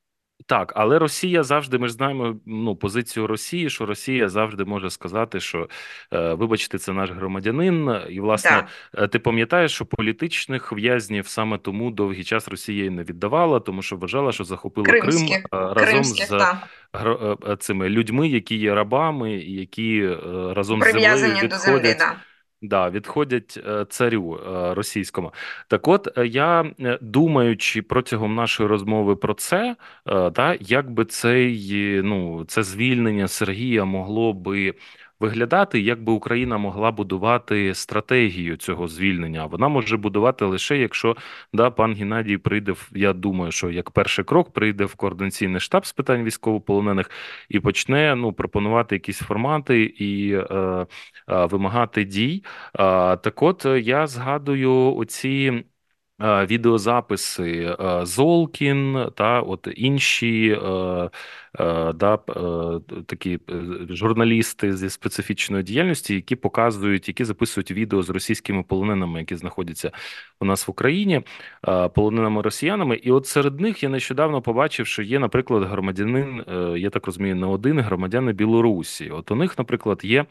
Так, 0.46 0.74
але 0.76 1.00
Росія 1.00 1.44
завжди 1.44 1.78
ми 1.78 1.88
ж 1.88 1.94
знаємо 1.94 2.36
ну 2.46 2.76
позицію 2.76 3.28
Росії, 3.28 3.70
що 3.70 3.86
Росія 3.86 4.30
завжди 4.30 4.64
може 4.66 4.90
сказати, 4.90 5.40
що 5.40 5.70
е, 6.14 6.34
вибачте, 6.34 6.78
це 6.78 6.94
наш 6.94 7.12
громадянин, 7.12 7.96
і 8.10 8.20
власне 8.20 8.68
да. 8.94 9.04
Е, 9.04 9.08
ти 9.08 9.20
пам'ятаєш, 9.20 9.72
що 9.72 9.86
політичних 9.86 10.74
в'язнів 10.74 11.28
саме 11.28 11.58
тому 11.58 11.92
довгий 11.92 12.24
час 12.24 12.48
Росія 12.48 12.92
не 12.92 13.04
віддавала, 13.04 13.60
тому 13.60 13.82
що 13.82 13.96
вважала, 13.96 14.32
що 14.32 14.44
захопила 14.44 14.88
Кримських, 14.88 15.44
Крим 15.44 15.62
разом 15.62 15.86
Кримських, 15.86 16.26
з 16.26 16.30
да. 16.30 17.56
цими 17.60 17.90
людьми, 17.90 18.28
які 18.28 18.56
є 18.56 18.76
рабами, 18.76 19.34
і 19.34 19.54
які 19.54 20.10
разом 20.50 20.82
з 20.82 20.86
землею 20.86 21.16
відходять. 21.16 21.50
До 21.50 21.58
землі, 21.58 21.96
да. 22.00 22.16
Да, 22.66 22.90
відходять 22.90 23.60
е, 23.68 23.86
царю 23.90 24.36
е, 24.38 24.74
російському. 24.74 25.34
Так, 25.68 25.88
от 25.88 26.18
е, 26.18 26.28
я 26.28 26.72
думаючи 27.02 27.82
протягом 27.82 28.36
нашої 28.36 28.70
розмови 28.70 29.16
про 29.16 29.34
це, 29.34 29.76
да, 30.06 30.58
як 30.60 30.92
би 30.92 31.06
цей 31.06 32.02
ну 32.04 32.46
це 32.48 32.64
звільнення 32.64 33.28
Сергія 33.28 33.86
могло 33.86 34.34
би 34.34 34.74
виглядати, 35.24 35.80
як 35.80 36.04
би 36.04 36.14
Україна 36.14 36.58
могла 36.58 36.92
будувати 36.92 37.74
стратегію 37.76 38.58
цього 38.58 38.88
звільнення. 38.88 39.46
Вона 39.46 39.68
може 39.68 39.98
будувати 39.98 40.46
лише 40.46 40.78
якщо 40.78 41.16
да 41.54 41.70
пан 41.70 41.94
Геннадій 41.94 42.38
прийде 42.38 42.74
я 42.92 43.14
думаю, 43.14 43.52
що 43.52 43.70
як 43.70 43.92
перший 43.92 44.26
крок 44.26 44.54
прийде 44.54 44.86
в 44.86 44.96
координаційний 44.96 45.60
штаб 45.60 45.86
з 45.86 45.92
питань 45.94 46.24
військовополонених 46.24 47.12
і 47.50 47.60
почне 47.60 48.16
ну 48.16 48.34
пропонувати 48.34 48.96
якісь 48.96 49.20
формати 49.20 49.84
і 49.84 50.34
е, 50.34 50.46
е, 50.52 50.86
вимагати 51.28 52.04
дій. 52.04 52.44
Е, 52.74 53.18
так, 53.18 53.44
от 53.44 53.66
я 53.66 54.08
згадую 54.08 54.96
оці. 54.96 55.64
Відеозаписи 56.24 57.78
Золкін 58.04 59.08
та 59.16 59.42
от 59.42 59.68
інші 59.76 60.58
Е, 61.60 61.94
да, 61.94 62.14
е, 62.14 63.02
такі 63.06 63.40
е, 63.50 63.54
журналісти 63.90 64.78
зі 64.78 64.90
специфічної 64.90 65.64
діяльності, 65.64 66.16
які 66.16 66.36
показують, 66.36 67.08
які 67.08 67.26
записують 67.26 67.72
відео 67.72 68.04
з 68.04 68.10
російськими 68.10 68.64
полоненими, 68.64 69.20
які 69.20 69.36
знаходяться 69.36 69.92
у 70.40 70.46
нас 70.46 70.68
в 70.68 70.72
Україні, 70.72 71.22
полоненими 71.96 72.42
росіянами. 72.42 72.96
І 72.96 73.12
от 73.12 73.28
серед 73.28 73.60
них 73.60 73.84
я 73.84 73.90
нещодавно 73.90 74.42
побачив, 74.42 74.88
що 74.88 75.02
є, 75.02 75.20
наприклад, 75.20 75.64
громадянин, 75.64 76.44
я 76.78 76.90
так 76.90 77.06
розумію, 77.06 77.36
не 77.36 77.48
один 77.48 77.80
громадяни 77.80 78.34
Білорусі. 78.34 79.10
От 79.10 79.32
у 79.32 79.36
них, 79.36 79.58
наприклад, 79.58 80.02
є 80.04 80.26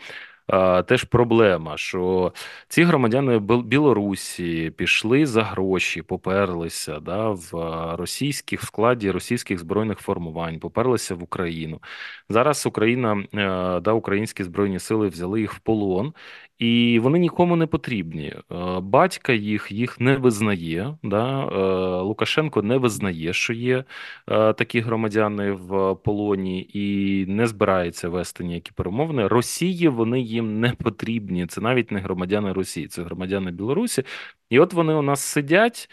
теж 0.86 1.04
проблема, 1.04 1.76
що 1.76 2.32
ці 2.68 2.82
громадяни 2.82 3.38
Білорусі 3.38 4.70
пішли 4.76 5.26
за 5.26 5.42
гроші, 5.42 6.02
поперлися 6.02 7.00
да, 7.00 7.30
в 7.30 7.50
російських 7.96 8.62
складі 8.62 9.10
російських 9.10 9.58
збройних 9.58 9.98
формувань, 9.98 10.58
поперлися 10.58 11.14
в 11.14 11.22
Україну. 11.22 11.80
Зараз 12.28 12.66
Україна 12.66 13.12
е, 13.34 13.80
да, 13.80 13.92
українські 13.92 14.44
збройні 14.44 14.78
сили 14.78 15.08
взяли 15.08 15.40
їх 15.40 15.54
в 15.54 15.58
полон 15.58 16.14
і 16.62 16.98
вони 16.98 17.18
нікому 17.18 17.56
не 17.56 17.66
потрібні. 17.66 18.26
Е, 18.26 18.42
батька 18.80 19.32
їх 19.32 19.72
їх 19.72 20.00
не 20.00 20.16
визнає. 20.16 20.96
Да? 21.02 21.44
Е, 21.44 22.02
Лукашенко 22.02 22.62
не 22.62 22.76
визнає, 22.76 23.32
що 23.32 23.52
є 23.52 23.84
е, 24.28 24.52
такі 24.52 24.80
громадяни 24.80 25.52
в 25.52 25.94
полоні, 25.94 26.70
і 26.72 27.26
не 27.26 27.46
збирається 27.46 28.08
вести 28.08 28.44
ніякі 28.44 28.72
перемовини. 28.74 29.26
Росії 29.26 29.88
вони 29.88 30.20
їм 30.20 30.60
не 30.60 30.72
потрібні. 30.72 31.46
Це 31.46 31.60
навіть 31.60 31.92
не 31.92 32.00
громадяни 32.00 32.52
Росії, 32.52 32.88
це 32.88 33.02
громадяни 33.02 33.50
Білорусі. 33.50 34.04
І 34.50 34.58
от 34.58 34.72
вони 34.72 34.94
у 34.94 35.02
нас 35.02 35.20
сидять 35.20 35.90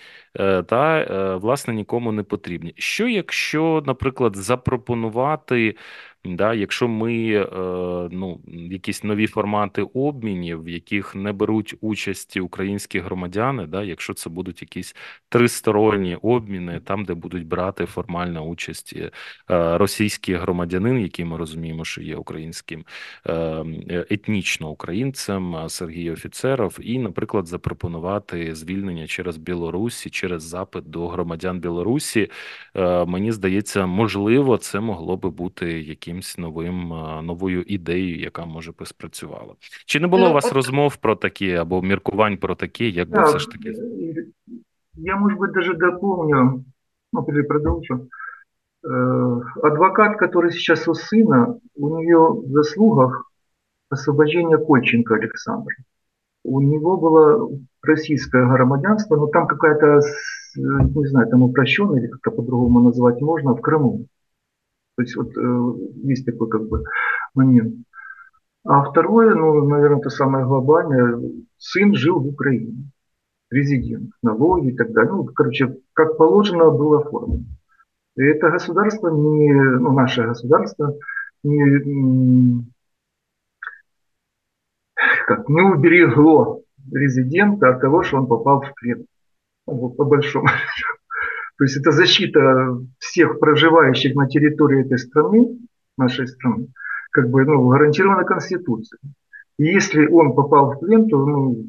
та 0.65 1.05
власне 1.41 1.73
нікому 1.73 2.11
не 2.11 2.23
потрібні. 2.23 2.73
Що 2.77 3.07
якщо, 3.07 3.83
наприклад, 3.85 4.35
запропонувати 4.35 5.75
Да, 6.25 6.53
Якщо 6.53 6.87
ми 6.87 7.31
е, 7.31 7.47
ну, 8.11 8.41
якісь 8.47 9.03
нові 9.03 9.27
формати 9.27 9.81
обмінів, 9.81 10.63
в 10.63 10.69
яких 10.69 11.15
не 11.15 11.33
беруть 11.33 11.75
участі 11.81 12.39
українські 12.39 12.99
громадяни, 12.99 13.67
да, 13.67 13.83
якщо 13.83 14.13
це 14.13 14.29
будуть 14.29 14.61
якісь 14.61 14.95
тристоронні 15.29 16.15
обміни, 16.15 16.79
там 16.79 17.05
де 17.05 17.13
будуть 17.13 17.47
брати 17.47 17.85
формальну 17.85 18.41
участь 18.41 18.93
е, 18.95 19.11
російський 19.77 20.35
громадянин, 20.35 20.99
який 20.99 21.25
ми 21.25 21.37
розуміємо, 21.37 21.85
що 21.85 22.01
є 22.01 22.15
українським 22.15 22.85
е, 23.27 24.05
етнічно 24.09 24.69
українцем 24.69 25.55
Сергій 25.69 26.11
Офіцеров, 26.11 26.77
і, 26.81 26.99
наприклад, 26.99 27.47
запропонувати 27.47 28.55
звільнення 28.55 29.07
через 29.07 29.37
Білорусі, 29.37 30.09
через 30.09 30.43
запит 30.43 30.89
до 30.89 31.07
громадян 31.07 31.59
Білорусі, 31.59 32.27
мені 33.07 33.31
здається, 33.31 33.85
можливо, 33.85 34.57
це 34.57 34.79
могло 34.79 35.17
би 35.17 35.29
бути 35.29 35.81
якісь 35.81 36.08
якимсь 36.08 36.38
новим 36.38 36.88
новою 37.22 37.62
ідеєю, 37.62 38.20
яка 38.20 38.44
може 38.44 38.72
би 38.78 38.86
спрацювала. 38.86 39.54
Чи 39.86 40.00
не 40.00 40.06
було 40.06 40.24
ну, 40.24 40.30
у 40.30 40.34
вас 40.34 40.46
от... 40.46 40.52
розмов 40.52 40.96
про 40.96 41.16
такі 41.16 41.52
або 41.52 41.82
міркувань 41.82 42.36
про 42.36 42.54
такі, 42.54 42.90
як 42.90 43.10
би 43.10 43.22
все 43.22 43.38
ж 43.38 43.50
таки? 43.50 43.74
Я, 44.96 45.16
может 45.16 45.38
быть, 45.38 45.52
даже 45.52 45.74
дополню, 45.74 46.64
ну, 47.12 47.24
продолжу. 47.24 48.08
Э, 48.84 49.40
адвокат, 49.62 50.18
который 50.18 50.52
сейчас 50.52 50.86
у 50.88 50.94
сына, 50.94 51.58
у 51.74 51.98
нее 51.98 52.18
в 52.18 52.50
заслугах 52.50 53.30
освобождение 53.88 54.58
Кольченко 54.58 55.14
Александра. 55.14 55.74
У 56.44 56.60
него 56.60 56.98
было 56.98 57.50
российское 57.82 58.46
громадянство, 58.46 59.16
но 59.16 59.26
там 59.28 59.46
какая-то, 59.46 60.00
не 60.56 61.06
знаю, 61.06 61.28
там 61.28 61.42
упрощенная 61.42 62.00
или 62.00 62.08
как-то 62.08 62.30
по-другому 62.30 62.80
назвать 62.80 63.20
можно, 63.22 63.54
в 63.54 63.62
Крыму. 63.62 64.06
То 64.99 65.03
есть 65.03 65.15
вот 65.15 65.29
э, 65.37 66.07
есть 66.09 66.25
такой 66.25 66.49
как 66.49 66.67
бы 66.67 66.83
момент. 67.33 67.85
А 68.65 68.83
второе, 68.83 69.33
ну, 69.33 69.65
наверное, 69.65 69.99
это 69.99 70.09
самое 70.09 70.45
глобальное, 70.45 71.21
сын 71.57 71.95
жил 71.95 72.19
в 72.19 72.27
Украине, 72.27 72.91
резидент, 73.49 74.11
налоги 74.21 74.71
и 74.71 74.75
так 74.75 74.91
далее. 74.91 75.13
Ну, 75.13 75.23
короче, 75.23 75.77
как 75.93 76.17
положено 76.17 76.69
было 76.69 76.99
оформлено. 76.99 77.45
И 78.17 78.23
это 78.23 78.49
государство 78.49 79.07
не, 79.07 79.53
ну, 79.53 79.93
наше 79.93 80.23
государство 80.23 80.93
не, 81.43 82.65
как, 85.27 85.47
не 85.47 85.61
уберегло 85.61 86.61
резидента 86.91 87.69
от 87.69 87.79
того, 87.79 88.03
что 88.03 88.17
он 88.17 88.27
попал 88.27 88.63
в 88.63 88.73
плен. 88.73 89.05
Ну, 89.65 89.91
по 89.91 90.03
большому 90.03 90.49
То 91.59 91.65
есть 91.65 91.75
это 91.75 91.91
защита 91.91 92.79
всех 92.99 93.37
проживающих 93.39 94.15
на 94.15 94.27
территории 94.29 94.85
этой 94.85 94.97
страны, 94.97 95.59
нашей 95.97 96.25
страны, 96.29 96.69
как 97.11 97.29
бы 97.29 97.43
ну, 97.43 97.67
гарантирована 97.67 98.23
Конституцией. 98.23 99.01
И 99.57 99.65
если 99.65 100.07
он 100.07 100.35
попал 100.35 100.71
в 100.71 100.79
плен, 100.79 101.09
то 101.09 101.25
ну, 101.25 101.65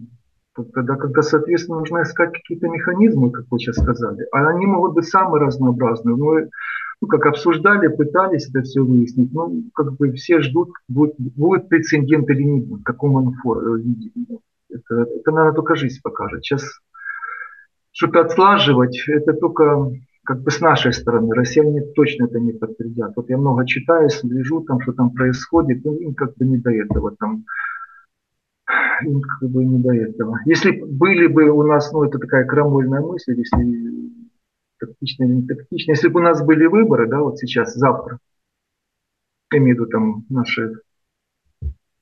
тогда, 0.73 0.95
когда, 0.95 1.23
соответственно, 1.23 1.81
нужно 1.81 2.05
искать 2.05 2.33
какие-то 2.33 2.69
механизмы, 2.69 3.33
как 3.33 3.47
вы 3.51 3.59
сейчас 3.59 3.79
сказали. 3.79 4.29
А 4.31 4.49
они 4.51 4.65
могут 4.67 4.95
быть 4.95 5.09
самые 5.09 5.43
разнообразные. 5.43 6.15
Но, 6.15 6.39
ну, 7.01 7.09
как 7.09 7.27
обсуждали, 7.27 7.89
пытались 7.89 8.49
это 8.49 8.63
все 8.63 8.83
выяснить. 8.83 9.33
Ну, 9.33 9.65
как 9.75 9.95
бы 9.97 10.13
все 10.13 10.41
ждут, 10.41 10.71
будет, 10.87 11.17
будет 11.19 11.69
прецедент 11.69 12.31
или 12.31 12.45
не 12.45 12.61
будет, 12.61 12.83
в 12.83 12.85
каком 12.85 13.17
он 13.17 13.37
виде. 13.81 14.13
Это, 14.69 15.03
это, 15.03 15.33
наверное, 15.33 15.57
только 15.57 15.75
жизнь 15.75 15.99
покажет. 16.01 16.45
Сейчас 16.45 16.63
что-то 17.93 18.21
отслаживать, 18.21 19.03
это 19.09 19.33
только 19.33 19.93
как 20.25 20.43
бы 20.43 20.51
с 20.51 20.61
нашей 20.61 20.93
стороны. 20.93 21.35
Россияне 21.35 21.83
точно 21.95 22.27
это 22.27 22.39
не 22.39 22.53
подтвердят. 22.53 23.13
Вот 23.17 23.29
я 23.31 23.39
много 23.39 23.67
читаю, 23.67 24.09
слежу, 24.11 24.61
там, 24.63 24.81
что 24.81 24.93
там 24.93 25.11
происходит, 25.11 25.85
ну, 25.85 25.97
им 25.97 26.15
как 26.15 26.37
бы 26.37 26.45
не 26.45 26.59
до 26.59 26.71
этого. 26.71 27.17
Там, 27.19 27.45
им 29.03 29.21
как 29.21 29.51
бы 29.51 29.65
не 29.65 29.79
до 29.79 29.93
этого. 29.93 30.39
Если 30.45 30.71
были 30.71 31.27
бы 31.27 31.51
у 31.51 31.63
нас, 31.63 31.93
ну, 31.93 32.05
это 32.05 32.19
такая 32.19 32.45
крамольная 32.45 33.01
мысль, 33.01 33.35
если 33.37 34.11
тактично 34.79 35.25
или 35.25 35.33
не 35.33 35.47
тактично, 35.47 35.93
если 35.93 36.09
бы 36.09 36.21
у 36.21 36.23
нас 36.23 36.45
были 36.45 36.67
выборы, 36.67 37.09
да, 37.09 37.21
вот 37.21 37.39
сейчас, 37.39 37.75
завтра, 37.75 38.19
я 39.53 39.59
имею 39.59 39.77
в 39.77 39.81
виду 39.81 39.91
там 39.91 40.25
наши, 40.29 40.75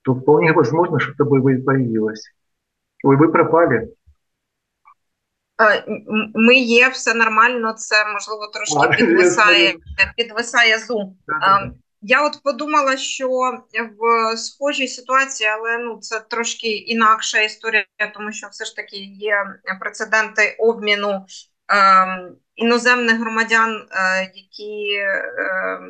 то 0.03 0.15
вполне 0.15 0.53
возможно, 0.53 0.99
что-то 1.01 1.25
бы 1.25 1.41
появилось. 1.41 2.33
Ой, 3.05 3.17
вы 3.17 3.31
пропали. 3.31 3.93
Ми 6.35 6.55
є, 6.55 6.89
все 6.89 7.15
нормально, 7.15 7.73
це 7.73 7.97
можливо 8.13 8.47
трошки 8.47 8.97
підвисає 8.97 9.75
підвисає 10.17 10.79
зум. 10.79 11.17
Я 12.03 12.27
от 12.27 12.43
подумала, 12.43 12.97
що 12.97 13.29
в 13.99 14.37
схожій 14.37 14.89
ситуації, 14.89 15.51
але 15.51 15.79
ну 15.79 15.99
це 16.01 16.21
трошки 16.21 16.69
інакша 16.69 17.41
історія, 17.41 17.87
тому 18.15 18.33
що 18.33 18.49
все 18.51 18.65
ж 18.65 18.77
таки 18.77 18.97
є 18.97 19.45
прецеденти 19.81 20.57
обміну 20.59 21.27
е, 21.73 22.31
іноземних 22.57 23.21
громадян, 23.21 23.89
е, 23.91 24.21
які 24.35 24.93
е, 24.93 25.81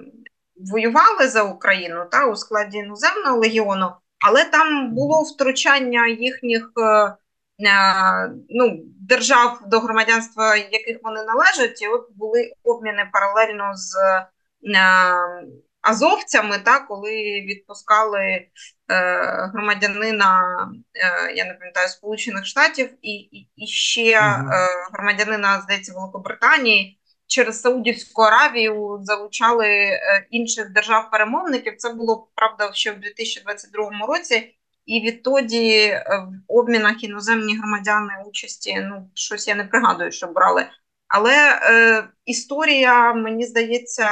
воювали 0.56 1.28
за 1.28 1.42
Україну 1.42 2.04
та 2.10 2.26
у 2.26 2.36
складі 2.36 2.78
іноземного 2.78 3.38
легіону, 3.38 3.90
але 4.26 4.44
там 4.44 4.94
було 4.94 5.22
втручання 5.22 6.06
їхніх. 6.06 6.70
Е, 6.78 7.14
ну, 8.48 8.80
держав 9.00 9.60
до 9.66 9.80
громадянства, 9.80 10.56
яких 10.56 10.98
вони 11.02 11.22
належать, 11.22 11.82
і 11.82 11.86
от 11.88 12.08
були 12.16 12.52
обміни 12.64 13.10
паралельно 13.12 13.72
з 13.74 13.94
азовцями, 15.80 16.58
та 16.58 16.80
коли 16.80 17.10
відпускали 17.48 18.20
е, 18.20 18.48
громадянина, 19.54 20.42
е, 20.94 21.32
я 21.32 21.44
не 21.44 21.54
пам'ятаю, 21.54 21.88
Сполучених 21.88 22.46
Штатів 22.46 22.90
і 23.02 23.12
і, 23.12 23.48
і 23.56 23.66
ще 23.66 24.20
угу. 24.20 24.50
е, 24.52 24.68
громадянина, 24.92 25.60
здається, 25.60 25.92
Великобританії 25.92 26.98
через 27.26 27.60
Саудівську 27.60 28.22
Аравію 28.22 28.98
залучали 29.02 29.66
е, 29.66 30.26
інших 30.30 30.72
держав-перемовників. 30.72 31.76
Це 31.76 31.94
було 31.94 32.28
правда 32.34 32.70
ще 32.72 32.92
в 32.92 33.00
2022 33.00 34.06
році. 34.08 34.57
І 34.88 35.00
відтоді 35.00 35.70
е, 35.70 36.02
в 36.48 36.58
обмінах 36.58 37.04
іноземні 37.04 37.58
громадяни 37.58 38.12
участі 38.26 38.80
ну 38.80 39.10
щось 39.14 39.48
я 39.48 39.54
не 39.54 39.64
пригадую, 39.64 40.12
що 40.12 40.26
брали. 40.26 40.66
Але 41.08 41.60
е, 41.62 42.08
історія, 42.24 43.14
мені 43.14 43.44
здається, 43.44 44.06
е, 44.06 44.08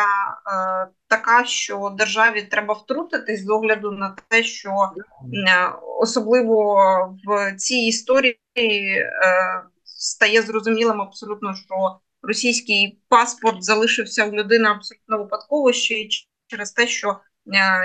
така, 1.08 1.44
що 1.44 1.94
державі 1.98 2.42
треба 2.42 2.74
втрутитись 2.74 3.44
з 3.44 3.48
огляду 3.48 3.90
на 3.90 4.16
те, 4.28 4.42
що 4.42 4.70
е, 4.70 5.72
особливо 6.00 6.76
в 7.24 7.56
цій 7.56 7.76
історії 7.76 8.38
е, 8.98 9.06
стає 9.84 10.42
зрозумілим 10.42 11.02
абсолютно, 11.02 11.54
що 11.54 12.00
російський 12.22 13.00
паспорт 13.08 13.64
залишився 13.64 14.26
у 14.26 14.32
людини 14.32 14.68
абсолютно 14.68 15.18
випадково 15.18 15.72
ще 15.72 15.94
й 15.94 16.08
через 16.46 16.72
те, 16.72 16.86
що 16.86 17.20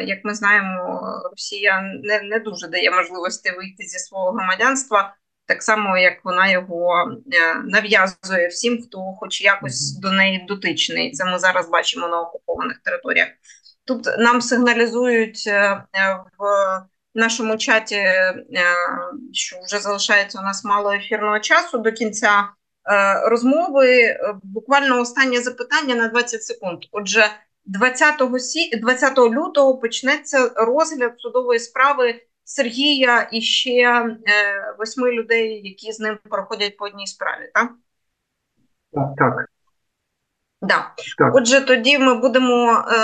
як 0.01 0.19
ми 0.23 0.33
знаємо, 0.33 1.01
Росія 1.31 1.81
не 1.81 2.21
не 2.21 2.39
дуже 2.39 2.67
дає 2.67 2.91
можливості 2.91 3.51
вийти 3.51 3.83
зі 3.83 3.99
свого 3.99 4.31
громадянства, 4.31 5.15
так 5.45 5.63
само 5.63 5.97
як 5.97 6.25
вона 6.25 6.51
його 6.51 7.11
е, 7.33 7.55
нав'язує 7.65 8.47
всім, 8.47 8.83
хто 8.83 8.97
хоч 8.97 9.41
якось 9.41 9.99
до 9.99 10.11
неї 10.11 10.45
дотичний. 10.47 11.11
Це 11.11 11.25
ми 11.25 11.39
зараз 11.39 11.69
бачимо 11.69 12.07
на 12.07 12.21
окупованих 12.21 12.77
територіях. 12.83 13.27
Тут 13.85 14.05
нам 14.17 14.41
сигналізують 14.41 15.43
е, 15.47 15.83
в 16.37 16.81
нашому 17.15 17.57
чаті, 17.57 18.03
що 19.33 19.59
вже 19.65 19.79
залишається 19.79 20.39
у 20.39 20.41
нас 20.41 20.63
мало 20.63 20.91
ефірного 20.91 21.39
часу 21.39 21.77
до 21.77 21.91
кінця 21.91 22.49
розмови. 23.25 24.17
Буквально 24.43 25.01
останнє 25.01 25.41
запитання 25.41 25.95
на 25.95 26.07
20 26.07 26.43
секунд. 26.43 26.79
Отже. 26.91 27.29
20 27.71 28.41
сі... 28.41 28.77
20 28.77 29.17
лютого 29.17 29.77
почнеться 29.77 30.51
розгляд 30.55 31.13
судової 31.17 31.59
справи 31.59 32.21
Сергія 32.43 33.29
і 33.31 33.41
ще 33.41 33.71
е, 33.81 34.15
восьми 34.79 35.11
людей, 35.11 35.61
які 35.63 35.91
з 35.91 35.99
ним 35.99 36.19
проходять 36.29 36.77
по 36.77 36.85
одній 36.85 37.07
справі, 37.07 37.51
так? 37.53 37.71
Так. 38.93 39.09
так. 39.17 39.45
Да. 40.61 40.91
Так. 41.17 41.35
Отже, 41.35 41.61
тоді 41.61 41.99
ми 41.99 42.15
будемо 42.15 42.71
е, 42.71 42.95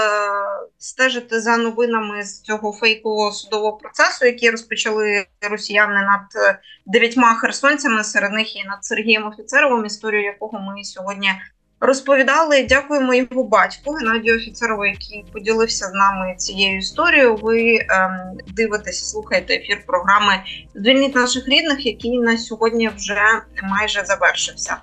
стежити 0.77 1.41
за 1.41 1.57
новинами 1.57 2.23
з 2.23 2.41
цього 2.41 2.73
фейкового 2.73 3.31
судового 3.31 3.77
процесу, 3.77 4.25
який 4.25 4.49
розпочали 4.49 5.25
росіяни 5.49 6.01
над 6.01 6.45
е, 6.47 6.59
дев'ятьма 6.85 7.35
херсонцями, 7.35 8.03
серед 8.03 8.31
них 8.31 8.55
і 8.55 8.63
над 8.63 8.85
Сергієм 8.85 9.27
Офіцеровим, 9.27 9.85
історію 9.85 10.23
якого 10.23 10.59
ми 10.59 10.83
сьогодні 10.83 11.31
розповідали. 11.79 12.63
Дякуємо 12.63 13.13
його 13.13 13.43
батьку 13.43 13.91
Геннадію 13.91 14.35
Офіцерову, 14.35 14.85
який 14.85 15.25
поділився 15.33 15.85
з 15.85 15.93
нами 15.93 16.35
цією 16.37 16.77
історією. 16.77 17.35
Ви 17.35 17.85
ем, 17.89 18.37
дивитеся, 18.47 19.05
слухаєте 19.05 19.55
ефір 19.55 19.85
програми 19.85 20.43
Звільніть 20.75 21.15
наших 21.15 21.47
рідних, 21.47 21.85
який 21.85 22.19
на 22.19 22.37
сьогодні 22.37 22.89
вже 22.89 23.21
майже 23.63 24.05
завершився. 24.05 24.77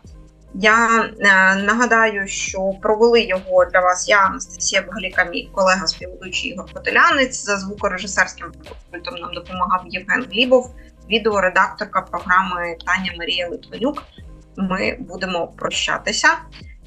Я 0.55 1.05
е, 1.21 1.55
нагадаю, 1.57 2.29
що 2.29 2.71
провели 2.83 3.23
його 3.23 3.65
для 3.65 3.81
вас 3.81 4.09
я, 4.09 4.19
Анастасія 4.19 4.83
Багаліка, 4.83 5.25
мій 5.25 5.51
колега 5.55 5.87
співведучий 5.87 6.51
Ігор 6.51 6.73
Котелянець. 6.73 7.45
За 7.45 7.57
звукорежисерським 7.57 8.53
пультом 8.91 9.15
нам 9.15 9.35
допомагав 9.35 9.83
Євген 9.87 10.27
Глібов, 10.33 10.75
відеоредакторка 11.11 12.01
програми 12.01 12.77
Таня 12.87 13.13
Марія 13.19 13.49
Литвинюк. 13.49 14.03
Ми 14.57 14.97
будемо 15.01 15.47
прощатися. 15.47 16.29